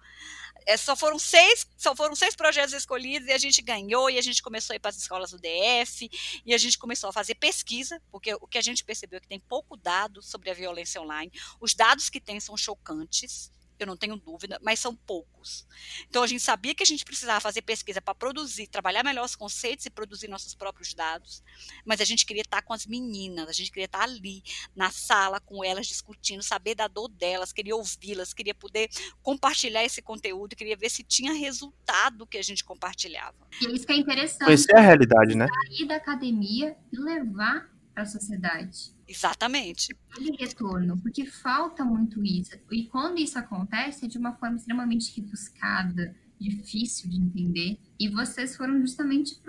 É, 0.67 0.77
só 0.77 0.97
foram 0.97 1.19
seis, 1.19 1.67
só 1.77 1.95
foram 1.95 2.15
seis 2.15 2.35
projetos 2.35 2.73
escolhidos 2.73 3.29
e 3.29 3.33
a 3.33 3.39
gente 3.39 3.61
ganhou 3.61 4.09
e 4.09 4.19
a 4.19 4.23
gente 4.23 4.43
começou 4.43 4.73
a 4.73 4.77
ir 4.77 4.79
para 4.79 4.91
as 4.91 4.97
escolas 4.97 5.31
do 5.31 5.39
DF 5.39 6.11
e 6.45 6.55
a 6.55 6.59
gente 6.59 6.79
começou 6.79 7.11
a 7.11 7.13
fazer 7.13 7.35
pesquisa, 7.35 8.01
porque 8.11 8.33
o 8.35 8.47
que 8.47 8.57
a 8.57 8.63
gente 8.63 8.83
percebeu 8.83 9.19
é 9.19 9.21
que 9.21 9.29
tem 9.29 9.41
pouco 9.41 9.77
dado 9.77 10.23
sobre 10.23 10.51
a 10.51 10.55
violência 10.55 11.01
online. 11.01 11.31
Os 11.61 11.75
dados 11.75 12.09
que 12.09 12.21
tem 12.21 12.41
são 12.41 12.57
chocantes 12.57 13.51
eu 13.79 13.87
não 13.87 13.97
tenho 13.97 14.17
dúvida, 14.17 14.59
mas 14.63 14.79
são 14.79 14.95
poucos. 14.95 15.67
Então 16.09 16.23
a 16.23 16.27
gente 16.27 16.43
sabia 16.43 16.75
que 16.75 16.83
a 16.83 16.87
gente 16.87 17.05
precisava 17.05 17.41
fazer 17.41 17.63
pesquisa 17.63 18.01
para 18.01 18.15
produzir, 18.15 18.67
trabalhar 18.69 19.03
melhor 19.03 19.25
os 19.25 19.35
conceitos 19.35 19.87
e 19.87 19.91
produzir 19.91 20.29
nossos 20.29 20.55
próprios 20.55 20.95
dados, 20.95 21.43
mas 21.85 22.01
a 22.01 22.05
gente 22.05 22.25
queria 22.25 22.43
estar 22.43 22.63
com 22.63 22.73
as 22.73 22.87
meninas, 22.87 23.49
a 23.49 23.53
gente 23.53 23.71
queria 23.71 23.87
estar 23.87 24.03
ali 24.03 24.43
na 24.75 24.91
sala 24.91 25.41
com 25.41 25.65
elas 25.65 25.87
discutindo, 25.87 26.43
saber 26.43 26.75
da 26.75 26.89
dor 26.89 27.09
delas, 27.09 27.53
queria 27.53 27.77
ouvi-las, 27.77 28.33
queria 28.33 28.55
poder 28.55 28.89
compartilhar 29.23 29.85
esse 29.85 30.01
conteúdo, 30.01 30.57
queria 30.57 30.77
ver 30.77 30.91
se 30.91 31.03
tinha 31.03 31.33
resultado 31.33 32.27
que 32.27 32.39
a 32.39 32.43
gente 32.43 32.65
compartilhava. 32.65 33.37
E 33.61 33.75
isso 33.75 33.87
que 33.87 33.93
é 33.93 33.97
interessante. 33.97 34.45
Conhecer 34.45 34.77
a 34.77 34.81
realidade, 34.81 35.37
né? 35.37 35.47
Sair 35.67 35.87
da 35.87 35.97
academia 35.97 36.77
e 36.93 36.99
levar 36.99 37.71
para 37.93 38.03
a 38.03 38.07
sociedade. 38.07 38.94
Exatamente. 39.07 39.97
De 40.19 40.33
retorno, 40.37 40.99
porque 40.99 41.27
falta 41.27 41.85
muito 41.85 42.25
isso. 42.25 42.53
E 42.71 42.85
quando 42.87 43.19
isso 43.19 43.39
acontece, 43.39 44.07
é 44.07 44.09
de 44.09 44.19
uma 44.19 44.35
forma 44.35 44.57
extremamente 44.57 45.15
rebuscada, 45.15 46.15
difícil 46.41 47.11
de 47.11 47.17
entender. 47.17 47.79
E 47.99 48.09
vocês 48.09 48.57
foram 48.57 48.81
justamente 48.81 49.41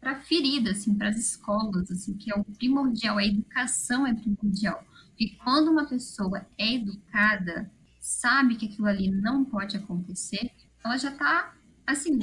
para 0.00 0.12
a 0.12 0.20
ferida, 0.20 0.70
assim, 0.70 0.94
para 0.94 1.08
as 1.08 1.16
escolas, 1.16 1.90
assim, 1.90 2.14
que 2.14 2.32
é 2.32 2.34
o 2.34 2.44
primordial, 2.44 3.18
a 3.18 3.24
educação 3.24 4.06
é 4.06 4.14
primordial. 4.14 4.84
E 5.18 5.30
quando 5.36 5.70
uma 5.70 5.86
pessoa 5.86 6.46
é 6.58 6.74
educada, 6.74 7.70
sabe 8.00 8.56
que 8.56 8.66
aquilo 8.66 8.86
ali 8.86 9.10
não 9.10 9.44
pode 9.44 9.76
acontecer, 9.76 10.50
ela 10.84 10.96
já 10.98 11.10
está, 11.10 11.54
assim, 11.86 12.18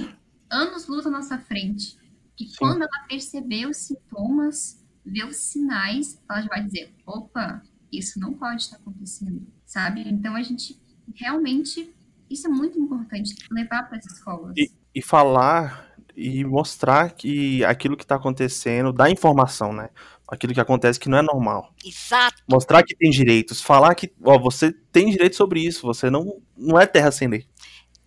anos 0.50 0.88
luz 0.88 1.06
à 1.08 1.10
nossa 1.10 1.38
frente. 1.38 1.98
E 2.40 2.46
quando 2.58 2.82
ela 2.82 3.08
perceber 3.08 3.68
os 3.68 3.78
sintomas, 3.78 4.81
vê 5.06 5.24
os 5.24 5.38
sinais, 5.38 6.22
ela 6.30 6.42
já 6.42 6.48
vai 6.48 6.64
dizer: 6.64 6.94
opa, 7.06 7.62
isso 7.92 8.20
não 8.20 8.34
pode 8.34 8.64
estar 8.64 8.78
acontecendo, 8.78 9.46
sabe? 9.66 10.02
Então 10.08 10.36
a 10.36 10.42
gente 10.42 10.80
realmente, 11.16 11.94
isso 12.30 12.48
é 12.48 12.50
muito 12.50 12.80
importante, 12.80 13.36
levar 13.52 13.84
para 13.84 13.98
as 13.98 14.06
escolas. 14.06 14.54
E, 14.58 14.72
e 14.96 15.02
falar 15.02 15.92
e 16.16 16.44
mostrar 16.44 17.12
que 17.12 17.64
aquilo 17.64 17.96
que 17.96 18.04
está 18.04 18.16
acontecendo 18.16 18.92
dá 18.92 19.10
informação, 19.10 19.74
né? 19.74 19.90
Aquilo 20.28 20.54
que 20.54 20.62
acontece 20.62 21.00
que 21.00 21.10
não 21.10 21.18
é 21.18 21.22
normal. 21.22 21.74
Exato. 21.84 22.42
Mostrar 22.50 22.84
que 22.84 22.96
tem 22.96 23.10
direitos, 23.10 23.62
falar 23.62 23.94
que 23.96 24.14
ó, 24.24 24.40
você 24.40 24.72
tem 24.92 25.10
direito 25.10 25.36
sobre 25.36 25.60
isso, 25.60 25.86
você 25.86 26.10
não, 26.10 26.42
não 26.56 26.80
é 26.80 26.86
terra 26.86 27.12
sem 27.12 27.28
lei. 27.28 27.46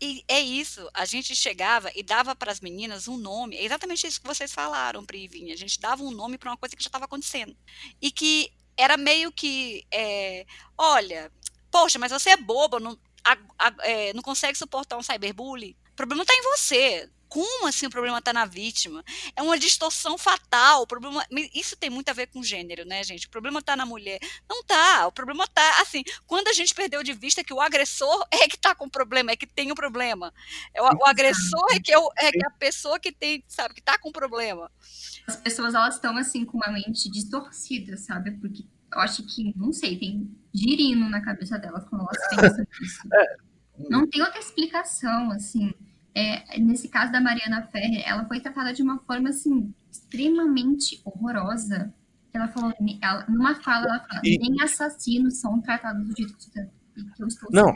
E 0.01 0.25
é 0.27 0.41
isso, 0.41 0.89
a 0.93 1.05
gente 1.05 1.35
chegava 1.37 1.91
e 1.95 2.03
dava 2.03 2.35
para 2.35 2.51
as 2.51 2.61
meninas 2.61 3.07
um 3.09 3.17
nome, 3.17 3.57
é 3.57 3.65
exatamente 3.65 4.07
isso 4.07 4.21
que 4.21 4.27
vocês 4.27 4.53
falaram, 4.53 5.05
Pri 5.05 5.29
Vini, 5.29 5.53
a 5.53 5.57
gente 5.57 5.81
dava 5.81 6.03
um 6.03 6.11
nome 6.11 6.37
para 6.37 6.51
uma 6.51 6.57
coisa 6.57 6.75
que 6.77 6.83
já 6.83 6.89
estava 6.89 7.05
acontecendo. 7.05 7.57
E 8.03 8.11
que 8.11 8.53
era 8.77 8.97
meio 8.97 9.31
que, 9.31 9.87
é, 9.91 10.45
olha, 10.77 11.31
poxa, 11.71 11.99
mas 11.99 12.13
você 12.13 12.31
é 12.31 12.37
boba, 12.37 12.81
não, 12.81 12.99
a, 13.25 13.39
a, 13.59 13.75
é, 13.89 14.13
não 14.13 14.23
consegue 14.23 14.59
suportar 14.59 14.97
um 14.97 15.03
cyberbullying? 15.03 15.77
O 15.93 15.97
problema 15.97 16.23
está 16.23 16.35
em 16.35 16.43
você 16.43 17.09
como 17.35 17.67
assim 17.67 17.87
o 17.87 17.91
problema 17.91 18.19
está 18.19 18.33
na 18.33 18.45
vítima? 18.45 19.05
É 19.35 19.43
uma 19.43 19.59
distorção 19.59 20.17
fatal. 20.17 20.83
O 20.83 20.87
problema, 20.87 21.27
isso 21.53 21.77
tem 21.77 21.91
muito 21.91 22.09
a 22.09 22.13
ver 22.13 22.29
com 22.29 22.45
gênero, 22.45 22.85
né, 22.85 23.03
gente? 23.03 23.27
O 23.27 23.31
problema 23.31 23.59
está 23.59 23.75
na 23.75 23.85
mulher. 23.85 24.21
Não 24.49 24.63
tá. 24.63 25.09
O 25.09 25.11
problema 25.11 25.43
está 25.43 25.83
assim. 25.83 26.05
Quando 26.29 26.47
a 26.47 26.53
gente 26.53 26.73
perdeu 26.73 27.03
de 27.03 27.13
vista 27.13 27.43
que 27.43 27.53
o 27.53 27.61
agressor 27.61 28.25
é 28.31 28.47
que 28.47 28.55
está 28.55 28.73
com 28.73 28.87
o 28.87 28.91
problema, 28.91 29.33
é 29.33 29.37
que 29.37 29.49
tem 29.49 29.71
o 29.71 29.73
um 29.73 29.75
problema. 29.75 30.33
É 30.73 30.81
o, 30.81 30.85
o 30.85 31.07
agressor 31.07 31.67
é 31.73 31.81
que 31.81 31.93
é, 31.93 31.99
o, 31.99 32.09
é 32.17 32.31
que 32.31 32.39
é 32.39 32.47
a 32.47 32.51
pessoa 32.53 33.01
que 33.01 33.11
tem, 33.11 33.43
sabe, 33.49 33.75
que 33.75 33.81
está 33.81 33.99
com 33.99 34.11
o 34.11 34.13
problema. 34.13 34.71
As 35.27 35.35
pessoas 35.35 35.75
elas 35.75 35.97
estão 35.97 36.17
assim 36.17 36.45
com 36.45 36.59
uma 36.59 36.71
mente 36.71 37.11
distorcida, 37.11 37.97
sabe? 37.97 38.31
Porque 38.39 38.65
eu 38.93 39.01
acho 39.01 39.25
que, 39.25 39.53
não 39.57 39.73
sei, 39.73 39.99
tem 39.99 40.31
girino 40.55 41.11
na 41.11 41.21
cabeça 41.21 41.59
delas 41.59 41.85
quando 41.89 42.03
elas 42.03 42.29
pensam 42.29 42.65
nisso. 42.81 43.01
É. 43.13 43.37
Não 43.91 44.09
tem 44.09 44.23
outra 44.23 44.39
explicação, 44.39 45.33
assim 45.33 45.75
é, 46.15 46.59
nesse 46.59 46.89
caso 46.89 47.11
da 47.11 47.21
Mariana 47.21 47.63
Ferrer, 47.73 48.03
ela 48.07 48.25
foi 48.27 48.41
tratada 48.41 48.73
de 48.73 48.83
uma 48.83 48.99
forma 49.01 49.31
assim 49.31 49.73
extremamente 49.91 51.01
horrorosa. 51.05 51.93
Ela 52.33 52.49
falou, 52.49 52.73
ela, 53.01 53.25
numa 53.29 53.55
fala, 53.57 53.87
ela 53.87 54.01
fala, 54.01 54.21
e, 54.25 54.39
nem 54.39 54.63
assassinos 54.63 55.39
são 55.39 55.61
tratados 55.61 56.07
do 56.07 56.17
jeito 56.17 56.37
que 56.37 57.23
eu 57.23 57.27
estou 57.27 57.49
não. 57.53 57.75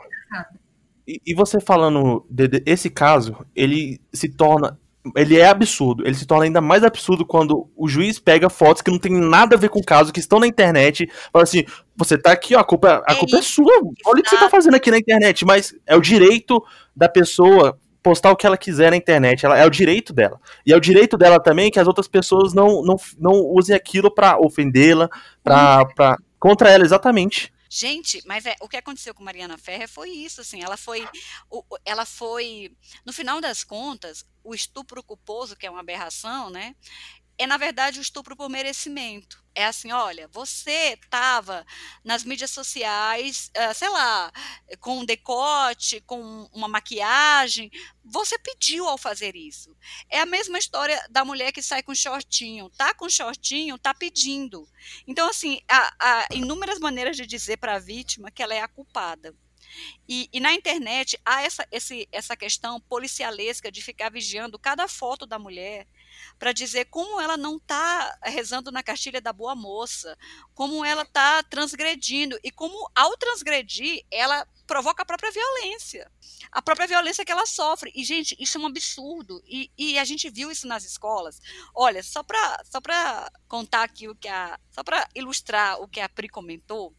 E, 1.06 1.20
e 1.26 1.34
você 1.34 1.60
falando 1.60 2.26
de, 2.30 2.48
de, 2.48 2.62
esse 2.66 2.90
caso, 2.90 3.46
ele 3.54 4.00
se 4.12 4.28
torna 4.28 4.78
ele 5.16 5.38
é 5.38 5.48
absurdo. 5.48 6.06
Ele 6.06 6.14
se 6.14 6.26
torna 6.26 6.44
ainda 6.44 6.60
mais 6.60 6.84
absurdo 6.84 7.24
quando 7.24 7.70
o 7.76 7.88
juiz 7.88 8.18
pega 8.18 8.50
fotos 8.50 8.82
que 8.82 8.90
não 8.90 8.98
tem 8.98 9.12
nada 9.12 9.56
a 9.56 9.58
ver 9.58 9.70
com 9.70 9.78
o 9.78 9.84
caso, 9.84 10.12
que 10.12 10.20
estão 10.20 10.40
na 10.40 10.46
internet, 10.46 11.08
fala 11.32 11.44
assim: 11.44 11.64
você 11.96 12.18
tá 12.18 12.32
aqui, 12.32 12.54
ó, 12.54 12.60
a 12.60 12.64
culpa, 12.64 13.02
a 13.06 13.12
é 13.12 13.14
culpa 13.14 13.38
é 13.38 13.42
sua. 13.42 13.72
Olha 14.06 14.20
o 14.20 14.22
que 14.22 14.28
você 14.28 14.38
tá 14.38 14.50
fazendo 14.50 14.74
aqui 14.74 14.90
na 14.90 14.98
internet, 14.98 15.44
mas 15.44 15.74
é 15.86 15.96
o 15.96 16.00
direito 16.00 16.62
da 16.94 17.08
pessoa 17.08 17.78
postar 18.02 18.30
o 18.30 18.36
que 18.36 18.46
ela 18.46 18.56
quiser 18.56 18.90
na 18.90 18.96
internet. 18.96 19.44
Ela, 19.44 19.58
é 19.58 19.66
o 19.66 19.70
direito 19.70 20.12
dela. 20.12 20.40
E 20.64 20.72
é 20.72 20.76
o 20.76 20.80
direito 20.80 21.16
dela 21.16 21.40
também 21.40 21.70
que 21.70 21.80
as 21.80 21.86
outras 21.86 22.08
pessoas 22.08 22.52
não, 22.54 22.82
não, 22.82 22.96
não 23.18 23.32
usem 23.32 23.74
aquilo 23.74 24.10
para 24.10 24.38
ofendê-la, 24.38 25.08
para 25.42 25.84
pra, 25.86 26.16
contra 26.38 26.70
ela, 26.70 26.84
exatamente. 26.84 27.52
Gente, 27.70 28.22
mas 28.24 28.46
é, 28.46 28.56
o 28.62 28.68
que 28.68 28.78
aconteceu 28.78 29.14
com 29.14 29.22
Mariana 29.22 29.58
Ferrer 29.58 29.88
foi 29.88 30.08
isso, 30.08 30.40
assim, 30.40 30.62
ela 30.62 30.76
foi, 30.78 31.06
o, 31.50 31.62
ela 31.84 32.06
foi, 32.06 32.72
no 33.04 33.12
final 33.12 33.42
das 33.42 33.62
contas, 33.62 34.24
o 34.42 34.54
estupro 34.54 35.02
culposo, 35.02 35.54
que 35.54 35.66
é 35.66 35.70
uma 35.70 35.80
aberração, 35.80 36.48
né, 36.48 36.74
é 37.38 37.46
na 37.46 37.56
verdade 37.56 37.98
o 37.98 38.02
estupro 38.02 38.36
por 38.36 38.50
merecimento. 38.50 39.42
É 39.54 39.64
assim, 39.64 39.90
olha, 39.90 40.28
você 40.28 40.98
estava 41.02 41.66
nas 42.04 42.22
mídias 42.22 42.50
sociais, 42.50 43.50
uh, 43.56 43.74
sei 43.74 43.88
lá, 43.88 44.30
com 44.80 44.98
um 44.98 45.04
decote, 45.04 46.00
com 46.02 46.48
uma 46.52 46.68
maquiagem, 46.68 47.70
você 48.04 48.38
pediu 48.38 48.86
ao 48.86 48.98
fazer 48.98 49.34
isso. 49.34 49.76
É 50.08 50.20
a 50.20 50.26
mesma 50.26 50.58
história 50.58 51.04
da 51.10 51.24
mulher 51.24 51.52
que 51.52 51.62
sai 51.62 51.82
com 51.82 51.94
shortinho, 51.94 52.70
tá 52.70 52.94
com 52.94 53.08
shortinho, 53.08 53.78
tá 53.78 53.92
pedindo. 53.92 54.68
Então, 55.06 55.28
assim, 55.28 55.60
há, 55.68 55.94
há 55.98 56.28
inúmeras 56.32 56.78
maneiras 56.78 57.16
de 57.16 57.26
dizer 57.26 57.56
para 57.56 57.76
a 57.76 57.80
vítima 57.80 58.30
que 58.30 58.42
ela 58.42 58.54
é 58.54 58.60
a 58.60 58.68
culpada. 58.68 59.34
E, 60.08 60.28
e, 60.32 60.40
na 60.40 60.54
internet 60.54 61.18
há 61.24 61.42
essa, 61.42 61.66
esse, 61.70 62.08
essa 62.10 62.36
questão 62.36 62.80
policialesca 62.80 63.70
de 63.70 63.82
ficar 63.82 64.10
vigiando 64.10 64.58
cada 64.58 64.88
foto 64.88 65.26
da 65.26 65.38
mulher 65.38 65.86
para 66.38 66.52
dizer 66.52 66.86
como 66.86 67.20
ela 67.20 67.36
não 67.36 67.56
está 67.56 68.18
rezando 68.22 68.70
na 68.70 68.82
cartilha 68.82 69.20
da 69.20 69.32
boa 69.32 69.54
moça, 69.54 70.16
como 70.54 70.84
ela 70.84 71.02
está 71.02 71.42
transgredindo 71.42 72.38
e 72.42 72.50
como 72.50 72.90
ao 72.94 73.16
transgredir 73.16 74.04
ela 74.10 74.46
provoca 74.66 75.02
a 75.02 75.06
própria 75.06 75.32
violência, 75.32 76.10
a 76.52 76.60
própria 76.60 76.86
violência 76.86 77.24
que 77.24 77.32
ela 77.32 77.46
sofre. 77.46 77.90
E 77.94 78.04
gente, 78.04 78.36
isso 78.38 78.58
é 78.58 78.60
um 78.60 78.66
absurdo. 78.66 79.42
E, 79.46 79.70
e 79.76 79.98
a 79.98 80.04
gente 80.04 80.28
viu 80.28 80.50
isso 80.50 80.66
nas 80.66 80.84
escolas. 80.84 81.40
Olha, 81.74 82.02
só 82.02 82.22
para 82.22 82.62
só 82.64 82.80
contar 83.48 83.82
aqui 83.82 84.08
o 84.08 84.14
que 84.14 84.28
a, 84.28 84.60
só 84.70 84.84
para 84.84 85.08
ilustrar 85.14 85.80
o 85.80 85.88
que 85.88 86.00
a 86.00 86.08
Pri 86.08 86.28
comentou, 86.28 86.94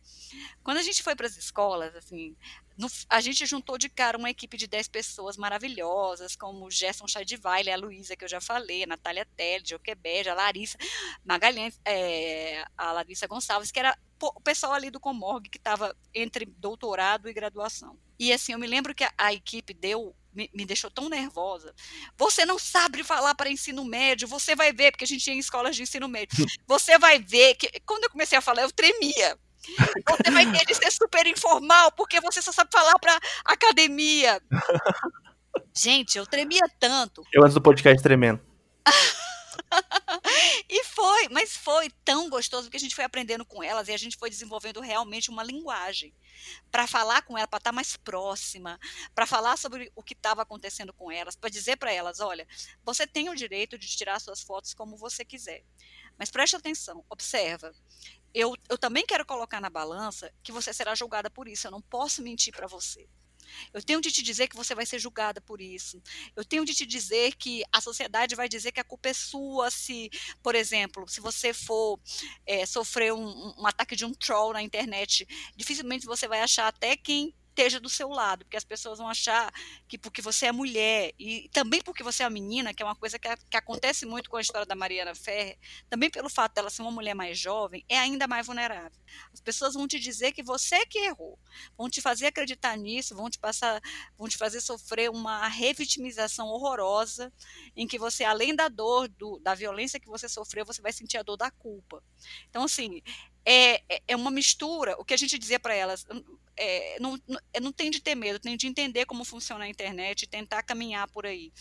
quando 0.63 0.77
a 0.77 0.81
gente 0.83 1.03
foi 1.03 1.15
para 1.15 1.27
as 1.27 1.37
escolas, 1.37 1.95
assim, 1.95 2.35
no, 2.79 2.87
a 3.09 3.19
gente 3.19 3.45
juntou 3.45 3.77
de 3.77 3.89
cara 3.89 4.17
uma 4.17 4.29
equipe 4.29 4.55
de 4.55 4.65
10 4.65 4.87
pessoas 4.87 5.35
maravilhosas, 5.35 6.33
como 6.33 6.65
o 6.65 6.71
Gerson 6.71 7.09
Chadivale, 7.09 7.69
a 7.69 7.75
Luísa, 7.75 8.15
que 8.15 8.23
eu 8.23 8.29
já 8.29 8.39
falei, 8.39 8.83
a 8.83 8.87
Natália 8.87 9.27
Telle, 9.35 9.65
Joquebege, 9.67 10.29
a 10.29 10.33
Larissa 10.33 10.77
Magalhães, 11.25 11.77
é, 11.83 12.63
a 12.77 12.93
Larissa 12.93 13.27
Gonçalves, 13.27 13.69
que 13.69 13.79
era 13.79 13.97
o 14.21 14.39
pessoal 14.39 14.71
ali 14.71 14.89
do 14.89 14.99
Comorg 14.99 15.49
que 15.49 15.57
estava 15.57 15.93
entre 16.15 16.45
doutorado 16.45 17.27
e 17.27 17.33
graduação. 17.33 17.99
E 18.17 18.31
assim, 18.31 18.53
eu 18.53 18.59
me 18.59 18.67
lembro 18.67 18.95
que 18.95 19.03
a, 19.03 19.11
a 19.17 19.33
equipe 19.33 19.73
deu 19.73 20.15
me, 20.33 20.49
me, 20.53 20.65
deixou 20.65 20.89
tão 20.89 21.09
nervosa. 21.09 21.75
Você 22.17 22.45
não 22.45 22.57
sabe 22.57 23.03
falar 23.03 23.35
para 23.35 23.49
ensino 23.49 23.83
médio, 23.83 24.25
você 24.25 24.55
vai 24.55 24.71
ver, 24.71 24.91
porque 24.91 25.03
a 25.03 25.07
gente 25.07 25.23
tinha 25.23 25.35
escolas 25.35 25.75
de 25.75 25.83
ensino 25.83 26.07
médio. 26.07 26.29
Você 26.67 26.97
vai 26.97 27.19
ver 27.19 27.55
que 27.55 27.79
quando 27.81 28.03
eu 28.05 28.09
comecei 28.09 28.37
a 28.37 28.41
falar, 28.41 28.61
eu 28.61 28.71
tremia. 28.71 29.37
Você 29.67 30.31
vai 30.31 30.51
ter 30.51 30.65
de 30.65 30.73
ser 30.73 30.91
super 30.91 31.25
informal, 31.27 31.91
porque 31.91 32.19
você 32.21 32.41
só 32.41 32.51
sabe 32.51 32.69
falar 32.71 32.97
para 32.99 33.19
academia. 33.45 34.41
Gente, 35.75 36.17
eu 36.17 36.25
tremia 36.25 36.63
tanto. 36.79 37.23
Eu 37.33 37.43
antes 37.43 37.53
do 37.53 37.61
podcast 37.61 38.01
tremendo. 38.01 38.41
e 40.69 40.83
foi, 40.85 41.27
mas 41.29 41.55
foi 41.55 41.89
tão 42.03 42.29
gostoso 42.29 42.63
porque 42.63 42.77
a 42.77 42.79
gente 42.79 42.95
foi 42.95 43.03
aprendendo 43.03 43.45
com 43.45 43.61
elas 43.63 43.87
e 43.87 43.91
a 43.91 43.97
gente 43.97 44.17
foi 44.17 44.29
desenvolvendo 44.29 44.79
realmente 44.79 45.29
uma 45.29 45.43
linguagem 45.43 46.13
para 46.71 46.87
falar 46.87 47.21
com 47.23 47.37
ela, 47.37 47.47
para 47.47 47.57
estar 47.57 47.71
tá 47.71 47.75
mais 47.75 47.95
próxima, 47.97 48.79
para 49.13 49.25
falar 49.25 49.57
sobre 49.57 49.91
o 49.95 50.03
que 50.03 50.13
estava 50.13 50.41
acontecendo 50.41 50.93
com 50.93 51.11
elas, 51.11 51.35
para 51.35 51.49
dizer 51.49 51.77
para 51.77 51.91
elas, 51.91 52.19
olha, 52.19 52.47
você 52.83 53.05
tem 53.05 53.29
o 53.29 53.35
direito 53.35 53.77
de 53.77 53.87
tirar 53.87 54.19
suas 54.19 54.41
fotos 54.41 54.73
como 54.73 54.97
você 54.97 55.23
quiser. 55.25 55.63
Mas 56.19 56.29
preste 56.29 56.55
atenção, 56.55 57.03
observa 57.09 57.73
eu, 58.33 58.55
eu 58.69 58.77
também 58.77 59.05
quero 59.05 59.25
colocar 59.25 59.59
na 59.59 59.69
balança 59.69 60.31
que 60.43 60.51
você 60.51 60.73
será 60.73 60.93
julgada 60.95 61.29
por 61.29 61.47
isso. 61.47 61.67
Eu 61.67 61.71
não 61.71 61.81
posso 61.81 62.21
mentir 62.21 62.53
para 62.53 62.67
você. 62.67 63.07
Eu 63.73 63.81
tenho 63.81 63.99
de 63.99 64.11
te 64.11 64.21
dizer 64.21 64.47
que 64.47 64.55
você 64.55 64.75
vai 64.75 64.85
ser 64.85 64.99
julgada 64.99 65.41
por 65.41 65.59
isso. 65.59 65.99
Eu 66.35 66.45
tenho 66.45 66.63
de 66.63 66.75
te 66.75 66.85
dizer 66.85 67.35
que 67.35 67.63
a 67.71 67.81
sociedade 67.81 68.35
vai 68.35 68.47
dizer 68.47 68.71
que 68.71 68.79
a 68.79 68.83
culpa 68.83 69.09
é 69.09 69.13
sua 69.13 69.71
se, 69.71 70.11
por 70.43 70.53
exemplo, 70.53 71.07
se 71.07 71.19
você 71.19 71.51
for 71.51 71.99
é, 72.45 72.63
sofrer 72.67 73.11
um, 73.11 73.53
um, 73.57 73.65
ataque 73.65 73.95
de 73.95 74.05
um 74.05 74.13
troll 74.13 74.53
na 74.53 74.61
internet, 74.61 75.27
dificilmente 75.55 76.05
você 76.05 76.27
vai 76.27 76.41
achar 76.41 76.67
até 76.67 76.95
quem 76.95 77.33
esteja 77.59 77.79
do 77.79 77.89
seu 77.89 78.07
lado, 78.07 78.45
porque 78.45 78.55
as 78.55 78.63
pessoas 78.63 78.99
vão 78.99 79.09
achar 79.09 79.51
que 79.87 79.97
porque 79.97 80.21
você 80.21 80.45
é 80.45 80.51
mulher 80.51 81.13
e 81.19 81.49
também 81.49 81.81
porque 81.81 82.01
você 82.01 82.23
é 82.23 82.25
uma 82.25 82.31
menina, 82.31 82.73
que 82.73 82.81
é 82.81 82.85
uma 82.85 82.95
coisa 82.95 83.19
que, 83.19 83.27
que 83.49 83.57
acontece 83.57 84.05
muito 84.05 84.29
com 84.29 84.37
a 84.37 84.41
história 84.41 84.65
da 84.65 84.75
Mariana 84.75 85.13
Ferrer, 85.13 85.57
também 85.89 86.09
pelo 86.09 86.29
fato 86.29 86.53
dela 86.53 86.69
ser 86.69 86.81
uma 86.81 86.91
mulher 86.91 87.13
mais 87.13 87.37
jovem, 87.37 87.83
é 87.89 87.99
ainda 87.99 88.27
mais 88.27 88.47
vulnerável. 88.47 88.97
As 89.33 89.41
pessoas 89.41 89.73
vão 89.73 89.87
te 89.87 89.99
dizer 89.99 90.31
que 90.31 90.41
você 90.41 90.75
é 90.75 90.85
que 90.85 90.99
errou, 90.99 91.37
vão 91.77 91.89
te 91.89 92.01
fazer 92.01 92.27
acreditar 92.27 92.77
nisso, 92.77 93.13
vão 93.13 93.29
te 93.29 93.37
passar, 93.37 93.81
vão 94.17 94.29
te 94.29 94.37
fazer 94.37 94.61
sofrer 94.61 95.09
uma 95.09 95.45
revitimização 95.47 96.47
horrorosa, 96.47 97.31
em 97.75 97.85
que 97.85 97.99
você, 97.99 98.23
além 98.23 98.55
da 98.55 98.69
dor, 98.69 99.09
do, 99.09 99.37
da 99.39 99.53
violência 99.53 99.99
que 99.99 100.07
você 100.07 100.29
sofreu, 100.29 100.65
você 100.65 100.81
vai 100.81 100.93
sentir 100.93 101.17
a 101.17 101.23
dor 101.23 101.35
da 101.35 101.51
culpa. 101.51 102.01
Então, 102.49 102.63
assim, 102.63 103.01
é, 103.45 103.81
é, 103.89 104.01
é 104.09 104.15
uma 104.15 104.31
mistura. 104.31 104.95
O 104.99 105.05
que 105.05 105.13
a 105.13 105.17
gente 105.17 105.37
dizia 105.37 105.59
para 105.59 105.73
elas, 105.73 106.05
é, 106.59 106.97
não, 106.99 107.17
não, 107.25 107.39
não 107.61 107.71
tem 107.71 107.89
de 107.89 108.01
ter 108.01 108.15
medo, 108.15 108.37
tem 108.37 108.57
de 108.57 108.67
entender 108.67 109.05
como 109.05 109.23
funciona 109.23 109.63
a 109.63 109.69
internet 109.69 110.23
e 110.23 110.27
tentar 110.27 110.61
caminhar 110.61 111.07
por 111.07 111.25
aí. 111.25 111.53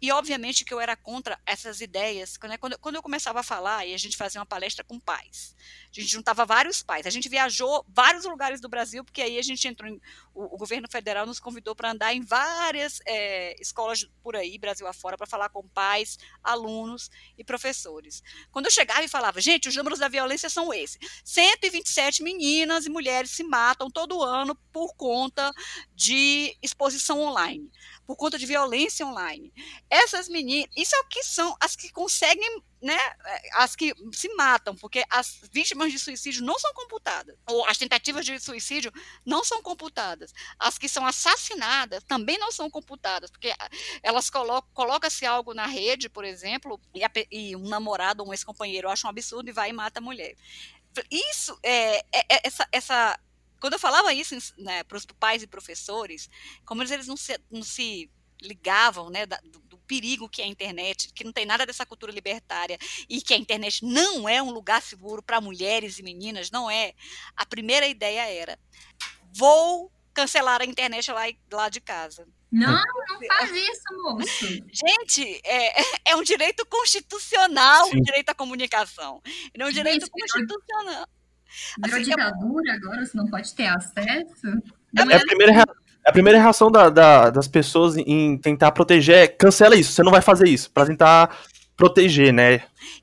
E 0.00 0.12
obviamente 0.12 0.64
que 0.64 0.74
eu 0.74 0.78
era 0.78 0.94
contra 0.94 1.40
essas 1.46 1.80
ideias. 1.80 2.36
Quando, 2.36 2.58
quando, 2.58 2.78
quando 2.78 2.96
eu 2.96 3.02
começava 3.02 3.40
a 3.40 3.42
falar, 3.42 3.86
e 3.86 3.94
a 3.94 3.98
gente 3.98 4.16
fazia 4.16 4.38
uma 4.38 4.46
palestra 4.46 4.84
com 4.84 5.00
pais, 5.00 5.56
a 5.90 6.00
gente 6.00 6.12
juntava 6.12 6.44
vários 6.44 6.82
pais. 6.82 7.06
A 7.06 7.10
gente 7.10 7.30
viajou 7.30 7.84
vários 7.88 8.24
lugares 8.26 8.60
do 8.60 8.68
Brasil, 8.68 9.02
porque 9.02 9.22
aí 9.22 9.38
a 9.38 9.42
gente 9.42 9.66
entrou 9.66 9.90
em, 9.90 9.98
o, 10.34 10.54
o 10.54 10.58
governo 10.58 10.86
federal 10.90 11.24
nos 11.24 11.40
convidou 11.40 11.74
para 11.74 11.92
andar 11.92 12.12
em 12.12 12.20
várias 12.20 13.00
é, 13.06 13.56
escolas 13.58 14.06
por 14.22 14.36
aí, 14.36 14.58
Brasil 14.58 14.86
afora, 14.86 15.16
para 15.16 15.26
falar 15.26 15.48
com 15.48 15.66
pais, 15.68 16.18
alunos 16.44 17.10
e 17.38 17.42
professores. 17.42 18.22
Quando 18.50 18.66
eu 18.66 18.72
chegava 18.72 19.02
e 19.02 19.08
falava, 19.08 19.40
gente, 19.40 19.68
os 19.68 19.76
números 19.76 19.98
da 19.98 20.08
violência 20.08 20.50
são 20.50 20.74
esses: 20.74 20.98
127 21.24 22.22
meninas 22.22 22.84
e 22.84 22.90
mulheres 22.90 23.30
se 23.30 23.42
matam 23.42 23.90
todo 23.90 24.25
ano 24.26 24.54
por 24.72 24.94
conta 24.96 25.50
de 25.94 26.56
exposição 26.62 27.20
online. 27.20 27.70
por 28.06 28.16
conta 28.16 28.38
de 28.38 28.46
violência 28.46 29.04
online. 29.04 29.52
Essas 29.90 30.28
meninas, 30.28 30.70
isso 30.76 30.94
é 30.94 31.00
o 31.00 31.08
que 31.08 31.24
são 31.24 31.56
as 31.60 31.74
que 31.74 31.90
conseguem, 31.90 32.62
né, 32.80 32.96
as 33.54 33.74
que 33.74 33.92
se 34.12 34.28
matam, 34.34 34.76
porque 34.76 35.04
as 35.10 35.40
vítimas 35.52 35.90
de 35.90 35.98
suicídio 35.98 36.44
não 36.44 36.58
são 36.58 36.72
computadas, 36.72 37.36
ou 37.48 37.64
as 37.66 37.76
tentativas 37.76 38.24
de 38.24 38.38
suicídio 38.38 38.92
não 39.24 39.42
são 39.42 39.60
computadas. 39.60 40.32
As 40.58 40.78
que 40.78 40.88
são 40.88 41.04
assassinadas 41.04 42.04
também 42.04 42.38
não 42.38 42.52
são 42.52 42.70
computadas, 42.70 43.30
porque 43.30 43.52
elas 44.02 44.30
colocam, 44.30 44.70
coloca-se 44.72 45.26
algo 45.26 45.52
na 45.52 45.66
rede, 45.66 46.08
por 46.08 46.24
exemplo, 46.24 46.80
e, 46.94 47.02
a, 47.04 47.10
e 47.30 47.56
um 47.56 47.68
namorado 47.68 48.22
ou 48.22 48.28
um 48.30 48.32
ex-companheiro 48.32 48.88
acha 48.88 49.06
um 49.06 49.10
absurdo 49.10 49.48
e 49.48 49.52
vai 49.52 49.70
e 49.70 49.72
mata 49.72 49.98
a 49.98 50.02
mulher. 50.02 50.36
Isso 51.10 51.58
é, 51.62 51.98
é, 51.98 52.36
é 52.36 52.40
essa, 52.44 52.66
essa 52.72 53.18
quando 53.60 53.74
eu 53.74 53.78
falava 53.78 54.12
isso 54.12 54.36
né, 54.58 54.84
para 54.84 54.96
os 54.96 55.06
pais 55.06 55.42
e 55.42 55.46
professores, 55.46 56.28
como 56.64 56.82
eles, 56.82 56.90
eles 56.90 57.06
não, 57.06 57.16
se, 57.16 57.38
não 57.50 57.62
se 57.62 58.10
ligavam 58.40 59.10
né, 59.10 59.26
da, 59.26 59.38
do, 59.38 59.60
do, 59.60 59.78
perigo 59.86 60.28
que 60.28 60.42
é 60.42 60.44
a 60.44 60.48
internet, 60.48 61.12
que 61.12 61.22
não 61.22 61.32
tem 61.32 61.46
nada 61.46 61.64
dessa 61.64 61.86
cultura 61.86 62.10
libertária 62.10 62.76
e 63.08 63.22
que 63.22 63.32
a 63.32 63.36
internet 63.36 63.84
não 63.84 64.28
é 64.28 64.42
um 64.42 64.50
lugar 64.50 64.82
seguro 64.82 65.22
para 65.22 65.40
mulheres 65.40 65.98
e 65.98 66.02
meninas, 66.02 66.50
não 66.50 66.68
é. 66.68 66.92
A 67.36 67.46
primeira 67.46 67.86
ideia 67.86 68.28
era: 68.28 68.58
vou 69.32 69.92
cancelar 70.12 70.60
a 70.60 70.64
internet 70.64 71.10
lá, 71.12 71.22
lá 71.52 71.68
de 71.68 71.80
casa. 71.80 72.26
Não, 72.50 72.72
não 72.72 73.26
faz 73.28 73.50
isso, 73.50 74.02
moço. 74.02 74.46
Gente, 74.72 75.40
é, 75.44 76.10
é 76.10 76.16
um 76.16 76.22
direito 76.22 76.64
constitucional 76.66 77.86
Sim. 77.86 77.98
o 77.98 78.02
direito 78.02 78.30
à 78.30 78.34
comunicação. 78.34 79.20
Não 79.56 79.66
é 79.66 79.68
um 79.68 79.72
direito 79.72 80.06
Gente, 80.06 80.10
constitucional. 80.10 81.06
Virou 81.82 82.00
assim, 82.00 82.10
ditadura 82.10 82.74
agora, 82.74 83.04
você 83.04 83.16
não 83.16 83.26
pode 83.28 83.54
ter 83.54 83.66
acesso? 83.66 84.46
É, 84.96 85.12
é 85.12 85.16
a 85.16 85.20
primeira, 85.20 85.64
a 86.06 86.12
primeira 86.12 86.40
reação 86.40 86.70
da, 86.70 86.88
da, 86.88 87.30
das 87.30 87.48
pessoas 87.48 87.96
em 87.96 88.38
tentar 88.38 88.72
proteger 88.72 89.16
é 89.16 89.28
cancela 89.28 89.76
isso, 89.76 89.92
você 89.92 90.02
não 90.02 90.12
vai 90.12 90.22
fazer 90.22 90.48
isso, 90.48 90.70
para 90.70 90.86
tentar 90.86 91.36
proteger, 91.76 92.32
né? 92.32 92.62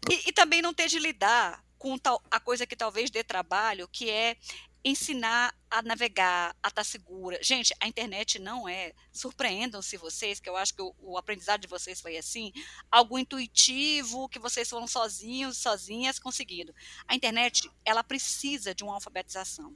E, 0.10 0.30
e, 0.30 0.32
também 0.34 0.62
não 0.62 0.74
ter 0.74 0.88
de 0.88 1.00
lidar 1.00 1.62
com 1.78 1.98
tal, 1.98 2.22
a 2.32 2.40
coisa 2.40 2.66
que 2.66 2.76
talvez 2.76 3.12
dê 3.12 3.24
trabalho, 3.24 3.88
que 3.92 4.10
é 4.10 4.36
ensinar 4.84 5.56
a 5.72 5.82
navegar, 5.82 6.56
a 6.62 6.68
estar 6.68 6.84
segura. 6.84 7.40
Gente, 7.42 7.74
a 7.80 7.88
internet 7.88 8.38
não 8.38 8.68
é, 8.68 8.94
surpreendam-se 9.12 9.98
vocês, 9.98 10.40
que 10.40 10.50
eu 10.50 10.58
acho 10.58 10.74
que 10.76 10.82
o, 10.82 10.94
o, 11.00 11.18
aprendizado 11.18 11.62
de 11.62 11.68
vocês 11.68 12.02
foi 12.02 12.18
assim, 12.18 12.52
algo 12.92 13.18
intuitivo, 13.18 14.28
que 14.28 14.40
vocês 14.40 14.70
foram 14.70 14.88
sozinhos, 14.88 15.58
sozinhas 15.58 16.20
conseguindo. 16.20 16.76
A 17.08 17.16
internet, 17.16 17.70
ela 17.86 18.04
precisa 18.04 18.76
de 18.76 18.84
uma 18.84 18.96
alfabetização. 18.96 19.76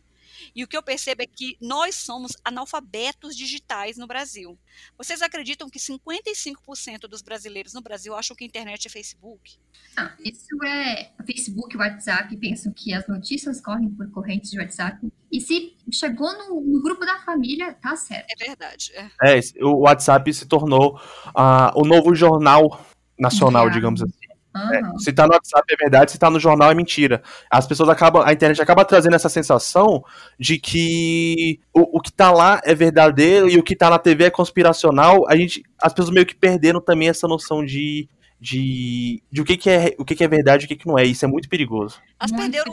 E 0.56 0.64
o 0.64 0.68
que 0.68 0.78
eu 0.78 0.84
percebo 0.84 1.22
é 1.22 1.28
que 1.28 1.58
nós 1.62 1.96
somos 1.96 2.34
analfabetos 2.44 3.36
digitais 3.36 3.98
no 3.98 4.08
Brasil. 4.08 4.58
Vocês 4.98 5.22
acreditam 5.22 5.70
que 5.70 5.80
55% 5.80 7.02
dos 7.10 7.22
brasileiros 7.22 7.74
no 7.74 7.82
Brasil 7.82 8.16
acham 8.16 8.36
que 8.36 8.44
a 8.44 8.48
internet 8.48 8.88
é 8.88 8.90
Facebook? 8.90 9.58
Ah, 9.96 10.14
isso 10.24 10.64
é 10.64 11.12
Facebook 11.26 11.76
e 11.76 11.78
WhatsApp, 11.78 12.36
pensam 12.38 12.72
que 12.74 12.94
as 12.94 13.08
notícias 13.08 13.62
correm 13.62 13.90
por 13.90 14.10
correntes 14.12 14.52
de 14.52 14.60
WhatsApp. 14.60 15.08
E 15.32 15.42
se 15.42 15.76
chegou 15.92 16.32
no, 16.38 16.62
no 16.62 16.82
grupo 16.82 17.06
da 17.06 17.20
família, 17.20 17.74
tá 17.74 17.96
certo. 17.96 18.28
É 18.30 18.46
verdade. 18.46 18.92
É, 19.24 19.38
é 19.38 19.66
o 19.66 19.80
WhatsApp 19.80 20.34
se 20.34 20.46
tornou 20.46 20.98
uh, 21.28 21.72
o 21.76 21.84
novo 21.84 22.16
jornal 22.16 22.86
nacional, 23.20 23.70
digamos 23.70 24.02
assim. 24.02 24.27
É, 24.74 24.82
se 25.00 25.14
tá 25.14 25.28
no 25.28 25.34
WhatsApp 25.34 25.66
é 25.72 25.76
verdade, 25.76 26.12
se 26.12 26.20
tá 26.20 26.30
no 26.30 26.40
jornal 26.40 26.72
é 26.72 26.76
mentira. 26.76 27.22
As 27.50 27.68
pessoas 27.68 27.90
acabam, 27.90 28.24
a 28.26 28.34
internet 28.34 28.62
acaba 28.62 28.86
trazendo 28.86 29.16
essa 29.16 29.30
sensação 29.30 30.04
de 30.40 30.58
que 30.58 31.60
o, 31.74 31.98
o 31.98 32.02
que 32.02 32.12
tá 32.12 32.32
lá 32.32 32.62
é 32.64 32.74
verdadeiro 32.74 33.50
e 33.50 33.58
o 33.58 33.64
que 33.64 33.76
tá 33.76 33.90
na 33.90 34.00
TV 34.00 34.26
é 34.26 34.30
conspiracional. 34.30 35.28
A 35.28 35.36
gente, 35.36 35.64
as 35.82 35.94
pessoas 35.94 36.14
meio 36.14 36.26
que 36.26 36.36
perderam 36.36 36.82
também 36.82 37.10
essa 37.10 37.28
noção 37.28 37.64
de 37.64 38.10
de, 38.40 39.24
de 39.32 39.42
o 39.42 39.44
que, 39.44 39.58
que 39.58 39.70
é 39.70 39.96
o 39.98 40.06
que, 40.06 40.16
que 40.16 40.24
é 40.24 40.28
verdade 40.28 40.64
e 40.64 40.66
o 40.66 40.68
que, 40.68 40.76
que 40.76 40.88
não 40.88 40.98
é. 40.98 41.04
Isso 41.04 41.26
é 41.26 41.28
muito 41.28 41.50
perigoso. 41.50 42.00
Elas 42.20 42.32
perderam 42.32 42.72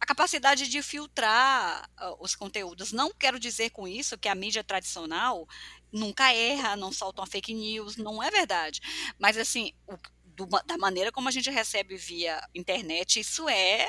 a 0.00 0.06
capacidade 0.06 0.68
de 0.68 0.82
filtrar 0.82 1.88
uh, 2.00 2.16
os 2.20 2.34
conteúdos. 2.34 2.92
Não 2.92 3.12
quero 3.16 3.38
dizer 3.38 3.70
com 3.70 3.86
isso 3.86 4.18
que 4.18 4.28
a 4.28 4.34
mídia 4.34 4.64
tradicional 4.64 5.46
nunca 5.92 6.32
erra, 6.32 6.76
não 6.76 6.90
solta 6.90 7.20
uma 7.20 7.26
fake 7.26 7.54
news, 7.54 7.96
não 7.96 8.22
é 8.22 8.30
verdade. 8.30 8.80
Mas 9.18 9.36
assim, 9.36 9.72
o, 9.86 9.96
do, 10.46 10.62
da 10.66 10.78
maneira 10.78 11.12
como 11.12 11.28
a 11.28 11.32
gente 11.32 11.50
recebe 11.50 11.96
via 11.96 12.40
internet, 12.54 13.20
isso 13.20 13.48
é 13.48 13.88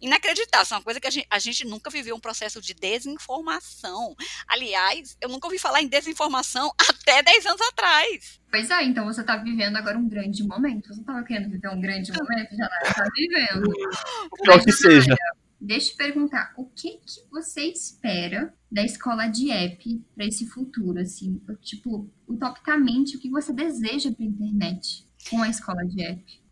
inacreditável. 0.00 0.64
Isso 0.64 0.74
é 0.74 0.76
uma 0.76 0.82
coisa 0.82 1.00
que 1.00 1.06
a 1.06 1.10
gente, 1.10 1.26
a 1.30 1.38
gente 1.38 1.66
nunca 1.66 1.90
viveu 1.90 2.14
um 2.14 2.20
processo 2.20 2.60
de 2.60 2.74
desinformação. 2.74 4.14
Aliás, 4.48 5.16
eu 5.20 5.28
nunca 5.28 5.46
ouvi 5.46 5.58
falar 5.58 5.82
em 5.82 5.88
desinformação 5.88 6.72
até 6.88 7.22
10 7.22 7.46
anos 7.46 7.60
atrás. 7.62 8.40
Pois 8.50 8.70
é, 8.70 8.84
então 8.84 9.04
você 9.04 9.20
está 9.20 9.36
vivendo 9.36 9.76
agora 9.76 9.98
um 9.98 10.08
grande 10.08 10.44
momento. 10.44 10.88
Você 10.88 11.00
estava 11.00 11.22
querendo 11.24 11.50
viver 11.50 11.68
um 11.68 11.80
grande 11.80 12.12
momento, 12.12 12.56
já 12.56 12.70
está 12.84 13.04
vivendo. 13.14 13.72
Pior 14.42 14.62
que 14.62 14.72
seja. 14.72 15.16
Deixa 15.60 15.92
eu 15.92 15.96
perguntar, 15.96 16.52
o 16.58 16.66
que 16.66 16.98
que 16.98 17.26
você 17.30 17.62
espera 17.62 18.52
da 18.70 18.84
escola 18.84 19.28
de 19.28 19.50
app 19.50 20.04
para 20.14 20.26
esse 20.26 20.46
futuro, 20.46 21.00
assim, 21.00 21.40
tipo, 21.62 22.10
utopicamente, 22.28 23.16
o 23.16 23.20
que 23.20 23.30
você 23.30 23.50
deseja 23.50 24.12
para 24.12 24.26
a 24.26 24.28
internet? 24.28 25.08
Com 25.30 25.42
a 25.42 25.48
escola 25.48 25.84
de 25.84 26.02
app. 26.02 26.44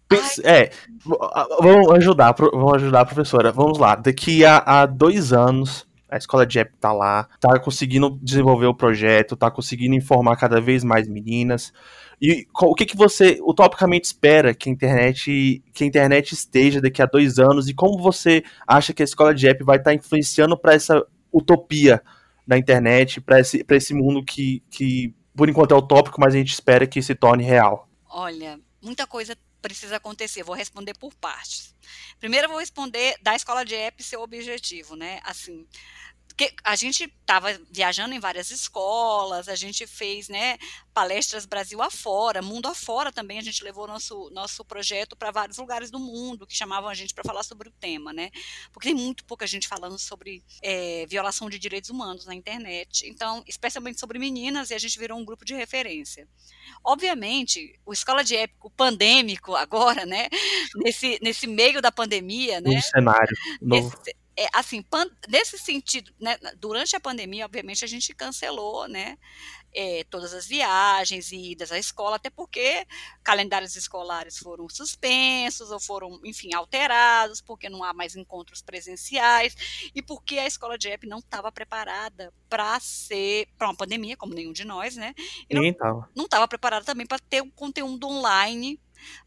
É, 0.45 0.71
vamos 1.61 1.91
ajudar, 1.93 2.35
vamos 2.35 2.75
ajudar 2.75 3.01
a 3.01 3.05
professora. 3.05 3.51
Vamos 3.51 3.79
lá, 3.79 3.95
daqui 3.95 4.45
a, 4.45 4.59
a 4.59 4.87
dois 4.87 5.33
anos, 5.33 5.87
a 6.11 6.17
escola 6.19 6.45
de 6.45 6.59
app 6.59 6.77
tá 6.79 6.93
lá, 6.93 7.29
tá 7.41 7.59
conseguindo 7.59 8.19
desenvolver 8.23 8.67
o 8.67 8.75
projeto, 8.75 9.37
tá 9.37 9.51
conseguindo 9.51 9.95
informar 9.95 10.37
cada 10.37 10.61
vez 10.61 10.85
mais 10.85 11.09
meninas. 11.09 11.73
E 12.21 12.47
o 12.55 12.75
que, 12.75 12.87
que 12.87 12.97
você 12.97 13.39
utopicamente 13.43 14.07
espera 14.07 14.55
que 14.55 14.69
a 14.69 14.73
internet 14.73 15.63
que 15.73 15.83
a 15.83 15.87
internet 15.87 16.33
esteja 16.33 16.81
daqui 16.81 17.03
a 17.03 17.07
dois 17.07 17.39
anos 17.39 17.69
e 17.69 17.75
como 17.75 18.01
você 18.01 18.45
acha 18.67 18.93
que 18.93 19.03
a 19.03 19.05
escola 19.05 19.35
de 19.35 19.49
app 19.49 19.65
vai 19.65 19.79
estar 19.79 19.91
tá 19.91 19.95
influenciando 19.95 20.57
para 20.57 20.75
essa 20.75 21.05
utopia 21.33 22.03
da 22.47 22.59
internet, 22.59 23.21
para 23.21 23.41
esse, 23.41 23.65
esse 23.69 23.95
mundo 23.95 24.23
que, 24.25 24.63
que 24.71 25.15
por 25.35 25.49
enquanto 25.49 25.75
é 25.75 25.77
utópico, 25.77 26.21
mas 26.21 26.35
a 26.35 26.39
gente 26.39 26.53
espera 26.53 26.87
que 26.87 27.01
se 27.01 27.15
torne 27.15 27.43
real? 27.43 27.89
Olha, 28.15 28.61
muita 28.83 29.07
coisa 29.07 29.35
precisa 29.63 29.97
acontecer. 29.97 30.43
Vou 30.43 30.55
responder 30.55 30.93
por 30.99 31.15
partes. 31.15 31.75
Primeiro, 32.21 32.45
eu 32.45 32.51
vou 32.51 32.59
responder 32.59 33.17
da 33.23 33.35
escola 33.35 33.65
de 33.65 33.75
app 33.75 34.03
seu 34.03 34.21
objetivo, 34.21 34.95
né? 34.97 35.19
Assim, 35.25 35.67
porque 36.33 36.55
a 36.65 36.75
gente 36.75 37.05
estava 37.05 37.49
viajando 37.71 38.15
em 38.15 38.19
várias 38.19 38.51
escolas, 38.51 39.49
a 39.49 39.55
gente 39.55 39.87
fez 39.87 40.29
né, 40.29 40.57
palestras 40.95 41.45
Brasil 41.45 41.83
afora, 41.83 42.41
mundo 42.41 42.69
afora 42.69 43.13
também, 43.13 43.39
a 43.39 43.43
gente 43.43 43.63
levou 43.63 43.87
nosso, 43.87 44.31
nosso 44.31 44.65
projeto 44.65 45.15
para 45.15 45.31
vários 45.31 45.59
lugares 45.59 45.91
do 45.91 45.99
mundo 45.99 46.47
que 46.47 46.57
chamavam 46.57 46.89
a 46.89 46.95
gente 46.95 47.13
para 47.13 47.23
falar 47.23 47.43
sobre 47.43 47.69
o 47.69 47.73
tema, 47.73 48.15
né? 48.15 48.31
Porque 48.73 48.89
tem 48.89 48.95
muito 48.95 49.25
pouca 49.27 49.47
gente 49.47 49.69
falando 49.69 49.99
sobre 49.99 50.43
é, 50.63 51.05
violação 51.07 51.51
de 51.51 51.59
direitos 51.59 51.91
humanos 51.91 52.25
na 52.25 52.35
internet. 52.35 53.07
Então, 53.07 53.45
especialmente 53.47 54.01
sobre 54.01 54.19
meninas, 54.19 54.71
e 54.71 54.75
a 54.75 54.79
gente 54.79 54.99
virou 54.99 55.19
um 55.19 55.25
grupo 55.25 55.45
de 55.45 55.55
referência. 55.55 56.27
Obviamente, 56.83 57.79
o 57.85 57.93
escola 57.93 58.25
de 58.25 58.35
épico 58.37 58.71
pandêmico 58.71 59.55
agora, 59.55 60.07
né? 60.07 60.29
Nesse, 60.77 61.19
nesse 61.23 61.47
meio 61.47 61.83
da 61.83 61.93
pandemia, 61.93 62.61
né? 62.61 62.71
Um 62.71 62.81
cenário 62.81 63.37
novo. 63.61 63.89
Esse, 64.03 64.22
é, 64.37 64.47
assim, 64.55 64.83
pan, 64.83 65.07
nesse 65.29 65.59
sentido, 65.59 66.13
né, 66.19 66.39
durante 66.57 66.97
a 66.97 67.01
pandemia, 67.01 67.45
obviamente, 67.45 67.85
a 67.85 67.89
gente 67.89 68.15
cancelou, 68.15 68.89
né, 68.89 69.19
é, 69.75 70.05
todas 70.05 70.35
as 70.35 70.47
viagens 70.47 71.33
e 71.33 71.53
idas 71.53 71.73
à 71.73 71.79
escola, 71.79 72.17
até 72.17 72.29
porque 72.31 72.87
calendários 73.23 73.75
escolares 73.75 74.39
foram 74.39 74.69
suspensos 74.69 75.71
ou 75.71 75.81
foram, 75.81 76.21
enfim, 76.25 76.55
alterados, 76.55 77.41
porque 77.41 77.69
não 77.69 77.83
há 77.83 77.93
mais 77.93 78.15
encontros 78.15 78.61
presenciais 78.61 79.57
e 79.95 80.03
porque 80.03 80.39
a 80.39 80.47
escola 80.47 80.77
de 80.77 80.89
EP 80.89 81.05
não 81.05 81.19
estava 81.19 81.51
preparada 81.51 82.33
para 82.49 82.79
ser 82.81 83.49
para 83.57 83.69
uma 83.69 83.77
pandemia, 83.77 84.17
como 84.17 84.35
nenhum 84.35 84.53
de 84.53 84.65
nós, 84.65 84.97
né? 84.97 85.15
E 85.49 85.55
não 86.15 86.25
estava 86.25 86.47
preparada 86.49 86.85
também 86.85 87.07
para 87.07 87.19
ter 87.19 87.43
um 87.43 87.51
conteúdo 87.51 88.07
online 88.07 88.79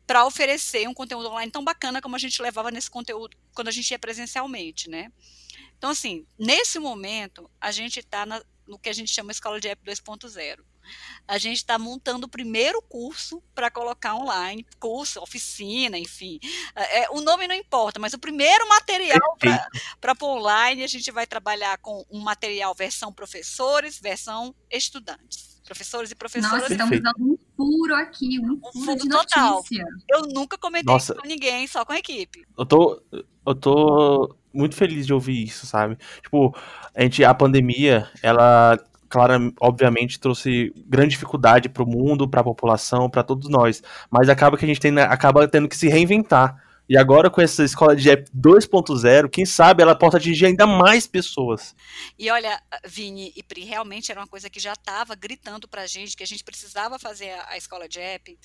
para 0.06 0.26
oferecer 0.26 0.88
um 0.88 0.94
conteúdo 0.94 1.30
online 1.30 1.52
tão 1.52 1.64
bacana 1.64 2.02
como 2.02 2.16
a 2.16 2.20
gente 2.20 2.42
levava 2.42 2.72
nesse 2.72 2.90
conteúdo 2.90 3.38
quando 3.54 3.68
a 3.68 3.72
gente 3.72 3.90
ia 3.92 4.00
presencialmente, 4.00 4.90
né? 4.90 5.12
Então, 5.78 5.90
assim, 5.90 6.26
nesse 6.38 6.80
momento, 6.80 7.50
a 7.60 7.72
gente 7.72 8.00
está 8.00 8.26
no 8.68 8.80
que 8.80 8.90
a 8.90 8.94
gente 8.94 9.12
chama 9.12 9.32
Escola 9.32 9.60
de 9.60 9.68
App 9.68 9.82
2.0. 9.86 10.60
A 11.28 11.38
gente 11.38 11.58
está 11.58 11.80
montando 11.80 12.28
o 12.28 12.30
primeiro 12.30 12.82
curso 12.82 13.42
para 13.54 13.72
colocar 13.72 14.16
online, 14.16 14.66
curso, 14.80 15.20
oficina, 15.22 15.98
enfim. 15.98 16.40
É, 16.76 17.04
é 17.04 17.10
o 17.10 17.22
nome 17.22 17.48
não 17.48 17.56
importa, 17.56 18.00
mas 18.00 18.14
o 18.14 18.20
primeiro 18.20 18.68
material 18.70 19.38
para 20.00 20.16
pôr 20.16 20.38
online, 20.40 20.84
a 20.84 20.88
gente 20.88 21.12
vai 21.12 21.26
trabalhar 21.26 21.78
com 21.80 22.06
um 22.10 22.20
material 22.20 22.74
versão 22.76 23.12
professores, 23.12 24.00
versão 24.00 24.56
estudantes 24.70 25.56
professores 25.66 26.12
e 26.12 26.16
professoras. 26.16 26.62
Nossa, 26.62 26.74
estamos 26.74 27.02
dando 27.02 27.34
um 27.34 27.38
furo 27.56 27.96
aqui, 27.96 28.40
um, 28.40 28.60
um 28.76 28.86
furo 28.86 29.02
de 29.02 29.10
total. 29.10 29.56
Notícia. 29.56 29.86
Eu 30.10 30.22
nunca 30.34 30.58
comentei 30.58 30.92
Nossa. 30.92 31.16
com 31.16 31.28
ninguém, 31.28 31.68
só 31.68 31.86
com 31.86 31.94
a 31.94 32.00
equipe. 32.00 32.46
Eu 32.58 32.66
tô, 32.66 33.02
eu 33.46 33.56
tô 33.56 34.36
muito 34.54 34.76
feliz 34.76 35.06
de 35.06 35.14
ouvir 35.14 35.44
isso, 35.44 35.66
sabe? 35.66 35.98
Tipo, 36.22 36.56
a 36.94 37.02
gente, 37.02 37.24
a 37.24 37.34
pandemia, 37.34 38.10
ela 38.22 38.80
claro, 39.10 39.54
obviamente 39.62 40.20
trouxe 40.20 40.74
grande 40.88 41.12
dificuldade 41.12 41.70
para 41.70 41.84
o 41.84 41.88
mundo, 41.88 42.28
para 42.28 42.42
a 42.42 42.44
população, 42.44 43.10
para 43.10 43.24
todos 43.24 43.50
nós. 43.50 43.82
Mas 44.10 44.28
acaba 44.30 44.58
que 44.58 44.66
a 44.66 44.68
gente 44.68 44.80
tem, 44.80 44.98
acaba 45.00 45.48
tendo 45.48 45.70
que 45.70 45.78
se 45.78 45.88
reinventar. 45.88 46.62
E 46.88 46.96
agora 46.96 47.30
com 47.32 47.42
essa 47.42 47.64
escola 47.64 47.96
de 47.96 48.10
app 48.10 48.30
2.0, 48.32 49.30
quem 49.30 49.46
sabe 49.46 49.82
ela 49.82 49.96
possa 49.96 50.18
atingir 50.18 50.46
ainda 50.46 50.68
mais 50.68 51.08
pessoas. 51.08 51.76
E 52.18 52.30
olha, 52.30 52.62
Vini 52.86 53.34
e 53.36 53.42
Pri, 53.42 53.64
realmente 53.64 54.12
era 54.12 54.20
uma 54.20 54.28
coisa 54.28 54.50
que 54.50 54.60
já 54.60 54.74
estava 54.74 55.16
gritando 55.16 55.68
para 55.68 55.82
a 55.82 55.88
gente 55.88 56.16
que 56.16 56.24
a 56.24 56.28
gente 56.28 56.44
precisava 56.44 57.00
fazer 57.00 57.32
a, 57.48 57.58
escola 57.58 57.90
de 57.90 58.00
app 58.00 58.38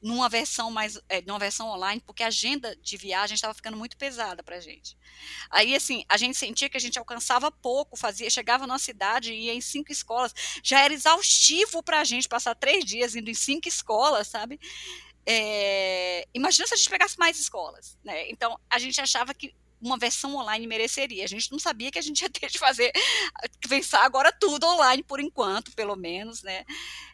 numa 0.00 0.28
versão 0.28 0.70
mais, 0.70 1.00
é, 1.08 1.20
numa 1.22 1.38
versão 1.40 1.68
online, 1.68 2.00
porque 2.06 2.22
a 2.22 2.28
agenda 2.28 2.76
de 2.76 2.96
viagem 2.96 3.34
estava 3.34 3.52
ficando 3.52 3.76
muito 3.76 3.96
pesada 3.96 4.42
para 4.42 4.56
a 4.56 4.60
gente. 4.60 4.96
Aí 5.50 5.74
assim, 5.74 6.04
a 6.08 6.16
gente 6.16 6.38
sentia 6.38 6.68
que 6.68 6.76
a 6.76 6.80
gente 6.80 6.98
alcançava 6.98 7.50
pouco, 7.50 7.96
fazia, 7.96 8.30
chegava 8.30 8.66
numa 8.66 8.78
cidade 8.78 9.32
e 9.32 9.46
ia 9.46 9.54
em 9.54 9.60
cinco 9.60 9.90
escolas, 9.90 10.32
já 10.62 10.80
era 10.80 10.94
exaustivo 10.94 11.82
para 11.82 12.00
a 12.00 12.04
gente 12.04 12.28
passar 12.28 12.54
três 12.54 12.84
dias 12.84 13.16
indo 13.16 13.28
em 13.28 13.34
cinco 13.34 13.66
escolas, 13.68 14.28
sabe? 14.28 14.60
É, 15.30 16.26
imagina 16.32 16.66
se 16.66 16.72
a 16.72 16.76
gente 16.78 16.88
pegasse 16.88 17.18
mais 17.18 17.38
escolas, 17.38 17.98
né? 18.02 18.30
Então, 18.30 18.58
a 18.70 18.78
gente 18.78 18.98
achava 18.98 19.34
que 19.34 19.54
uma 19.80 19.98
versão 19.98 20.34
online 20.36 20.66
mereceria. 20.66 21.24
A 21.24 21.28
gente 21.28 21.50
não 21.50 21.58
sabia 21.58 21.90
que 21.90 21.98
a 21.98 22.02
gente 22.02 22.20
ia 22.20 22.30
ter 22.30 22.48
de 22.48 22.58
fazer, 22.58 22.92
pensar 23.68 24.04
agora 24.04 24.32
tudo 24.32 24.66
online 24.66 25.02
por 25.02 25.20
enquanto, 25.20 25.72
pelo 25.72 25.96
menos, 25.96 26.42
né? 26.42 26.64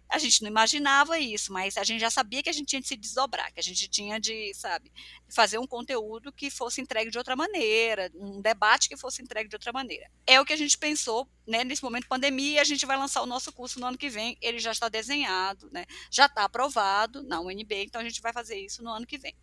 A 0.08 0.18
gente 0.18 0.42
não 0.42 0.48
imaginava 0.48 1.18
isso, 1.18 1.52
mas 1.52 1.76
a 1.76 1.82
gente 1.82 2.00
já 2.00 2.10
sabia 2.10 2.42
que 2.42 2.48
a 2.48 2.52
gente 2.52 2.68
tinha 2.68 2.80
de 2.80 2.86
se 2.86 2.96
desdobrar, 2.96 3.52
que 3.52 3.58
a 3.58 3.62
gente 3.62 3.88
tinha 3.88 4.20
de, 4.20 4.52
sabe, 4.54 4.92
fazer 5.28 5.58
um 5.58 5.66
conteúdo 5.66 6.30
que 6.30 6.50
fosse 6.50 6.80
entregue 6.80 7.10
de 7.10 7.18
outra 7.18 7.34
maneira, 7.34 8.10
um 8.14 8.40
debate 8.40 8.88
que 8.88 8.96
fosse 8.96 9.22
entregue 9.22 9.48
de 9.48 9.56
outra 9.56 9.72
maneira. 9.72 10.08
É 10.26 10.40
o 10.40 10.44
que 10.44 10.52
a 10.52 10.56
gente 10.56 10.78
pensou, 10.78 11.28
né, 11.46 11.64
nesse 11.64 11.82
momento 11.82 12.02
de 12.02 12.08
pandemia, 12.08 12.60
a 12.60 12.64
gente 12.64 12.86
vai 12.86 12.96
lançar 12.96 13.22
o 13.22 13.26
nosso 13.26 13.52
curso 13.52 13.80
no 13.80 13.86
ano 13.86 13.98
que 13.98 14.08
vem, 14.08 14.36
ele 14.40 14.58
já 14.58 14.72
está 14.72 14.88
desenhado, 14.88 15.68
né, 15.72 15.84
já 16.10 16.26
está 16.26 16.44
aprovado 16.44 17.22
na 17.22 17.40
UNB, 17.40 17.84
então 17.84 18.00
a 18.00 18.04
gente 18.04 18.20
vai 18.20 18.32
fazer 18.32 18.56
isso 18.56 18.82
no 18.82 18.90
ano 18.90 19.06
que 19.06 19.18
vem. 19.18 19.34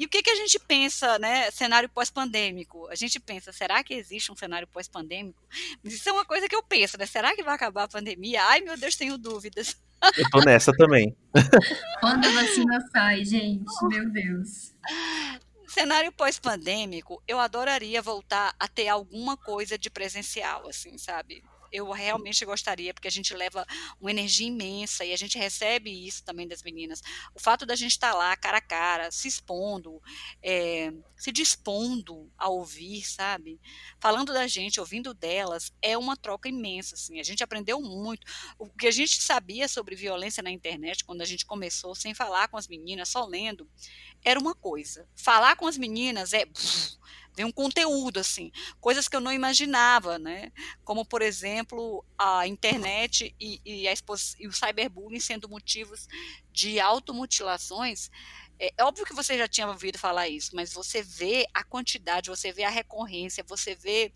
E 0.00 0.06
o 0.06 0.08
que, 0.08 0.22
que 0.22 0.30
a 0.30 0.34
gente 0.34 0.58
pensa, 0.58 1.18
né, 1.18 1.50
cenário 1.50 1.86
pós-pandêmico? 1.86 2.88
A 2.88 2.94
gente 2.94 3.20
pensa, 3.20 3.52
será 3.52 3.84
que 3.84 3.92
existe 3.92 4.32
um 4.32 4.34
cenário 4.34 4.66
pós-pandêmico? 4.66 5.38
Isso 5.84 6.08
é 6.08 6.12
uma 6.12 6.24
coisa 6.24 6.48
que 6.48 6.56
eu 6.56 6.62
penso, 6.62 6.96
né? 6.96 7.04
Será 7.04 7.36
que 7.36 7.42
vai 7.42 7.54
acabar 7.54 7.82
a 7.82 7.88
pandemia? 7.88 8.42
Ai, 8.44 8.62
meu 8.62 8.78
Deus, 8.78 8.96
tenho 8.96 9.18
dúvidas. 9.18 9.76
Eu 10.16 10.30
tô 10.30 10.40
nessa 10.40 10.72
também. 10.72 11.14
Quando 12.00 12.24
a 12.24 12.32
vacina 12.32 12.80
sai, 12.90 13.22
gente, 13.26 13.66
meu 13.88 14.08
Deus. 14.08 14.72
Cenário 15.68 16.10
pós-pandêmico, 16.12 17.22
eu 17.28 17.38
adoraria 17.38 18.00
voltar 18.00 18.54
a 18.58 18.66
ter 18.66 18.88
alguma 18.88 19.36
coisa 19.36 19.76
de 19.76 19.90
presencial, 19.90 20.66
assim, 20.66 20.96
sabe? 20.96 21.44
Eu 21.72 21.90
realmente 21.90 22.44
gostaria, 22.44 22.92
porque 22.92 23.08
a 23.08 23.10
gente 23.10 23.34
leva 23.34 23.66
uma 24.00 24.10
energia 24.10 24.46
imensa 24.46 25.04
e 25.04 25.12
a 25.12 25.16
gente 25.16 25.38
recebe 25.38 26.06
isso 26.06 26.24
também 26.24 26.46
das 26.46 26.62
meninas. 26.62 27.02
O 27.34 27.40
fato 27.40 27.64
da 27.64 27.74
gente 27.74 27.92
estar 27.92 28.12
tá 28.12 28.18
lá, 28.18 28.36
cara 28.36 28.58
a 28.58 28.60
cara, 28.60 29.10
se 29.10 29.28
expondo, 29.28 30.00
é, 30.42 30.92
se 31.16 31.30
dispondo 31.30 32.30
a 32.36 32.48
ouvir, 32.48 33.02
sabe? 33.04 33.60
Falando 33.98 34.32
da 34.32 34.46
gente, 34.46 34.80
ouvindo 34.80 35.12
delas, 35.12 35.72
é 35.82 35.96
uma 35.96 36.16
troca 36.16 36.48
imensa, 36.48 36.94
assim. 36.94 37.20
A 37.20 37.22
gente 37.22 37.42
aprendeu 37.42 37.80
muito. 37.80 38.26
O 38.58 38.68
que 38.68 38.86
a 38.86 38.90
gente 38.90 39.20
sabia 39.22 39.68
sobre 39.68 39.94
violência 39.94 40.42
na 40.42 40.50
internet, 40.50 41.04
quando 41.04 41.20
a 41.20 41.26
gente 41.26 41.46
começou, 41.46 41.94
sem 41.94 42.14
falar 42.14 42.48
com 42.48 42.56
as 42.56 42.68
meninas, 42.68 43.08
só 43.08 43.24
lendo, 43.24 43.68
era 44.24 44.38
uma 44.38 44.54
coisa. 44.54 45.08
Falar 45.14 45.56
com 45.56 45.66
as 45.66 45.76
meninas 45.76 46.32
é 46.32 46.46
um 47.44 47.52
conteúdo 47.52 48.20
assim, 48.20 48.50
coisas 48.80 49.08
que 49.08 49.16
eu 49.16 49.20
não 49.20 49.32
imaginava, 49.32 50.18
né? 50.18 50.52
Como 50.84 51.04
por 51.04 51.22
exemplo 51.22 52.04
a 52.18 52.46
internet 52.46 53.34
e, 53.40 53.60
e, 53.64 53.88
a 53.88 53.92
e 54.38 54.48
o 54.48 54.52
cyberbullying 54.52 55.20
sendo 55.20 55.48
motivos 55.48 56.08
de 56.52 56.80
automutilações. 56.80 58.10
É, 58.58 58.72
é 58.76 58.84
óbvio 58.84 59.06
que 59.06 59.14
você 59.14 59.38
já 59.38 59.48
tinha 59.48 59.66
ouvido 59.66 59.98
falar 59.98 60.28
isso, 60.28 60.54
mas 60.54 60.72
você 60.72 61.02
vê 61.02 61.46
a 61.54 61.64
quantidade, 61.64 62.28
você 62.28 62.52
vê 62.52 62.64
a 62.64 62.70
recorrência, 62.70 63.42
você 63.48 63.74
vê 63.74 64.12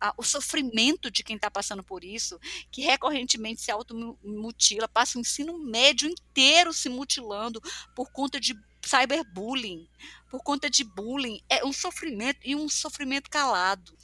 a, 0.00 0.12
o 0.16 0.22
sofrimento 0.22 1.10
de 1.10 1.22
quem 1.22 1.36
está 1.36 1.50
passando 1.50 1.84
por 1.84 2.02
isso, 2.02 2.38
que 2.72 2.82
recorrentemente 2.82 3.60
se 3.60 3.70
automutila, 3.70 4.88
passa 4.88 5.16
o 5.16 5.20
ensino 5.20 5.56
médio 5.58 6.08
inteiro 6.08 6.72
se 6.72 6.88
mutilando 6.88 7.62
por 7.94 8.10
conta 8.10 8.40
de 8.40 8.58
cyberbullying, 8.84 9.88
por 10.28 10.42
conta 10.42 10.68
de 10.68 10.84
bullying, 10.84 11.40
é 11.48 11.64
um 11.64 11.72
sofrimento 11.72 12.40
e 12.44 12.54
um 12.54 12.68
sofrimento 12.68 13.30
calado, 13.30 13.96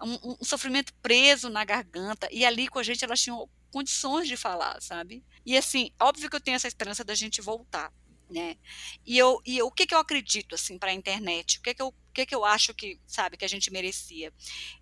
um, 0.00 0.36
um, 0.40 0.44
sofrimento 0.44 0.92
preso 0.94 1.48
na 1.48 1.64
garganta. 1.64 2.28
E 2.30 2.44
ali 2.44 2.68
com 2.68 2.78
a 2.78 2.82
gente 2.82 3.04
elas 3.04 3.20
tinham 3.20 3.48
condições 3.70 4.28
de 4.28 4.36
falar, 4.36 4.80
sabe? 4.82 5.24
E 5.44 5.56
assim, 5.56 5.90
óbvio 6.00 6.28
que 6.28 6.36
eu 6.36 6.40
tenho 6.40 6.56
essa 6.56 6.68
esperança 6.68 7.02
da 7.02 7.14
gente 7.14 7.40
voltar. 7.40 7.92
Né? 8.30 8.56
E 9.04 9.18
eu 9.18 9.40
e 9.44 9.58
eu, 9.58 9.66
o 9.66 9.70
que, 9.70 9.86
que 9.86 9.94
eu 9.94 9.98
acredito 9.98 10.54
assim 10.54 10.78
para 10.78 10.90
a 10.90 10.94
internet? 10.94 11.58
O 11.58 11.62
que 11.62 11.74
que 11.74 11.82
eu 11.82 11.94
o 12.12 12.14
que, 12.14 12.26
que 12.26 12.34
eu 12.34 12.44
acho 12.44 12.74
que 12.74 13.00
sabe 13.06 13.38
que 13.38 13.44
a 13.44 13.48
gente 13.48 13.72
merecia? 13.72 14.30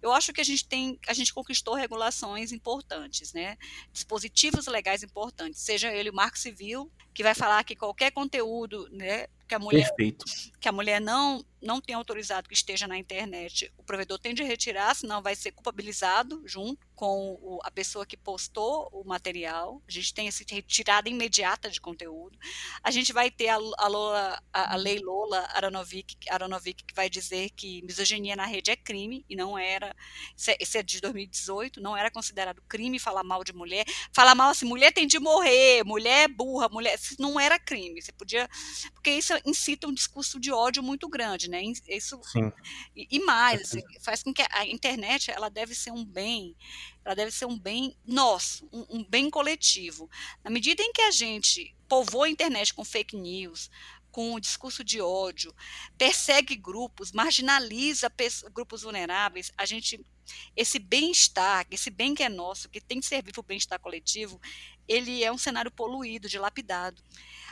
Eu 0.02 0.12
acho 0.12 0.32
que 0.32 0.40
a 0.40 0.44
gente 0.44 0.66
tem 0.66 0.98
a 1.06 1.12
gente 1.12 1.32
conquistou 1.32 1.74
regulações 1.74 2.50
importantes, 2.50 3.32
né? 3.32 3.56
Dispositivos 3.92 4.66
legais 4.66 5.04
importantes, 5.04 5.60
seja 5.60 5.94
ele 5.94 6.10
o 6.10 6.14
Marco 6.14 6.36
Civil 6.36 6.90
que 7.12 7.22
vai 7.22 7.34
falar 7.34 7.64
que 7.64 7.74
qualquer 7.74 8.12
conteúdo, 8.12 8.88
né, 8.92 9.26
que 9.46 9.54
a 9.54 9.58
mulher 9.58 9.88
Perfeito. 9.88 10.24
que 10.60 10.68
a 10.68 10.72
mulher 10.72 11.00
não 11.00 11.44
não 11.60 11.78
tem 11.80 11.94
autorizado 11.94 12.48
que 12.48 12.54
esteja 12.54 12.86
na 12.86 12.96
internet, 12.96 13.70
o 13.76 13.82
provedor 13.82 14.18
tem 14.18 14.32
de 14.32 14.42
retirar, 14.42 14.94
senão 14.94 15.20
vai 15.20 15.36
ser 15.36 15.52
culpabilizado 15.52 16.42
junto 16.46 16.86
com 16.94 17.38
o, 17.42 17.58
a 17.62 17.70
pessoa 17.70 18.06
que 18.06 18.16
postou 18.16 18.88
o 18.92 19.04
material. 19.04 19.82
A 19.86 19.90
gente 19.90 20.14
tem 20.14 20.26
essa 20.26 20.42
retirada 20.48 21.10
imediata 21.10 21.68
de 21.68 21.78
conteúdo. 21.78 22.38
A 22.82 22.90
gente 22.90 23.12
vai 23.12 23.30
ter 23.30 23.48
a, 23.48 23.56
a, 23.56 23.88
Lola, 23.88 24.42
a, 24.50 24.72
a 24.72 24.76
lei 24.76 25.00
Lola 25.00 25.46
Aronovic, 25.52 26.16
Aronovic 26.30 26.82
que 26.82 26.94
vai 26.94 27.10
dizer 27.10 27.19
que 27.50 27.82
misoginia 27.82 28.36
na 28.36 28.46
rede 28.46 28.70
é 28.70 28.76
crime 28.76 29.24
e 29.28 29.36
não 29.36 29.58
era. 29.58 29.94
Isso 30.36 30.50
é, 30.50 30.78
é 30.80 30.82
de 30.82 31.00
2018, 31.00 31.80
não 31.80 31.96
era 31.96 32.10
considerado 32.10 32.62
crime 32.68 32.98
falar 32.98 33.22
mal 33.22 33.44
de 33.44 33.52
mulher. 33.52 33.84
Falar 34.12 34.34
mal 34.34 34.50
assim, 34.50 34.66
mulher 34.66 34.92
tem 34.92 35.06
de 35.06 35.18
morrer, 35.18 35.84
mulher 35.84 36.24
é 36.24 36.28
burra, 36.28 36.68
mulher. 36.68 36.94
Isso 36.94 37.16
não 37.18 37.38
era 37.38 37.58
crime. 37.58 38.00
Você 38.00 38.12
podia. 38.12 38.48
Porque 38.94 39.10
isso 39.10 39.32
incita 39.44 39.86
um 39.86 39.94
discurso 39.94 40.40
de 40.40 40.52
ódio 40.52 40.82
muito 40.82 41.08
grande, 41.08 41.48
né? 41.48 41.62
Isso 41.88 42.20
Sim. 42.24 42.52
E, 42.96 43.06
e 43.10 43.20
mais, 43.20 43.62
assim, 43.62 43.82
faz 44.00 44.22
com 44.22 44.32
que 44.32 44.42
a 44.50 44.66
internet 44.66 45.30
ela 45.30 45.48
deve 45.48 45.74
ser 45.74 45.90
um 45.90 46.04
bem, 46.04 46.56
ela 47.04 47.14
deve 47.14 47.30
ser 47.30 47.46
um 47.46 47.58
bem 47.58 47.96
nosso, 48.06 48.68
um, 48.72 48.98
um 48.98 49.04
bem 49.04 49.30
coletivo. 49.30 50.10
Na 50.44 50.50
medida 50.50 50.82
em 50.82 50.92
que 50.92 51.02
a 51.02 51.10
gente 51.10 51.74
povoa 51.88 52.26
a 52.26 52.30
internet 52.30 52.72
com 52.72 52.84
fake 52.84 53.16
news, 53.16 53.70
com 54.10 54.34
o 54.34 54.40
discurso 54.40 54.82
de 54.84 55.00
ódio, 55.00 55.54
persegue 55.96 56.56
grupos, 56.56 57.12
marginaliza 57.12 58.12
grupos 58.52 58.82
vulneráveis, 58.82 59.52
a 59.56 59.64
gente 59.64 60.04
esse 60.56 60.78
bem-estar, 60.78 61.66
esse 61.70 61.90
bem 61.90 62.14
que 62.14 62.22
é 62.22 62.28
nosso, 62.28 62.68
que 62.68 62.80
tem 62.80 63.00
que 63.00 63.06
servir 63.06 63.32
para 63.32 63.40
o 63.40 63.44
bem-estar 63.44 63.80
coletivo, 63.80 64.40
ele 64.86 65.24
é 65.24 65.32
um 65.32 65.38
cenário 65.38 65.72
poluído, 65.72 66.28
dilapidado 66.28 67.02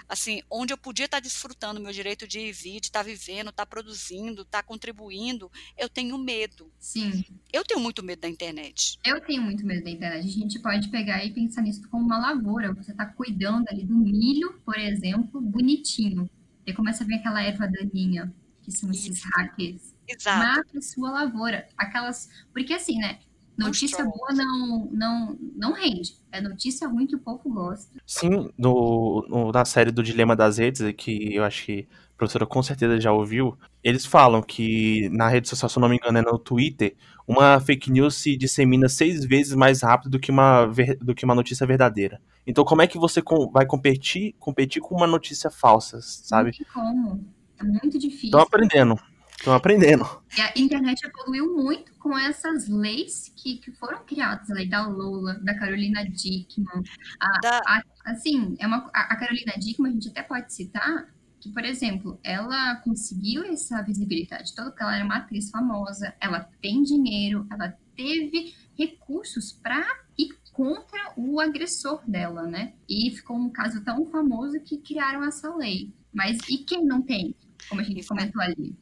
assim, 0.09 0.41
onde 0.51 0.73
eu 0.73 0.79
podia 0.79 1.05
estar 1.05 1.21
desfrutando 1.21 1.81
meu 1.81 1.93
direito 1.93 2.27
de 2.27 2.41
ir 2.41 2.53
vir, 2.53 2.81
de 2.81 2.87
estar 2.87 3.03
vivendo, 3.03 3.51
estar 3.51 3.67
produzindo, 3.67 4.43
estar 4.43 4.63
contribuindo, 4.63 5.51
eu 5.77 5.89
tenho 5.89 6.17
medo. 6.17 6.73
Sim. 6.79 7.25
Eu 7.53 7.63
tenho 7.63 7.79
muito 7.79 8.03
medo 8.03 8.21
da 8.21 8.29
internet. 8.29 8.99
Eu 9.05 9.21
tenho 9.21 9.43
muito 9.43 9.65
medo 9.67 9.85
da 9.85 9.91
internet. 9.91 10.27
A 10.27 10.31
gente 10.31 10.59
pode 10.61 10.89
pegar 10.89 11.25
e 11.25 11.33
pensar 11.33 11.61
nisso 11.61 11.87
como 11.91 12.05
uma 12.05 12.19
lavoura. 12.19 12.73
Você 12.73 12.93
está 12.93 13.05
cuidando 13.05 13.69
ali 13.69 13.85
do 13.85 13.95
milho, 13.95 14.61
por 14.65 14.79
exemplo, 14.79 15.41
bonitinho. 15.41 16.29
E 16.69 16.73
começa 16.75 17.03
a 17.03 17.07
vir 17.07 17.15
aquela 17.15 17.43
erva 17.43 17.67
daninha, 17.67 18.31
que 18.61 18.71
são 18.71 18.91
esses 18.91 19.17
Isso. 19.17 19.29
hackers. 19.35 19.95
Exato. 20.07 20.39
Mata 20.39 20.79
a 20.79 20.83
sua 20.83 21.11
lavoura. 21.11 21.67
Aquelas. 21.79 22.29
Porque 22.53 22.75
assim, 22.75 22.99
né? 22.99 23.21
Notícia 23.57 24.05
boa 24.05 24.33
não, 24.35 24.89
não, 24.93 25.39
não 25.57 25.73
rende. 25.73 26.15
É 26.31 26.43
notícia 26.43 26.87
ruim 26.87 27.07
que 27.07 27.17
o 27.17 27.19
povo 27.19 27.51
gosta. 27.51 27.91
Sim, 28.07 28.51
no, 28.57 29.27
no, 29.29 29.51
na 29.51 29.65
série 29.65 29.91
do 29.91 30.03
Dilema 30.03 30.37
das 30.37 30.59
Redes, 30.59 30.83
que 30.97 31.35
eu 31.35 31.43
acho 31.43 31.65
que 31.65 31.89
a 32.13 32.17
professora 32.19 32.47
com 32.47 32.63
certeza 32.63 33.01
já 33.01 33.13
ouviu, 33.13 33.59
eles 33.83 34.05
falam 34.07 34.43
que 34.43 35.09
na 35.09 35.29
rede 35.29 35.49
social, 35.49 35.69
se 35.69 35.77
eu 35.77 35.81
não 35.81 35.89
me 35.89 35.97
engano, 35.97 36.19
é 36.19 36.23
no 36.23 36.39
Twitter, 36.39 36.95
uma 37.27 37.59
fake 37.59 37.91
news 37.91 38.15
se 38.15 38.37
dissemina 38.37 38.89
seis 38.89 39.25
vezes 39.25 39.55
mais 39.55 39.83
rápido 39.83 40.11
do 40.11 40.21
que 40.21 40.31
uma, 40.31 40.67
do 41.01 41.15
que 41.15 41.25
uma 41.25 41.35
notícia 41.35 41.67
verdadeira. 41.67 42.21
Então, 42.49 42.65
como 42.65 42.81
é 42.81 42.87
que 42.87 42.99
você 42.99 43.23
vai 43.53 43.67
competir, 43.67 44.35
competir 44.39 44.81
com 44.81 44.95
uma 44.95 45.07
notícia 45.07 45.51
falsa, 45.51 46.01
sabe? 46.01 46.53
Como. 46.73 47.23
É 47.61 47.63
muito 47.63 47.99
difícil. 47.99 48.29
Estão 48.29 48.41
aprendendo. 48.41 48.99
Estão 49.37 49.53
aprendendo. 49.53 50.23
E 50.35 50.41
a 50.41 50.53
internet 50.57 51.03
evoluiu 51.05 51.55
muito 51.55 51.93
com 51.99 52.17
essas 52.19 52.67
leis 52.67 53.31
que, 53.37 53.59
que 53.59 53.71
foram 53.73 54.03
criadas, 54.03 54.51
a 54.51 54.55
lei 54.55 54.67
da 54.67 54.87
Lola, 54.87 55.35
da 55.35 55.59
Carolina 55.59 56.03
Dickman. 56.09 56.83
A, 57.21 57.39
da... 57.43 57.61
A, 57.67 57.83
assim, 58.07 58.57
é 58.59 58.67
uma, 58.67 58.91
a, 58.95 59.13
a 59.13 59.17
Carolina 59.17 59.53
Dickman, 59.59 59.91
a 59.91 59.95
gente 59.95 60.09
até 60.09 60.23
pode 60.23 60.51
citar 60.51 61.07
que, 61.39 61.51
por 61.51 61.65
exemplo, 61.65 62.19
ela 62.25 62.77
conseguiu 62.77 63.45
essa 63.45 63.83
visibilidade 63.83 64.55
toda 64.55 64.71
porque 64.71 64.83
ela 64.83 64.97
era 64.97 65.05
uma 65.05 65.19
atriz 65.19 65.51
famosa, 65.51 66.15
ela 66.19 66.49
tem 66.63 66.83
dinheiro, 66.83 67.47
ela 67.51 67.77
teve 67.95 68.55
recursos 68.77 69.53
para 69.53 69.85
ir 70.17 70.38
contra 70.59 71.13
o 71.17 71.39
agressor 71.39 72.03
dela, 72.05 72.43
né? 72.43 72.75
E 72.89 73.13
ficou 73.13 73.37
um 73.37 73.49
caso 73.49 73.81
tão 73.85 74.05
famoso 74.07 74.59
que 74.59 74.77
criaram 74.79 75.23
essa 75.23 75.55
lei. 75.55 75.95
Mas 76.13 76.37
e 76.49 76.59
quem 76.59 76.85
não 76.85 77.01
tem? 77.01 77.33
Como 77.69 77.81
a 77.81 77.85
gente 77.85 78.05
comentou 78.05 78.43
ali. 78.43 78.77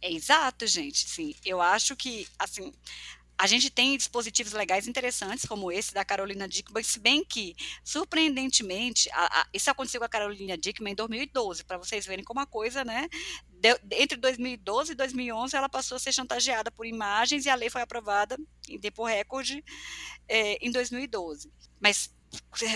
É 0.00 0.10
exato, 0.10 0.66
gente. 0.66 1.06
Sim, 1.06 1.34
eu 1.44 1.60
acho 1.60 1.94
que 1.94 2.26
assim 2.38 2.72
a 3.36 3.46
gente 3.46 3.70
tem 3.70 3.96
dispositivos 3.96 4.52
legais 4.52 4.86
interessantes, 4.86 5.46
como 5.46 5.72
esse 5.72 5.94
da 5.94 6.04
Carolina 6.04 6.46
Dickman, 6.46 6.82
se 6.82 7.00
bem 7.00 7.24
que, 7.24 7.54
surpreendentemente, 7.82 9.08
a, 9.12 9.40
a, 9.40 9.46
isso 9.54 9.70
aconteceu 9.70 9.98
com 9.98 10.04
a 10.04 10.10
Carolina 10.10 10.58
Dickman 10.58 10.92
em 10.92 10.96
2012, 10.96 11.64
para 11.64 11.78
vocês 11.78 12.04
verem 12.04 12.22
como 12.22 12.40
a 12.40 12.46
coisa, 12.46 12.84
né? 12.84 13.08
De, 13.60 13.78
entre 13.92 14.16
2012 14.16 14.92
e 14.92 14.94
2011, 14.94 15.54
ela 15.54 15.68
passou 15.68 15.96
a 15.96 15.98
ser 15.98 16.12
chantageada 16.12 16.70
por 16.70 16.86
imagens 16.86 17.44
e 17.44 17.50
a 17.50 17.54
lei 17.54 17.68
foi 17.68 17.82
aprovada 17.82 18.38
em 18.68 18.80
tempo 18.80 19.04
recorde 19.04 19.62
é, 20.26 20.54
em 20.64 20.70
2012. 20.70 21.52
Mas 21.78 22.10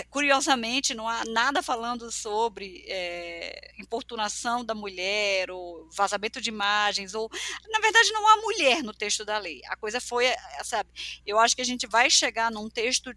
curiosamente, 0.09 0.93
não 0.93 1.07
há 1.07 1.23
nada 1.25 1.63
falando 1.63 2.11
sobre 2.11 2.83
é, 2.87 3.71
importunação 3.79 4.65
da 4.65 4.75
mulher, 4.75 5.49
ou 5.49 5.89
vazamento 5.95 6.41
de 6.41 6.49
imagens, 6.49 7.13
ou. 7.13 7.29
Na 7.69 7.79
verdade, 7.79 8.11
não 8.11 8.27
há 8.27 8.37
mulher 8.41 8.83
no 8.83 8.93
texto 8.93 9.23
da 9.23 9.37
lei. 9.37 9.61
A 9.67 9.77
coisa 9.77 10.01
foi, 10.01 10.25
eh, 10.25 10.37
sabe? 10.63 10.89
Eu 11.25 11.39
acho 11.39 11.55
que 11.55 11.61
a 11.61 11.65
gente 11.65 11.87
vai 11.87 12.09
chegar 12.09 12.51
num 12.51 12.69
texto, 12.69 13.11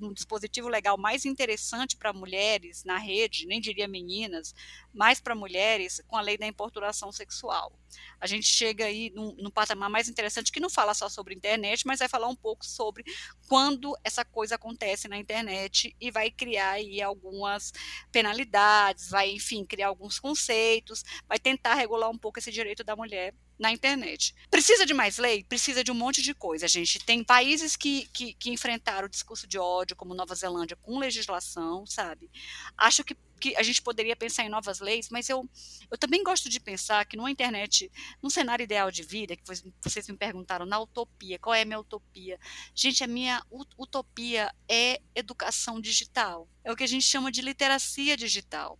num 0.00 0.12
dispositivo 0.12 0.68
legal 0.68 0.96
mais 0.96 1.24
interessante 1.24 1.96
para 1.96 2.12
mulheres 2.12 2.82
na 2.84 2.96
rede, 2.96 3.46
nem 3.46 3.60
diria 3.60 3.88
meninas, 3.88 4.54
mais 4.94 5.20
para 5.20 5.34
mulheres, 5.34 6.00
com 6.06 6.16
a 6.16 6.20
lei 6.20 6.38
da 6.38 6.46
importunação 6.46 7.10
sexual. 7.10 7.72
A 8.20 8.26
gente 8.26 8.46
chega 8.46 8.86
aí 8.86 9.10
num, 9.14 9.34
num 9.36 9.50
patamar 9.50 9.90
mais 9.90 10.08
interessante 10.08 10.52
que 10.52 10.60
não 10.60 10.70
fala 10.70 10.94
só 10.94 11.08
sobre 11.08 11.34
internet, 11.34 11.86
mas 11.86 11.98
vai 11.98 12.08
falar 12.08 12.28
um 12.28 12.36
pouco 12.36 12.64
sobre 12.64 13.04
quando 13.48 13.96
essa 14.04 14.24
coisa 14.24 14.54
acontece 14.54 15.08
na 15.08 15.18
internet 15.18 15.94
e 16.00 16.10
vai 16.10 16.30
criar 16.30 16.70
aí 16.70 17.02
algumas 17.02 17.72
penalidades, 18.10 19.10
vai, 19.10 19.30
enfim, 19.30 19.64
criar 19.64 19.88
alguns 19.88 20.18
conceitos, 20.18 21.04
vai 21.28 21.38
tentar 21.38 21.74
regular 21.74 22.08
um 22.08 22.18
pouco 22.18 22.38
esse 22.38 22.50
direito 22.50 22.84
da 22.84 22.96
mulher 22.96 23.34
na 23.58 23.70
internet. 23.70 24.34
Precisa 24.50 24.84
de 24.84 24.92
mais 24.92 25.18
lei? 25.18 25.44
Precisa 25.44 25.84
de 25.84 25.90
um 25.90 25.94
monte 25.94 26.22
de 26.22 26.34
coisa, 26.34 26.66
gente. 26.66 26.98
Tem 26.98 27.22
países 27.22 27.76
que, 27.76 28.08
que, 28.12 28.34
que 28.34 28.50
enfrentaram 28.50 29.06
o 29.06 29.10
discurso 29.10 29.46
de 29.46 29.58
ódio, 29.58 29.96
como 29.96 30.14
Nova 30.14 30.34
Zelândia, 30.34 30.76
com 30.76 30.98
legislação, 30.98 31.86
sabe? 31.86 32.30
Acho 32.76 33.04
que 33.04 33.16
que 33.40 33.56
a 33.56 33.62
gente 33.62 33.82
poderia 33.82 34.16
pensar 34.16 34.44
em 34.44 34.48
novas 34.48 34.80
leis, 34.80 35.08
mas 35.10 35.28
eu, 35.28 35.48
eu 35.90 35.98
também 35.98 36.22
gosto 36.22 36.48
de 36.48 36.60
pensar 36.60 37.04
que 37.04 37.16
numa 37.16 37.30
internet, 37.30 37.90
num 38.22 38.30
cenário 38.30 38.64
ideal 38.64 38.90
de 38.90 39.02
vida, 39.02 39.36
que 39.36 39.42
vocês 39.82 40.08
me 40.08 40.16
perguntaram, 40.16 40.64
na 40.66 40.80
utopia, 40.80 41.38
qual 41.38 41.54
é 41.54 41.62
a 41.62 41.64
minha 41.64 41.78
utopia? 41.78 42.38
Gente, 42.74 43.04
a 43.04 43.06
minha 43.06 43.42
utopia 43.78 44.52
é 44.68 45.00
educação 45.14 45.80
digital. 45.80 46.48
É 46.64 46.72
o 46.72 46.76
que 46.76 46.84
a 46.84 46.88
gente 46.88 47.04
chama 47.04 47.30
de 47.30 47.42
literacia 47.42 48.16
digital. 48.16 48.78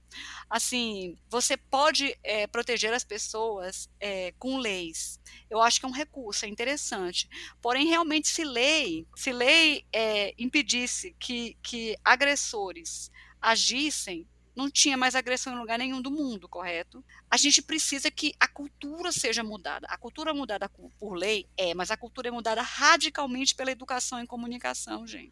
Assim, 0.48 1.18
você 1.28 1.55
pode 1.57 2.16
é, 2.22 2.46
proteger 2.46 2.92
as 2.94 3.05
pessoas 3.05 3.90
é, 4.00 4.32
com 4.38 4.57
leis. 4.57 5.20
Eu 5.50 5.61
acho 5.61 5.78
que 5.78 5.84
é 5.84 5.88
um 5.88 5.92
recurso, 5.92 6.46
é 6.46 6.48
interessante. 6.48 7.28
Porém, 7.61 7.86
realmente, 7.86 8.28
se 8.28 8.42
lei, 8.42 9.07
se 9.14 9.32
lei 9.32 9.84
é, 9.92 10.34
impedisse 10.38 11.14
que, 11.18 11.59
que 11.62 11.94
agressores 12.02 13.11
agissem 13.40 14.26
não 14.55 14.70
tinha 14.70 14.96
mais 14.96 15.14
agressão 15.14 15.52
em 15.52 15.59
lugar 15.59 15.78
nenhum 15.78 16.00
do 16.00 16.11
mundo, 16.11 16.48
correto? 16.48 17.05
A 17.30 17.36
gente 17.36 17.61
precisa 17.61 18.11
que 18.11 18.34
a 18.38 18.46
cultura 18.46 19.11
seja 19.11 19.42
mudada. 19.42 19.86
A 19.90 19.96
cultura 19.96 20.32
mudada 20.32 20.70
por 20.98 21.14
lei 21.14 21.48
é, 21.57 21.74
mas 21.74 21.90
a 21.90 21.96
cultura 21.96 22.28
é 22.28 22.30
mudada 22.30 22.62
radicalmente 22.62 23.55
pela 23.55 23.70
educação 23.70 24.20
em 24.20 24.26
comunicação, 24.26 25.07
gente. 25.07 25.30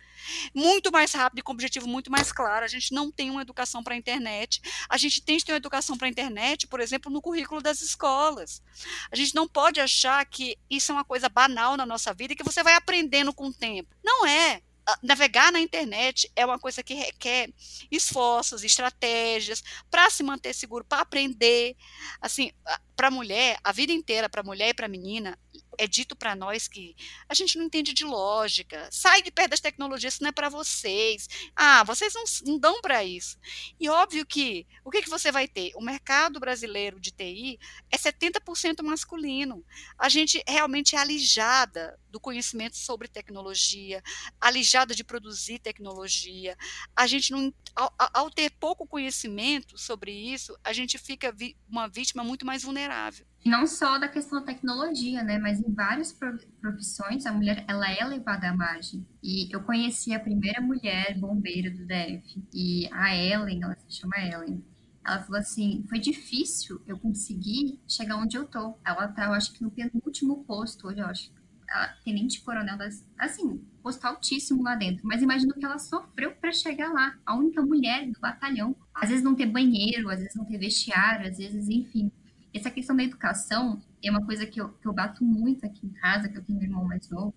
Muito 0.54 0.90
mais 0.90 1.12
rápido 1.12 1.38
e 1.38 1.42
com 1.42 1.52
objetivo 1.52 1.86
muito 1.86 2.10
mais 2.10 2.32
claro. 2.32 2.64
A 2.64 2.68
gente 2.68 2.92
não 2.92 3.10
tem 3.10 3.30
uma 3.30 3.42
educação 3.42 3.82
para 3.82 3.94
a 3.94 3.96
internet. 3.96 4.60
A 4.88 4.96
gente 4.96 5.22
tem 5.22 5.38
que 5.38 5.44
ter 5.44 5.52
uma 5.52 5.58
educação 5.58 5.96
para 5.96 6.06
a 6.06 6.10
internet, 6.10 6.66
por 6.66 6.80
exemplo, 6.80 7.10
no 7.10 7.22
currículo 7.22 7.62
das 7.62 7.80
escolas. 7.82 8.62
A 9.10 9.16
gente 9.16 9.34
não 9.34 9.46
pode 9.46 9.80
achar 9.80 10.24
que 10.26 10.58
isso 10.68 10.90
é 10.90 10.94
uma 10.94 11.04
coisa 11.04 11.28
banal 11.28 11.76
na 11.76 11.86
nossa 11.86 12.12
vida 12.12 12.32
e 12.32 12.36
que 12.36 12.44
você 12.44 12.62
vai 12.62 12.74
aprendendo 12.74 13.32
com 13.32 13.46
o 13.46 13.54
tempo. 13.54 13.94
Não 14.02 14.26
é 14.26 14.62
navegar 15.02 15.52
na 15.52 15.60
internet 15.60 16.30
é 16.34 16.44
uma 16.44 16.58
coisa 16.58 16.82
que 16.82 16.94
requer 16.94 17.52
esforços, 17.90 18.64
estratégias 18.64 19.62
para 19.90 20.10
se 20.10 20.22
manter 20.22 20.54
seguro, 20.54 20.84
para 20.84 21.02
aprender. 21.02 21.76
Assim, 22.20 22.52
para 22.96 23.08
a 23.08 23.10
mulher, 23.10 23.58
a 23.62 23.72
vida 23.72 23.92
inteira, 23.92 24.28
para 24.28 24.40
a 24.40 24.44
mulher 24.44 24.70
e 24.70 24.74
para 24.74 24.86
a 24.86 24.88
menina, 24.88 25.38
é 25.78 25.86
dito 25.86 26.14
para 26.14 26.34
nós 26.34 26.68
que 26.68 26.94
a 27.28 27.34
gente 27.34 27.56
não 27.56 27.64
entende 27.64 27.92
de 27.92 28.04
lógica. 28.04 28.88
Sai 28.90 29.22
de 29.22 29.30
perto 29.30 29.50
das 29.50 29.60
tecnologias, 29.60 30.14
isso 30.14 30.22
não 30.22 30.28
é 30.28 30.32
para 30.32 30.48
vocês. 30.48 31.28
Ah, 31.54 31.84
vocês 31.84 32.14
não, 32.14 32.24
não 32.46 32.58
dão 32.58 32.80
para 32.80 33.04
isso. 33.04 33.38
E 33.78 33.88
óbvio 33.88 34.26
que 34.26 34.66
o 34.84 34.90
que, 34.90 35.02
que 35.02 35.10
você 35.10 35.30
vai 35.30 35.48
ter? 35.48 35.72
O 35.74 35.80
mercado 35.80 36.40
brasileiro 36.40 37.00
de 37.00 37.10
TI 37.10 37.58
é 37.90 37.96
70% 37.96 38.82
masculino. 38.82 39.64
A 39.98 40.08
gente 40.08 40.42
realmente 40.46 40.96
é 40.96 40.98
alijada 40.98 41.98
do 42.10 42.20
conhecimento 42.20 42.76
sobre 42.76 43.08
tecnologia, 43.08 44.02
alijada 44.40 44.94
de 44.94 45.02
produzir 45.02 45.58
tecnologia. 45.58 46.56
A 46.94 47.06
gente 47.06 47.32
não, 47.32 47.52
ao, 47.74 47.92
ao 47.98 48.30
ter 48.30 48.50
pouco 48.50 48.86
conhecimento 48.86 49.78
sobre 49.78 50.12
isso, 50.12 50.56
a 50.62 50.72
gente 50.72 50.98
fica 50.98 51.32
vi, 51.32 51.56
uma 51.68 51.88
vítima 51.88 52.22
muito 52.22 52.44
mais 52.44 52.62
vulnerável 52.62 53.26
não 53.50 53.66
só 53.66 53.98
da 53.98 54.08
questão 54.08 54.38
da 54.40 54.46
tecnologia, 54.46 55.22
né, 55.22 55.38
mas 55.38 55.60
em 55.60 55.72
várias 55.72 56.16
profissões 56.60 57.26
a 57.26 57.32
mulher 57.32 57.64
ela 57.66 57.90
é 57.90 58.04
levada 58.04 58.48
à 58.48 58.56
margem. 58.56 59.04
E 59.22 59.52
eu 59.52 59.62
conheci 59.62 60.14
a 60.14 60.20
primeira 60.20 60.60
mulher 60.60 61.18
bombeira 61.18 61.70
do 61.70 61.84
DF 61.84 62.42
e 62.54 62.88
a 62.92 63.14
Ellen, 63.16 63.62
ela 63.62 63.76
se 63.76 63.98
chama 63.98 64.14
Ellen. 64.18 64.62
Ela 65.04 65.20
falou 65.20 65.40
assim: 65.40 65.84
foi 65.88 65.98
difícil 65.98 66.80
eu 66.86 66.96
conseguir 66.98 67.80
chegar 67.88 68.16
onde 68.16 68.36
eu 68.36 68.46
tô. 68.46 68.78
Ela 68.84 69.08
tá, 69.08 69.24
eu 69.24 69.32
acho 69.32 69.52
que 69.52 69.62
no 69.62 69.70
penúltimo 69.70 70.44
posto 70.44 70.86
hoje, 70.86 71.00
eu 71.00 71.06
acho. 71.06 71.32
Ela, 71.68 71.88
tenente 72.04 72.40
coronel, 72.42 72.76
das, 72.76 73.04
assim, 73.18 73.64
posto 73.82 74.04
altíssimo 74.04 74.62
lá 74.62 74.76
dentro. 74.76 75.04
Mas 75.04 75.22
imagina 75.22 75.52
o 75.52 75.58
que 75.58 75.64
ela 75.64 75.78
sofreu 75.78 76.32
para 76.36 76.52
chegar 76.52 76.92
lá. 76.92 77.16
A 77.26 77.34
única 77.34 77.62
mulher 77.62 78.08
do 78.08 78.20
batalhão. 78.20 78.76
Às 78.94 79.08
vezes 79.08 79.24
não 79.24 79.34
ter 79.34 79.46
banheiro, 79.46 80.08
às 80.10 80.18
vezes 80.20 80.36
não 80.36 80.44
ter 80.44 80.58
vestiário, 80.58 81.28
às 81.28 81.38
vezes, 81.38 81.68
enfim 81.68 82.12
essa 82.54 82.70
questão 82.70 82.94
da 82.94 83.02
educação 83.02 83.82
é 84.02 84.10
uma 84.10 84.24
coisa 84.24 84.46
que 84.46 84.60
eu, 84.60 84.68
que 84.70 84.86
eu 84.86 84.92
bato 84.92 85.24
muito 85.24 85.64
aqui 85.64 85.86
em 85.86 85.90
casa, 85.90 86.28
que 86.28 86.36
eu 86.36 86.42
tenho 86.42 86.58
um 86.58 86.62
irmão 86.62 86.84
mais 86.84 87.08
novo. 87.08 87.34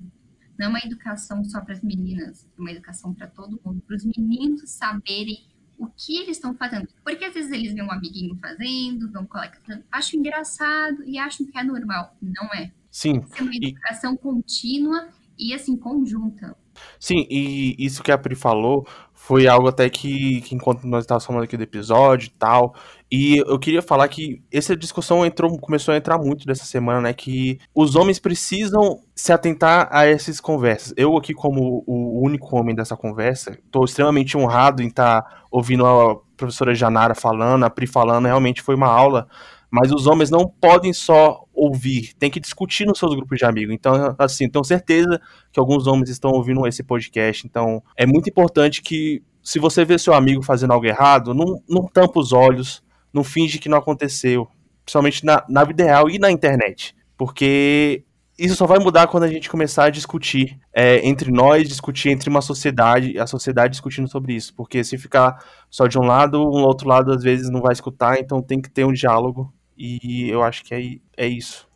Não 0.57 0.67
é 0.67 0.69
uma 0.69 0.79
educação 0.79 1.43
só 1.43 1.61
para 1.61 1.73
as 1.73 1.81
meninas, 1.81 2.47
é 2.57 2.61
uma 2.61 2.71
educação 2.71 3.13
para 3.13 3.27
todo 3.27 3.59
mundo, 3.63 3.81
para 3.81 3.95
os 3.95 4.05
meninos 4.05 4.69
saberem 4.69 5.45
o 5.77 5.87
que 5.87 6.17
eles 6.17 6.37
estão 6.37 6.55
fazendo. 6.55 6.87
Porque 7.03 7.25
às 7.25 7.33
vezes 7.33 7.51
eles 7.51 7.73
veem 7.73 7.85
um 7.85 7.91
amiguinho 7.91 8.37
fazendo, 8.39 9.11
vão 9.11 9.23
um 9.23 9.27
colega 9.27 9.57
fazendo, 9.65 9.83
acham 9.91 10.19
engraçado 10.19 11.03
e 11.03 11.17
acham 11.17 11.45
que 11.45 11.57
é 11.57 11.63
normal. 11.63 12.15
Não 12.21 12.45
é. 12.53 12.71
Sim. 12.89 13.25
É 13.35 13.41
uma 13.41 13.55
educação 13.55 14.13
e... 14.13 14.17
contínua 14.17 15.09
e 15.37 15.53
assim, 15.53 15.75
conjunta. 15.75 16.55
Sim, 16.99 17.25
e 17.29 17.75
isso 17.79 18.03
que 18.03 18.11
a 18.11 18.17
Pri 18.17 18.35
falou 18.35 18.85
foi 19.13 19.47
algo 19.47 19.67
até 19.67 19.89
que, 19.89 20.41
que 20.41 20.53
enquanto 20.53 20.85
nós 20.85 21.03
estávamos 21.03 21.25
falando 21.25 21.43
aqui 21.43 21.57
do 21.57 21.63
episódio 21.63 22.27
e 22.27 22.31
tal, 22.37 22.75
e 23.11 23.37
eu 23.37 23.57
queria 23.57 23.81
falar 23.81 24.07
que 24.07 24.43
essa 24.51 24.75
discussão 24.75 25.25
entrou, 25.25 25.57
começou 25.57 25.93
a 25.93 25.97
entrar 25.97 26.17
muito 26.17 26.45
dessa 26.45 26.65
semana, 26.65 27.01
né? 27.01 27.13
Que 27.13 27.59
os 27.73 27.95
homens 27.95 28.19
precisam 28.19 28.99
se 29.15 29.31
atentar 29.31 29.87
a 29.91 30.05
essas 30.05 30.39
conversas. 30.39 30.93
Eu 30.95 31.17
aqui, 31.17 31.33
como 31.33 31.83
o 31.87 32.23
único 32.23 32.55
homem 32.55 32.75
dessa 32.75 32.95
conversa, 32.95 33.57
estou 33.65 33.85
extremamente 33.85 34.37
honrado 34.37 34.83
em 34.83 34.87
estar 34.87 35.21
tá 35.21 35.43
ouvindo 35.49 35.85
a 35.85 36.17
professora 36.35 36.75
Janara 36.75 37.15
falando, 37.15 37.63
a 37.63 37.69
Pri 37.69 37.87
falando, 37.87 38.25
realmente 38.25 38.61
foi 38.61 38.75
uma 38.75 38.89
aula 38.89 39.27
mas 39.69 39.91
os 39.91 40.07
homens 40.07 40.29
não 40.29 40.47
podem 40.47 40.93
só 40.93 41.43
ouvir, 41.53 42.13
tem 42.17 42.29
que 42.29 42.39
discutir 42.39 42.85
nos 42.85 42.97
seus 42.97 43.13
grupos 43.13 43.37
de 43.37 43.45
amigos. 43.45 43.73
Então, 43.73 44.15
assim, 44.17 44.49
tenho 44.49 44.63
certeza 44.63 45.19
que 45.51 45.59
alguns 45.59 45.87
homens 45.87 46.09
estão 46.09 46.31
ouvindo 46.31 46.65
esse 46.65 46.83
podcast. 46.83 47.45
Então, 47.45 47.83
é 47.97 48.05
muito 48.05 48.29
importante 48.29 48.81
que, 48.81 49.21
se 49.43 49.59
você 49.59 49.83
vê 49.83 49.97
seu 49.97 50.13
amigo 50.13 50.41
fazendo 50.41 50.71
algo 50.71 50.85
errado, 50.85 51.33
não, 51.33 51.61
não 51.67 51.87
tampa 51.87 52.19
os 52.19 52.31
olhos, 52.31 52.83
não 53.13 53.23
finge 53.23 53.59
que 53.59 53.67
não 53.67 53.77
aconteceu. 53.77 54.47
Principalmente 54.85 55.25
na, 55.25 55.43
na 55.49 55.63
vida 55.63 55.83
real 55.83 56.09
e 56.09 56.17
na 56.17 56.31
internet. 56.31 56.95
Porque 57.17 58.04
isso 58.37 58.55
só 58.55 58.65
vai 58.65 58.79
mudar 58.79 59.07
quando 59.07 59.23
a 59.23 59.27
gente 59.27 59.49
começar 59.49 59.85
a 59.85 59.89
discutir 59.89 60.59
é, 60.73 61.05
entre 61.07 61.31
nós, 61.31 61.67
discutir 61.67 62.09
entre 62.09 62.29
uma 62.29 62.41
sociedade, 62.41 63.17
a 63.17 63.25
sociedade 63.25 63.71
discutindo 63.71 64.09
sobre 64.09 64.33
isso. 64.33 64.53
Porque 64.53 64.83
se 64.83 64.97
ficar 64.97 65.43
só 65.69 65.87
de 65.87 65.97
um 65.97 66.03
lado, 66.03 66.41
um 66.41 66.63
outro 66.63 66.87
lado 66.87 67.11
às 67.11 67.23
vezes 67.23 67.49
não 67.49 67.61
vai 67.61 67.73
escutar, 67.73 68.19
então 68.19 68.41
tem 68.41 68.61
que 68.61 68.69
ter 68.69 68.85
um 68.85 68.93
diálogo. 68.93 69.53
E 69.77 70.29
eu 70.29 70.43
acho 70.43 70.63
que 70.63 70.73
é, 70.73 71.25
é 71.25 71.27
isso. 71.27 71.67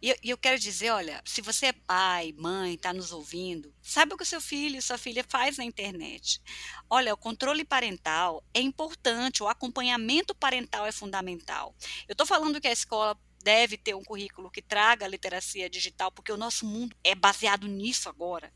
E 0.00 0.10
eu, 0.10 0.16
eu, 0.22 0.38
quero 0.38 0.58
dizer, 0.58 0.90
olha, 0.90 1.22
se 1.24 1.40
você 1.40 1.66
é 1.66 1.72
pai, 1.72 2.34
mãe, 2.36 2.74
está 2.74 2.92
nos 2.92 3.12
ouvindo, 3.12 3.72
sabe 3.82 4.12
o 4.14 4.16
que 4.16 4.22
o 4.22 4.26
seu 4.26 4.40
filho, 4.40 4.80
sua 4.82 4.98
filha 4.98 5.24
faz 5.26 5.56
na 5.56 5.64
internet. 5.64 6.40
Olha, 6.88 7.14
o 7.14 7.16
controle 7.16 7.64
parental 7.64 8.44
é 8.52 8.60
importante, 8.60 9.42
o 9.42 9.48
acompanhamento 9.48 10.34
parental 10.34 10.86
é 10.86 10.92
fundamental. 10.92 11.74
Eu 12.06 12.12
estou 12.12 12.26
falando 12.26 12.60
que 12.60 12.68
a 12.68 12.72
escola 12.72 13.18
deve 13.46 13.76
ter 13.76 13.94
um 13.94 14.02
currículo 14.02 14.50
que 14.50 14.60
traga 14.60 15.06
a 15.06 15.08
literacia 15.08 15.70
digital, 15.70 16.10
porque 16.10 16.32
o 16.32 16.36
nosso 16.36 16.66
mundo 16.66 16.96
é 17.04 17.14
baseado 17.14 17.68
nisso 17.68 18.08
agora. 18.08 18.52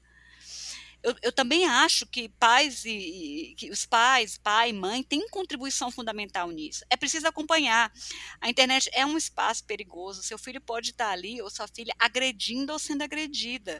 Eu, 1.02 1.14
eu 1.22 1.32
também 1.32 1.66
acho 1.66 2.06
que 2.06 2.28
pais 2.28 2.84
e, 2.84 2.90
e 2.90 3.54
que 3.54 3.70
os 3.70 3.86
pais, 3.86 4.36
pai, 4.38 4.72
mãe, 4.72 5.02
têm 5.02 5.28
contribuição 5.28 5.90
fundamental 5.90 6.50
nisso. 6.50 6.84
É 6.90 6.96
preciso 6.96 7.26
acompanhar. 7.26 7.92
A 8.40 8.48
internet 8.48 8.90
é 8.92 9.04
um 9.06 9.16
espaço 9.16 9.64
perigoso. 9.64 10.22
Seu 10.22 10.38
filho 10.38 10.60
pode 10.60 10.90
estar 10.90 11.10
ali 11.10 11.40
ou 11.40 11.48
sua 11.50 11.66
filha 11.68 11.94
agredindo 11.98 12.72
ou 12.72 12.78
sendo 12.78 13.02
agredida, 13.02 13.78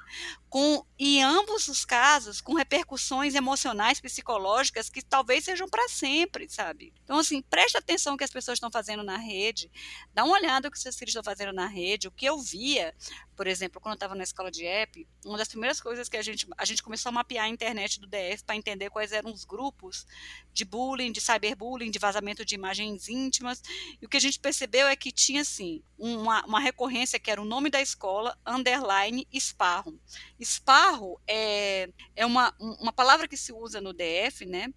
com 0.48 0.84
em 0.98 1.22
ambos 1.22 1.68
os 1.68 1.84
casos 1.84 2.40
com 2.40 2.54
repercussões 2.54 3.34
emocionais, 3.34 4.00
psicológicas 4.00 4.88
que 4.88 5.02
talvez 5.02 5.44
sejam 5.44 5.68
para 5.68 5.88
sempre, 5.88 6.48
sabe? 6.48 6.92
Então 7.04 7.18
assim, 7.18 7.42
preste 7.42 7.76
atenção 7.76 8.12
no 8.12 8.18
que 8.18 8.24
as 8.24 8.30
pessoas 8.30 8.56
estão 8.56 8.70
fazendo 8.70 9.02
na 9.02 9.16
rede, 9.16 9.70
dá 10.14 10.24
uma 10.24 10.34
olhada 10.34 10.68
no 10.68 10.72
que 10.72 10.78
seus 10.78 10.96
filhos 10.96 11.10
estão 11.10 11.22
fazendo 11.22 11.52
na 11.52 11.66
rede. 11.66 12.08
O 12.08 12.12
que 12.12 12.26
eu 12.26 12.38
via, 12.38 12.94
por 13.40 13.46
exemplo, 13.46 13.80
quando 13.80 13.92
eu 13.92 13.96
estava 13.96 14.14
na 14.14 14.22
escola 14.22 14.50
de 14.50 14.66
app, 14.66 15.08
uma 15.24 15.38
das 15.38 15.48
primeiras 15.48 15.80
coisas 15.80 16.10
que 16.10 16.16
a 16.18 16.20
gente 16.20 16.46
a 16.58 16.64
gente 16.66 16.82
começou 16.82 17.08
a 17.08 17.12
mapear 17.12 17.46
a 17.46 17.48
internet 17.48 17.98
do 17.98 18.06
DF 18.06 18.44
para 18.44 18.54
entender 18.54 18.90
quais 18.90 19.12
eram 19.12 19.32
os 19.32 19.46
grupos 19.46 20.06
de 20.52 20.62
bullying, 20.62 21.10
de 21.10 21.22
cyberbullying, 21.22 21.90
de 21.90 21.98
vazamento 21.98 22.44
de 22.44 22.54
imagens 22.54 23.08
íntimas. 23.08 23.62
E 23.98 24.04
o 24.04 24.10
que 24.10 24.18
a 24.18 24.20
gente 24.20 24.38
percebeu 24.38 24.86
é 24.86 24.94
que 24.94 25.10
tinha 25.10 25.40
assim 25.40 25.82
uma, 25.96 26.44
uma 26.44 26.60
recorrência 26.60 27.18
que 27.18 27.30
era 27.30 27.40
o 27.40 27.46
nome 27.46 27.70
da 27.70 27.80
escola 27.80 28.38
underline 28.46 29.26
esparro. 29.32 29.98
Esparro 30.38 31.18
é, 31.26 31.88
é 32.14 32.26
uma, 32.26 32.54
uma 32.58 32.92
palavra 32.92 33.26
que 33.26 33.38
se 33.38 33.54
usa 33.54 33.80
no 33.80 33.94
DF, 33.94 34.44
né? 34.44 34.70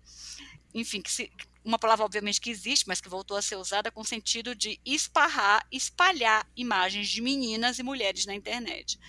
Enfim, 0.73 1.01
que 1.01 1.11
se, 1.11 1.31
uma 1.63 1.79
palavra 1.79 2.05
obviamente 2.05 2.41
que 2.41 2.49
existe, 2.49 2.87
mas 2.87 2.99
que 2.99 3.09
voltou 3.09 3.37
a 3.37 3.41
ser 3.41 3.55
usada 3.55 3.91
com 3.91 4.03
sentido 4.03 4.55
de 4.55 4.79
esparrar, 4.85 5.65
espalhar 5.71 6.45
imagens 6.55 7.09
de 7.09 7.21
meninas 7.21 7.79
e 7.79 7.83
mulheres 7.83 8.25
na 8.25 8.35
internet. 8.35 8.99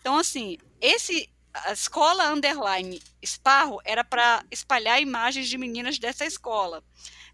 Então, 0.00 0.16
assim, 0.16 0.58
esse 0.80 1.28
a 1.64 1.72
escola 1.72 2.30
underline 2.30 3.02
esparro 3.22 3.80
era 3.82 4.04
para 4.04 4.44
espalhar 4.50 5.00
imagens 5.00 5.48
de 5.48 5.56
meninas 5.56 5.98
dessa 5.98 6.26
escola. 6.26 6.84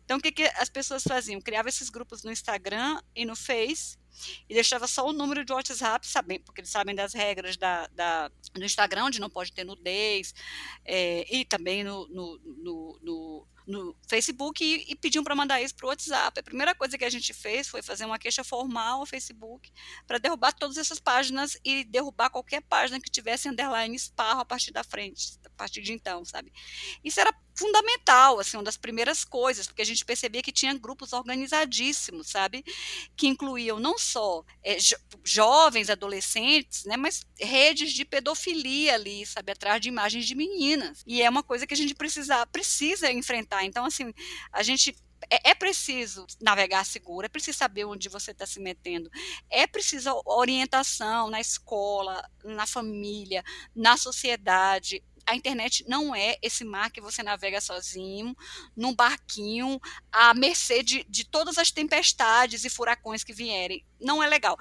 Então, 0.05 0.19
o 0.19 0.21
que, 0.21 0.31
que 0.31 0.45
as 0.45 0.69
pessoas 0.69 1.03
faziam? 1.03 1.41
Criavam 1.41 1.69
esses 1.69 1.91
grupos 1.91 2.23
no 2.23 2.31
Instagram 2.31 3.01
e 3.17 3.25
no 3.25 3.35
Face 3.35 3.99
e 4.49 4.55
deixava 4.55 4.87
só 4.87 5.07
o 5.07 5.13
número 5.13 5.45
de 5.45 5.53
WhatsApp, 5.53 6.07
sabem, 6.07 6.41
porque 6.41 6.61
eles 6.61 6.71
sabem 6.71 6.95
das 6.95 7.13
regras 7.13 7.57
da, 7.57 7.87
da, 7.89 8.29
do 8.29 8.65
Instagram, 8.65 9.05
onde 9.05 9.21
não 9.21 9.31
pode 9.31 9.53
ter 9.53 9.65
nudez, 9.65 10.35
é, 10.85 11.27
e 11.35 11.45
também 11.45 11.85
no, 11.85 12.07
no, 12.09 12.39
no, 12.39 12.99
no 13.03 13.49
no 13.67 13.97
Facebook 14.09 14.63
e, 14.63 14.91
e 14.91 14.97
pediam 14.97 15.23
para 15.23 15.35
mandar 15.35 15.61
isso 15.63 15.75
para 15.75 15.87
o 15.87 15.89
WhatsApp. 15.89 16.39
A 16.39 16.43
primeira 16.43 16.75
coisa 16.75 16.99
que 16.99 17.05
a 17.05 17.11
gente 17.11 17.33
fez 17.33 17.69
foi 17.69 17.83
fazer 17.83 18.05
uma 18.05 18.19
queixa 18.19 18.43
formal 18.43 19.01
ao 19.01 19.07
Facebook 19.07 19.71
para 20.07 20.19
derrubar 20.19 20.53
todas 20.53 20.77
essas 20.77 20.99
páginas 20.99 21.57
e 21.65 21.85
derrubar 21.85 22.31
qualquer 22.31 22.63
página 22.63 23.01
que 23.01 23.11
tivesse 23.11 23.49
underline 23.49 23.95
esparro 23.95 24.41
a 24.41 24.45
partir 24.45 24.73
da 24.73 24.83
frente, 24.83 25.39
a 25.45 25.51
partir 25.51 25.83
de 25.83 25.93
então, 25.93 26.25
sabe? 26.25 26.53
Isso 27.05 27.21
era 27.21 27.33
fundamental, 27.55 28.39
assim, 28.39 28.57
uma 28.57 28.63
das 28.63 28.77
primeiras 28.77 29.25
coisas, 29.25 29.67
porque 29.67 29.83
a 29.83 29.87
gente 29.87 30.05
percebia 30.05 30.43
que 30.43 30.53
tinha 30.53 30.73
grupos 30.75 31.13
organizadíssimos, 31.13 32.29
sabe? 32.29 32.65
Que 33.17 33.27
incluíam 33.27 33.79
não 33.79 33.99
só 33.99 34.45
é, 34.63 34.79
jo 34.79 34.97
jovens, 35.25 35.89
adolescentes, 35.89 36.85
né, 36.85 36.97
mas 36.97 37.25
redes 37.39 37.93
de 37.93 38.05
pedofilia 38.05 38.95
ali, 38.95 39.25
sabe, 39.25 39.53
atrás 39.53 39.81
de 39.81 39.89
imagens 39.89 40.27
de 40.27 40.35
meninas. 40.35 41.03
E 41.07 41.23
é 41.23 41.31
uma 41.31 41.43
coisa 41.43 41.67
que 41.67 41.75
a 41.75 41.77
gente 41.77 41.95
precisa, 41.95 42.47
precisa 42.47 43.11
enfrentar. 43.13 43.65
Então, 43.65 43.85
assim, 43.85 44.13
a 44.53 44.63
gente 44.63 44.97
é, 45.31 45.51
é, 45.51 45.55
preciso 45.55 46.27
navegar 46.41 46.85
seguro, 46.85 47.27
é 47.27 47.29
preciso 47.29 47.59
saber 47.59 47.85
onde 47.85 48.09
você 48.09 48.33
está 48.33 48.47
se 48.47 48.61
metendo, 48.61 49.11
é 49.51 49.67
preciso 49.67 50.21
orientação 50.25 51.31
na 51.31 51.41
escola, 51.41 52.23
na 52.45 52.67
família, 52.67 53.45
na 53.75 53.97
sociedade, 53.97 55.03
a 55.33 55.37
internet 55.37 55.83
não 55.89 56.15
é 56.15 56.37
esse 56.43 56.63
mar 56.63 56.91
que 56.91 57.01
você 57.01 57.23
navega 57.23 57.61
sozinho, 57.61 58.37
num 58.77 58.95
barquinho, 58.95 59.81
à 60.13 60.35
mercê 60.35 60.83
de, 60.83 61.05
de 61.05 61.25
todas 61.25 61.57
as 61.57 61.71
tempestades 61.71 62.65
e 62.65 62.71
furacões 62.71 63.25
que 63.25 63.33
vierem. 63.33 63.83
Não 63.99 64.23
é 64.23 64.29
legal. 64.29 64.59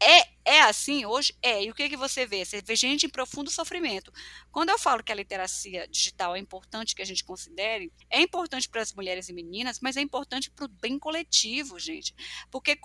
É, 0.00 0.28
é 0.44 0.60
assim 0.62 1.04
hoje? 1.04 1.36
É. 1.42 1.64
E 1.64 1.70
o 1.70 1.74
que, 1.74 1.88
que 1.88 1.96
você 1.96 2.24
vê? 2.24 2.44
Você 2.44 2.62
vê 2.62 2.76
gente 2.76 3.06
em 3.06 3.08
profundo 3.08 3.50
sofrimento. 3.50 4.12
Quando 4.50 4.70
eu 4.70 4.78
falo 4.78 5.02
que 5.02 5.10
a 5.10 5.14
literacia 5.14 5.88
digital 5.88 6.36
é 6.36 6.38
importante 6.38 6.94
que 6.94 7.02
a 7.02 7.04
gente 7.04 7.24
considere, 7.24 7.92
é 8.08 8.20
importante 8.20 8.68
para 8.68 8.82
as 8.82 8.92
mulheres 8.92 9.28
e 9.28 9.32
meninas, 9.32 9.80
mas 9.80 9.96
é 9.96 10.00
importante 10.00 10.50
para 10.50 10.64
o 10.64 10.68
bem 10.68 10.98
coletivo, 11.00 11.78
gente. 11.80 12.14
Porque 12.50 12.78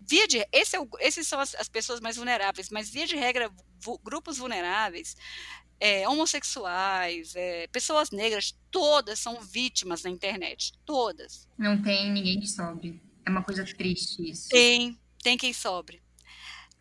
via 0.00 0.26
de, 0.26 0.46
esse 0.52 0.74
é 0.74 0.80
o, 0.80 0.88
esses 0.98 1.26
são 1.26 1.38
as, 1.38 1.54
as 1.54 1.68
pessoas 1.68 2.00
mais 2.00 2.16
vulneráveis, 2.16 2.68
mas 2.68 2.90
via 2.90 3.06
de 3.06 3.16
regra, 3.16 3.50
grupos 4.04 4.38
vulneráveis 4.38 5.16
é, 5.80 6.06
homossexuais, 6.06 7.34
é, 7.34 7.66
pessoas 7.68 8.10
negras, 8.10 8.54
todas 8.70 9.18
são 9.18 9.40
vítimas 9.40 10.04
na 10.04 10.10
internet. 10.10 10.72
Todas. 10.84 11.48
Não 11.56 11.80
tem 11.82 12.12
ninguém 12.12 12.38
que 12.38 12.46
sobre. 12.46 13.00
É 13.24 13.30
uma 13.30 13.42
coisa 13.42 13.64
triste 13.64 14.30
isso. 14.30 14.48
Tem, 14.50 14.98
tem 15.22 15.38
quem 15.38 15.54
sobre. 15.54 16.02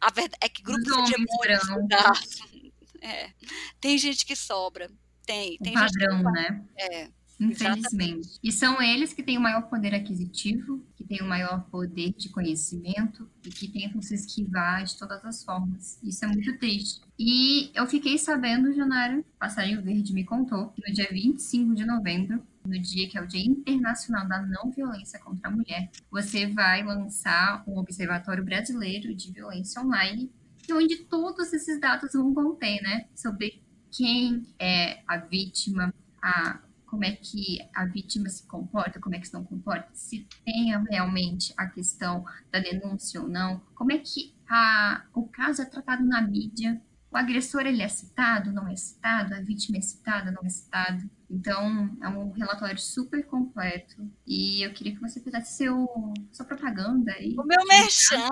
A 0.02 0.12
verdade 0.12 0.38
é 0.42 0.50
que 0.50 0.62
grupos 0.62 0.88
hegemônicos. 0.88 2.70
É, 3.02 3.32
tem 3.80 3.98
gente 3.98 4.26
que 4.26 4.36
sobra. 4.36 4.92
Tem, 5.26 5.58
tem 5.60 5.72
o 5.72 5.80
padrão, 5.80 6.18
gente 6.18 6.26
que... 6.26 6.32
né? 6.34 6.66
É. 6.76 7.10
Infelizmente. 7.40 7.80
Exatamente. 7.80 8.40
E 8.44 8.52
são 8.52 8.82
eles 8.82 9.14
que 9.14 9.24
têm 9.24 9.38
o 9.38 9.42
maior 9.42 9.70
poder 9.70 9.96
aquisitivo, 9.96 10.86
que 10.96 11.06
têm 11.06 11.22
o 11.22 11.28
maior 11.28 11.64
poder 11.70 12.14
de 12.14 12.30
conhecimento 12.30 13.30
e 13.46 13.50
que 13.50 13.68
tentam 13.70 14.02
se 14.02 14.14
esquivar 14.14 14.84
de 14.84 14.98
todas 14.98 15.24
as 15.24 15.44
formas. 15.44 15.98
Isso 16.04 16.26
é 16.26 16.28
muito 16.28 16.58
triste. 16.60 17.02
E 17.18 17.72
eu 17.74 17.88
fiquei 17.88 18.18
sabendo, 18.18 18.74
Janara, 18.74 19.24
Passarinho 19.40 19.82
Verde 19.82 20.14
me 20.14 20.26
contou, 20.26 20.70
que 20.70 20.82
no 20.86 20.94
dia 20.94 21.08
25 21.10 21.76
de 21.76 21.86
novembro, 21.86 22.44
no 22.66 22.80
dia 22.80 23.10
que 23.10 23.18
é 23.18 23.22
o 23.22 23.28
Dia 23.28 23.46
Internacional 23.46 24.28
da 24.28 24.42
Não 24.42 24.70
Violência 24.70 25.18
contra 25.20 25.48
a 25.48 25.52
Mulher, 25.52 25.90
você 26.12 26.46
vai 26.46 26.84
lançar 26.84 27.64
um 27.66 27.78
Observatório 27.78 28.44
Brasileiro 28.44 29.16
de 29.16 29.32
Violência 29.32 29.82
Online, 29.82 30.30
onde 30.72 30.98
todos 30.98 31.52
esses 31.54 31.80
dados 31.80 32.12
vão 32.14 32.34
conter, 32.34 32.82
né? 32.82 33.08
Sobre 33.16 33.62
quem 33.92 34.46
é 34.60 35.02
a 35.08 35.18
vítima, 35.18 35.94
a 36.22 36.60
como 36.90 37.06
é 37.06 37.12
que 37.12 37.60
a 37.74 37.86
vítima 37.86 38.30
se 38.30 38.48
comporta, 38.48 39.00
como 39.00 39.16
é 39.16 39.20
que 39.20 39.28
se 39.28 39.34
não 39.34 39.44
comporta, 39.44 39.90
se 39.94 40.28
tem 40.44 40.74
realmente 40.90 41.54
a 41.56 41.68
questão 41.68 42.26
da 42.52 42.60
denúncia 42.60 43.22
ou 43.22 43.30
não, 43.30 43.62
como 43.76 43.92
é 43.92 44.00
que 44.00 44.36
a, 44.50 45.06
o 45.14 45.28
caso 45.28 45.62
é 45.62 45.66
tratado 45.66 46.04
na 46.04 46.22
mídia, 46.22 46.82
o 47.12 47.18
agressor 47.18 47.62
ele 47.62 47.82
é 47.82 47.88
citado, 47.88 48.52
não 48.52 48.68
é 48.68 48.76
citado, 48.76 49.34
a 49.34 49.42
vítima 49.42 49.78
é 49.78 49.82
citada, 49.82 50.32
não 50.32 50.46
é 50.46 50.50
citada. 50.50 51.04
Então, 51.30 51.98
é 52.04 52.08
um 52.08 52.32
relatório 52.32 52.78
super 52.78 53.26
completo. 53.26 53.96
E 54.28 54.64
eu 54.64 54.74
queria 54.74 54.94
que 54.94 55.02
você 55.02 55.20
fizesse 55.20 55.58
seu, 55.58 55.88
sua 56.32 56.46
propaganda 56.46 57.12
aí. 57.14 57.36
O 57.38 57.44
meu 57.44 57.66
merchan, 57.68 58.28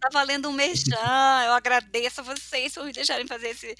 tá 0.00 0.08
valendo 0.12 0.48
um 0.48 0.52
merchan. 0.52 0.94
Eu 1.44 1.52
agradeço 1.54 2.20
a 2.20 2.24
vocês 2.24 2.74
por 2.74 2.84
me 2.84 2.92
deixarem 2.92 3.26
fazer 3.26 3.48
esse. 3.48 3.74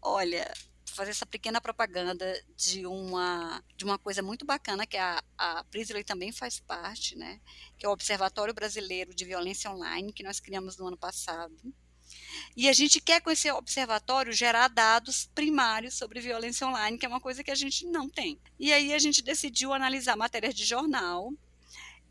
Olha, 0.00 0.52
fazer 0.92 1.10
essa 1.10 1.26
pequena 1.26 1.60
propaganda 1.60 2.24
de 2.56 2.86
uma, 2.86 3.62
de 3.76 3.84
uma 3.84 3.98
coisa 3.98 4.22
muito 4.22 4.44
bacana 4.44 4.86
que 4.86 4.96
a, 4.96 5.22
a 5.36 5.64
Prisley 5.64 6.04
também 6.04 6.32
faz 6.32 6.60
parte, 6.60 7.16
né? 7.16 7.40
Que 7.78 7.86
é 7.86 7.88
o 7.88 7.92
Observatório 7.92 8.54
Brasileiro 8.54 9.14
de 9.14 9.24
Violência 9.24 9.70
Online, 9.70 10.12
que 10.12 10.22
nós 10.22 10.40
criamos 10.40 10.76
no 10.76 10.86
ano 10.86 10.96
passado. 10.96 11.56
E 12.56 12.68
a 12.68 12.72
gente 12.72 13.00
quer 13.00 13.20
com 13.20 13.30
esse 13.30 13.50
observatório 13.50 14.32
gerar 14.32 14.68
dados 14.68 15.28
primários 15.34 15.94
sobre 15.94 16.20
violência 16.20 16.66
online, 16.66 16.98
que 16.98 17.06
é 17.06 17.08
uma 17.08 17.20
coisa 17.20 17.42
que 17.42 17.50
a 17.50 17.54
gente 17.54 17.86
não 17.86 18.08
tem. 18.08 18.38
E 18.58 18.72
aí 18.72 18.92
a 18.92 18.98
gente 18.98 19.22
decidiu 19.22 19.72
analisar 19.72 20.16
matérias 20.16 20.54
de 20.54 20.64
jornal. 20.64 21.32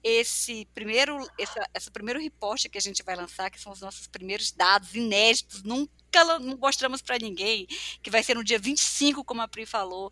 Esse 0.03 0.67
primeiro, 0.73 1.15
essa, 1.37 1.63
esse 1.75 1.91
primeiro 1.91 2.19
reporte 2.19 2.69
que 2.69 2.77
a 2.77 2.81
gente 2.81 3.03
vai 3.03 3.15
lançar, 3.15 3.51
que 3.51 3.61
são 3.61 3.71
os 3.71 3.81
nossos 3.81 4.07
primeiros 4.07 4.51
dados 4.51 4.95
inéditos, 4.95 5.61
nunca 5.61 6.00
não 6.39 6.57
mostramos 6.57 7.01
para 7.01 7.17
ninguém, 7.17 7.65
que 8.01 8.09
vai 8.09 8.23
ser 8.23 8.35
no 8.35 8.43
dia 8.43 8.59
25, 8.59 9.23
como 9.23 9.41
a 9.41 9.47
Pri 9.47 9.65
falou. 9.65 10.11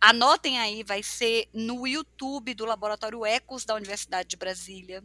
Anotem 0.00 0.58
aí, 0.58 0.84
vai 0.84 1.02
ser 1.02 1.48
no 1.52 1.86
YouTube 1.86 2.54
do 2.54 2.64
Laboratório 2.64 3.24
Ecos 3.26 3.64
da 3.64 3.74
Universidade 3.74 4.28
de 4.28 4.36
Brasília. 4.36 5.02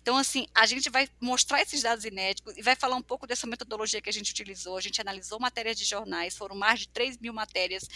Então, 0.00 0.16
assim, 0.16 0.46
a 0.54 0.66
gente 0.66 0.90
vai 0.90 1.08
mostrar 1.20 1.62
esses 1.62 1.82
dados 1.82 2.04
inéditos 2.04 2.56
e 2.56 2.62
vai 2.62 2.76
falar 2.76 2.96
um 2.96 3.02
pouco 3.02 3.26
dessa 3.26 3.46
metodologia 3.46 4.00
que 4.00 4.10
a 4.10 4.12
gente 4.12 4.30
utilizou. 4.30 4.76
A 4.76 4.80
gente 4.80 5.00
analisou 5.00 5.38
matérias 5.40 5.78
de 5.78 5.84
jornais, 5.84 6.36
foram 6.36 6.56
mais 6.56 6.80
de 6.80 6.88
3 6.88 7.18
mil 7.18 7.32
matérias 7.32 7.88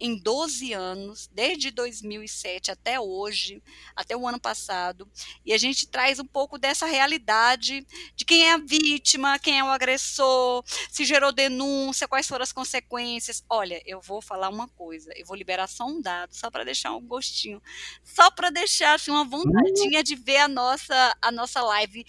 em 0.00 0.16
12 0.16 0.72
anos, 0.72 1.28
desde 1.30 1.70
2007 1.70 2.70
até 2.70 2.98
hoje, 2.98 3.62
até 3.94 4.16
o 4.16 4.26
ano 4.26 4.40
passado, 4.40 5.06
e 5.44 5.52
a 5.52 5.58
gente 5.58 5.86
traz 5.86 6.18
um 6.18 6.24
pouco 6.24 6.56
dessa 6.56 6.86
realidade 6.86 7.86
de 8.16 8.24
quem 8.24 8.48
é 8.48 8.52
a 8.54 8.56
vítima, 8.56 9.38
quem 9.38 9.58
é 9.58 9.62
o 9.64 9.68
agressor, 9.68 10.64
se 10.90 11.04
gerou 11.04 11.30
denúncia, 11.32 12.08
quais 12.08 12.26
foram 12.26 12.42
as 12.42 12.52
consequências. 12.52 13.44
Olha, 13.48 13.82
eu 13.84 14.00
vou 14.00 14.22
falar 14.22 14.48
uma 14.48 14.68
coisa, 14.68 15.12
eu 15.14 15.26
vou 15.26 15.36
liberar 15.36 15.66
só 15.68 15.84
um 15.84 16.00
dado, 16.00 16.34
só 16.34 16.50
para 16.50 16.64
deixar 16.64 16.96
um 16.96 17.06
gostinho, 17.06 17.62
só 18.02 18.30
para 18.30 18.48
deixar 18.48 18.94
assim, 18.94 19.10
uma 19.10 19.24
vontadinha 19.24 20.02
de 20.02 20.14
ver 20.14 20.38
a 20.38 20.48
nossa, 20.48 21.09
a 21.20 21.32
nossa 21.32 21.62
live, 21.62 22.04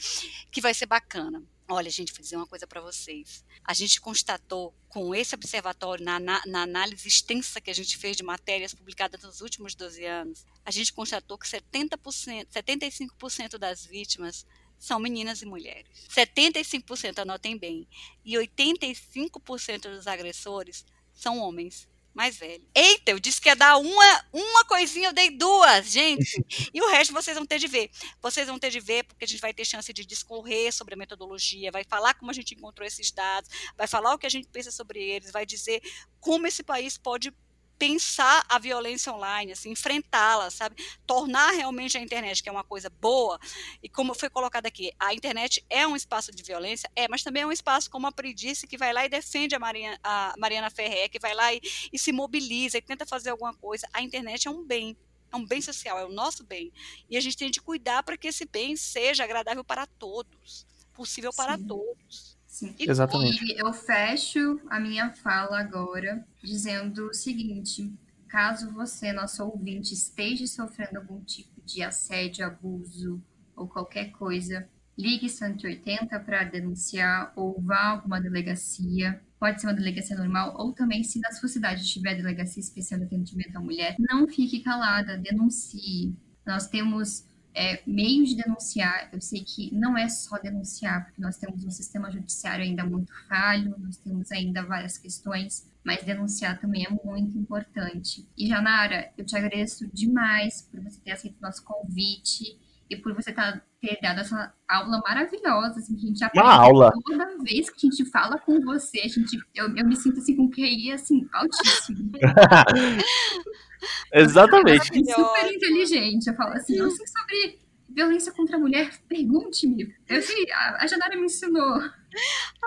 que 0.52 0.62
vai 0.62 0.74
ser 0.74 0.86
bacana. 0.86 1.44
Olha, 1.70 1.90
gente, 1.90 2.12
vou 2.12 2.22
dizer 2.22 2.36
uma 2.36 2.48
coisa 2.48 2.68
para 2.68 2.82
vocês. 2.82 3.46
A 3.64 3.74
gente 3.74 4.02
constatou 4.02 4.74
com 4.90 5.16
esse 5.16 5.34
observatório, 5.34 6.04
na, 6.04 6.20
na, 6.20 6.42
na, 6.46 6.64
análise 6.64 7.08
extensa 7.08 7.62
que 7.62 7.70
a 7.72 7.74
gente 7.74 7.98
fez 7.98 8.18
de 8.18 8.24
matérias 8.24 8.74
publicadas 8.74 9.22
nos 9.22 9.40
últimos 9.40 9.74
12 9.74 10.04
anos, 10.04 10.46
a 10.66 10.72
gente 10.72 10.92
constatou 10.92 11.38
que 11.38 11.48
70%, 11.48 12.48
75% 12.48 13.58
das 13.58 13.86
vítimas 13.86 14.46
são 14.78 15.00
meninas 15.00 15.42
e 15.42 15.46
mulheres. 15.46 16.08
75%, 16.10 17.20
anotem 17.20 17.58
bem, 17.58 17.88
e 18.26 18.34
85% 18.34 19.84
dos 19.84 20.08
agressores 20.08 20.86
são 21.14 21.40
homens 21.40 21.88
mais 22.14 22.36
velho. 22.38 22.66
Eita, 22.76 23.12
eu 23.12 23.20
disse 23.20 23.40
que 23.40 23.50
ia 23.50 23.56
dar 23.56 23.78
uma, 23.78 24.26
uma 24.34 24.66
coisinha, 24.66 25.10
eu 25.10 25.14
dei 25.14 25.30
duas, 25.30 25.92
gente. 25.92 26.42
E 26.74 26.82
o 26.82 26.90
resto 26.90 27.14
vocês 27.14 27.36
vão 27.36 27.46
ter 27.46 27.60
de 27.60 27.68
ver. 27.68 27.90
Vocês 28.22 28.48
vão 28.48 28.58
ter 28.58 28.70
de 28.70 28.80
ver, 28.80 29.04
porque 29.04 29.26
a 29.26 29.28
gente 29.28 29.42
vai 29.42 29.54
ter 29.54 29.66
chance 29.66 29.92
de 29.92 30.06
discorrer 30.06 30.72
sobre 30.74 30.94
a 30.94 30.98
metodologia, 30.98 31.72
vai 31.72 31.84
falar 31.84 32.14
como 32.14 32.32
a 32.32 32.34
gente 32.34 32.54
encontrou 32.54 32.88
esses 32.88 33.12
dados, 33.12 33.50
vai 33.78 33.88
falar 33.88 34.14
o 34.14 34.18
que 34.18 34.26
a 34.26 34.30
gente 34.30 34.48
pensa 34.48 34.72
sobre 34.72 35.02
eles, 35.02 35.32
vai 35.32 35.46
dizer 35.46 35.82
como 36.20 36.48
esse 36.48 36.64
país 36.64 36.98
pode 36.98 37.34
pensar 37.82 38.46
a 38.48 38.60
violência 38.60 39.12
online, 39.12 39.54
assim, 39.54 39.72
enfrentá-la, 39.72 40.52
sabe? 40.52 40.76
Tornar 41.08 41.50
realmente 41.50 41.98
a 41.98 42.00
internet, 42.00 42.44
que 42.44 42.48
é 42.48 42.52
uma 42.52 42.64
coisa 42.64 42.92
boa, 42.92 43.40
e 43.82 43.90
como 43.90 44.14
foi 44.14 44.30
colocado 44.30 44.68
aqui, 44.68 44.92
a 45.00 45.16
internet 45.16 45.66
é 45.68 45.88
um 45.88 45.96
espaço 45.96 46.32
de 46.32 46.44
violência, 46.44 46.88
é, 46.96 47.08
mas 47.08 47.24
também 47.24 47.42
é 47.42 47.48
um 47.48 47.52
espaço, 47.52 47.90
como 47.90 48.06
a 48.06 48.12
Pri 48.12 48.36
disse, 48.36 48.68
que 48.68 48.78
vai 48.78 48.94
lá 48.94 49.04
e 49.04 49.10
defende 49.10 49.56
a, 49.56 49.60
Maria, 49.60 50.00
a 50.04 50.36
Mariana 50.38 50.70
Ferrer, 50.70 51.10
que 51.10 51.18
vai 51.18 51.34
lá 51.34 51.52
e, 51.52 51.60
e 51.92 51.98
se 51.98 52.12
mobiliza 52.12 52.78
e 52.78 52.84
tenta 52.84 53.04
fazer 53.04 53.32
alguma 53.32 53.56
coisa. 53.56 53.90
A 53.92 54.04
internet 54.04 54.48
é 54.48 54.52
um 54.52 54.64
bem, 54.64 54.96
é 55.32 55.36
um 55.36 55.44
bem 55.44 55.60
social, 55.60 55.98
é 55.98 56.06
o 56.06 56.14
nosso 56.14 56.44
bem. 56.44 56.72
E 57.10 57.18
a 57.18 57.20
gente 57.20 57.36
tem 57.36 57.50
de 57.50 57.60
cuidar 57.60 58.04
para 58.04 58.16
que 58.16 58.28
esse 58.28 58.46
bem 58.46 58.76
seja 58.76 59.24
agradável 59.24 59.64
para 59.64 59.88
todos, 59.88 60.68
possível 60.94 61.34
para 61.34 61.58
Sim. 61.58 61.66
todos. 61.66 62.31
Sim. 62.52 62.76
Exatamente. 62.78 63.46
E 63.46 63.58
eu 63.58 63.72
fecho 63.72 64.60
a 64.70 64.78
minha 64.78 65.14
fala 65.14 65.62
agora 65.62 66.22
dizendo 66.44 67.08
o 67.08 67.14
seguinte: 67.14 67.90
caso 68.28 68.74
você, 68.74 69.14
nosso 69.14 69.42
ouvinte, 69.46 69.94
esteja 69.94 70.46
sofrendo 70.46 70.98
algum 70.98 71.22
tipo 71.22 71.62
de 71.66 71.82
assédio, 71.82 72.46
abuso 72.46 73.24
ou 73.56 73.70
qualquer 73.70 74.12
coisa, 74.12 74.68
ligue 74.98 75.30
180 75.30 76.20
para 76.20 76.44
denunciar 76.44 77.32
ou 77.38 77.60
vá 77.62 77.78
a 77.78 77.90
alguma 77.92 78.20
delegacia. 78.20 79.22
Pode 79.40 79.62
ser 79.62 79.68
uma 79.68 79.74
delegacia 79.74 80.18
normal 80.18 80.54
ou 80.58 80.74
também, 80.74 81.06
se 81.06 81.22
na 81.22 81.32
sua 81.32 81.48
cidade 81.48 81.88
tiver 81.88 82.16
delegacia 82.16 82.60
especial 82.60 83.00
de 83.00 83.06
atendimento 83.06 83.56
à 83.56 83.62
mulher, 83.62 83.96
não 83.98 84.28
fique 84.28 84.60
calada, 84.60 85.18
denuncie. 85.18 86.14
Nós 86.46 86.68
temos 86.68 87.24
é, 87.54 87.82
meios 87.86 88.30
de 88.30 88.36
denunciar, 88.36 89.10
eu 89.12 89.20
sei 89.20 89.44
que 89.44 89.74
não 89.74 89.98
é 89.98 90.08
só 90.08 90.38
denunciar, 90.38 91.06
porque 91.06 91.22
nós 91.22 91.38
temos 91.38 91.64
um 91.66 91.72
sistema 91.72 92.10
judiciário 92.10 92.64
ainda 92.64 92.86
muito 92.86 93.12
falho, 93.28 93.76
nós 93.80 93.98
temos 93.98 94.32
ainda 94.32 94.64
várias 94.64 94.98
questões, 94.98 95.68
mas 95.84 96.04
denunciar 96.04 96.60
também 96.60 96.86
é 96.86 96.90
muito 96.90 97.38
importante. 97.38 98.28
E 98.38 98.48
Janara, 98.48 99.12
eu 99.18 99.26
te 99.26 99.36
agradeço 99.36 99.88
demais 99.94 100.62
por 100.72 100.80
você 100.82 101.00
ter 101.02 101.12
aceito 101.12 101.38
o 101.38 101.42
nosso 101.42 101.64
convite 101.64 102.58
e 102.92 102.98
por 102.98 103.14
você 103.14 103.32
tá, 103.32 103.62
ter 103.80 103.98
dado 104.02 104.20
essa 104.20 104.54
aula 104.68 105.00
maravilhosa, 105.00 105.80
assim, 105.80 105.96
que 105.96 106.04
a 106.04 106.08
gente 106.10 106.24
aprende 106.24 106.46
Uma 106.46 106.56
aula. 106.56 106.92
toda 107.06 107.38
vez 107.38 107.70
que 107.70 107.88
a 107.88 107.90
gente 107.90 108.06
fala 108.12 108.38
com 108.38 108.60
você, 108.60 109.00
a 109.00 109.08
gente, 109.08 109.40
eu, 109.56 109.74
eu 109.78 109.88
me 109.88 109.96
sinto 109.96 110.20
assim 110.20 110.36
com 110.36 110.50
QI, 110.50 110.92
assim, 110.92 111.26
altíssimo. 111.32 112.12
Exatamente. 114.14 114.92
É 114.92 115.14
super 115.14 115.54
inteligente. 115.54 116.28
Eu 116.28 116.36
falo 116.36 116.54
assim, 116.54 116.76
eu 116.76 116.92
sei 116.92 117.08
sobre 117.08 117.60
violência 117.90 118.34
contra 118.34 118.58
a 118.58 118.60
mulher, 118.60 118.92
pergunte-me. 119.08 119.96
Eu 120.10 120.22
sei, 120.22 120.52
a, 120.52 120.84
a 120.84 120.88
Janara 120.88 121.16
me 121.16 121.26
ensinou. 121.26 121.80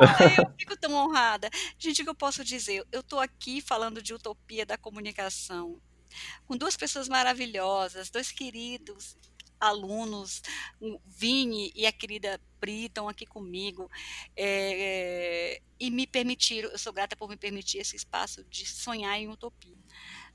Ai, 0.00 0.36
eu 0.38 0.50
fico 0.58 0.76
tão 0.78 0.94
honrada. 0.94 1.50
Gente, 1.78 2.00
o 2.00 2.04
que 2.04 2.10
eu 2.10 2.14
posso 2.14 2.42
dizer? 2.42 2.82
Eu 2.90 3.00
estou 3.00 3.20
aqui 3.20 3.60
falando 3.60 4.00
de 4.00 4.14
utopia 4.14 4.64
da 4.64 4.78
comunicação 4.78 5.78
com 6.46 6.56
duas 6.56 6.76
pessoas 6.76 7.08
maravilhosas, 7.08 8.08
dois 8.08 8.32
queridos 8.32 9.18
alunos, 9.60 10.42
o 10.80 11.00
Vini 11.06 11.72
e 11.74 11.86
a 11.86 11.92
querida 11.92 12.40
Pri 12.60 12.86
estão 12.86 13.08
aqui 13.08 13.26
comigo 13.26 13.90
é, 14.36 15.60
e 15.78 15.90
me 15.90 16.06
permitiram, 16.06 16.70
eu 16.70 16.78
sou 16.78 16.92
grata 16.92 17.14
por 17.16 17.28
me 17.28 17.36
permitir 17.36 17.78
esse 17.78 17.94
espaço 17.94 18.44
de 18.44 18.66
sonhar 18.66 19.18
em 19.18 19.28
utopia 19.28 19.76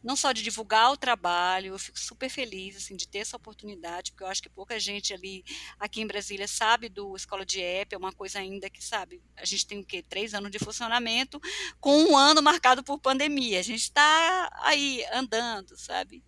não 0.04 0.16
só 0.16 0.32
de 0.32 0.42
divulgar 0.42 0.92
o 0.92 0.98
trabalho, 0.98 1.74
eu 1.74 1.80
fico 1.80 2.00
super 2.00 2.30
feliz 2.30 2.78
assim, 2.78 2.96
de 2.96 3.08
ter 3.08 3.20
essa 3.20 3.38
oportunidade, 3.38 4.12
porque 4.12 4.24
eu 4.24 4.28
acho 4.28 4.42
que 4.42 4.50
pouca 4.50 4.80
gente 4.80 5.14
ali 5.14 5.44
aqui 5.80 6.02
em 6.02 6.08
Brasília 6.08 6.48
sabe 6.48 6.90
do 6.90 7.16
Escola 7.16 7.46
de 7.46 7.62
App, 7.62 7.94
é 7.94 7.98
uma 7.98 8.14
coisa 8.14 8.40
ainda 8.40 8.70
que, 8.70 8.84
sabe, 8.84 9.22
a 9.36 9.46
gente 9.46 9.68
tem 9.68 9.80
o 9.80 9.86
quê? 9.86 10.02
Três 10.02 10.34
anos 10.34 10.52
de 10.52 10.60
funcionamento, 10.60 11.40
com 11.80 12.04
um 12.04 12.18
ano 12.18 12.42
marcado 12.42 12.84
por 12.84 13.00
pandemia. 13.00 13.60
A 13.60 13.64
gente 13.64 13.82
está 13.82 14.50
aí 14.62 15.04
andando, 15.14 15.78
sabe? 15.78 16.24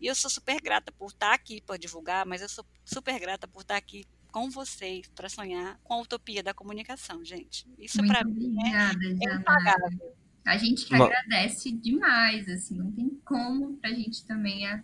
E 0.00 0.06
eu 0.06 0.14
sou 0.14 0.30
super 0.30 0.60
grata 0.60 0.90
por 0.92 1.08
estar 1.08 1.34
aqui 1.34 1.60
para 1.60 1.76
divulgar, 1.76 2.24
mas 2.24 2.40
eu 2.40 2.48
sou 2.48 2.64
super 2.84 3.18
grata 3.18 3.46
por 3.46 3.62
estar 3.62 3.76
aqui 3.76 4.04
com 4.32 4.50
vocês 4.50 5.06
para 5.14 5.28
sonhar 5.28 5.78
com 5.84 5.94
a 5.94 6.00
utopia 6.00 6.42
da 6.42 6.52
comunicação, 6.52 7.24
gente. 7.24 7.66
Isso 7.78 8.04
para 8.06 8.24
mim 8.24 8.56
é, 8.66 9.28
é 9.28 9.34
impagável. 9.36 10.23
A 10.46 10.56
gente 10.58 10.84
que 10.84 10.94
agradece 10.94 11.72
demais, 11.72 12.48
assim, 12.48 12.76
não 12.76 12.90
tem 12.92 13.10
como 13.24 13.76
pra 13.78 13.90
gente 13.90 14.26
também 14.26 14.66
é 14.66 14.80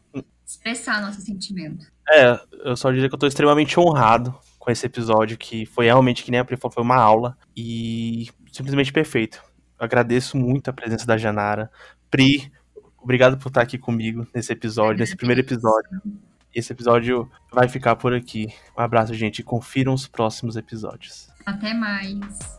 expressar 0.46 1.02
nosso 1.02 1.20
sentimento. 1.20 1.86
É, 2.08 2.40
eu 2.64 2.76
só 2.76 2.90
diria 2.90 3.08
que 3.08 3.14
eu 3.14 3.18
tô 3.18 3.26
extremamente 3.26 3.78
honrado 3.78 4.36
com 4.58 4.70
esse 4.70 4.84
episódio, 4.84 5.38
que 5.38 5.64
foi 5.66 5.86
realmente, 5.86 6.24
que 6.24 6.30
nem 6.30 6.40
a 6.40 6.44
Pri 6.44 6.56
foi 6.56 6.82
uma 6.82 6.96
aula 6.96 7.36
e 7.56 8.28
simplesmente 8.52 8.92
perfeito. 8.92 9.42
Eu 9.78 9.84
agradeço 9.84 10.36
muito 10.36 10.68
a 10.68 10.72
presença 10.72 11.06
da 11.06 11.16
Janara. 11.16 11.70
Pri, 12.10 12.50
obrigado 12.98 13.38
por 13.38 13.48
estar 13.48 13.62
aqui 13.62 13.78
comigo 13.78 14.26
nesse 14.34 14.52
episódio, 14.52 15.00
nesse 15.00 15.16
primeiro 15.16 15.40
episódio. 15.40 16.02
Esse 16.54 16.72
episódio 16.72 17.30
vai 17.52 17.68
ficar 17.68 17.96
por 17.96 18.12
aqui. 18.12 18.48
Um 18.76 18.80
abraço, 18.80 19.14
gente. 19.14 19.42
Confiram 19.42 19.94
os 19.94 20.08
próximos 20.08 20.56
episódios. 20.56 21.28
Até 21.46 21.72
mais. 21.72 22.56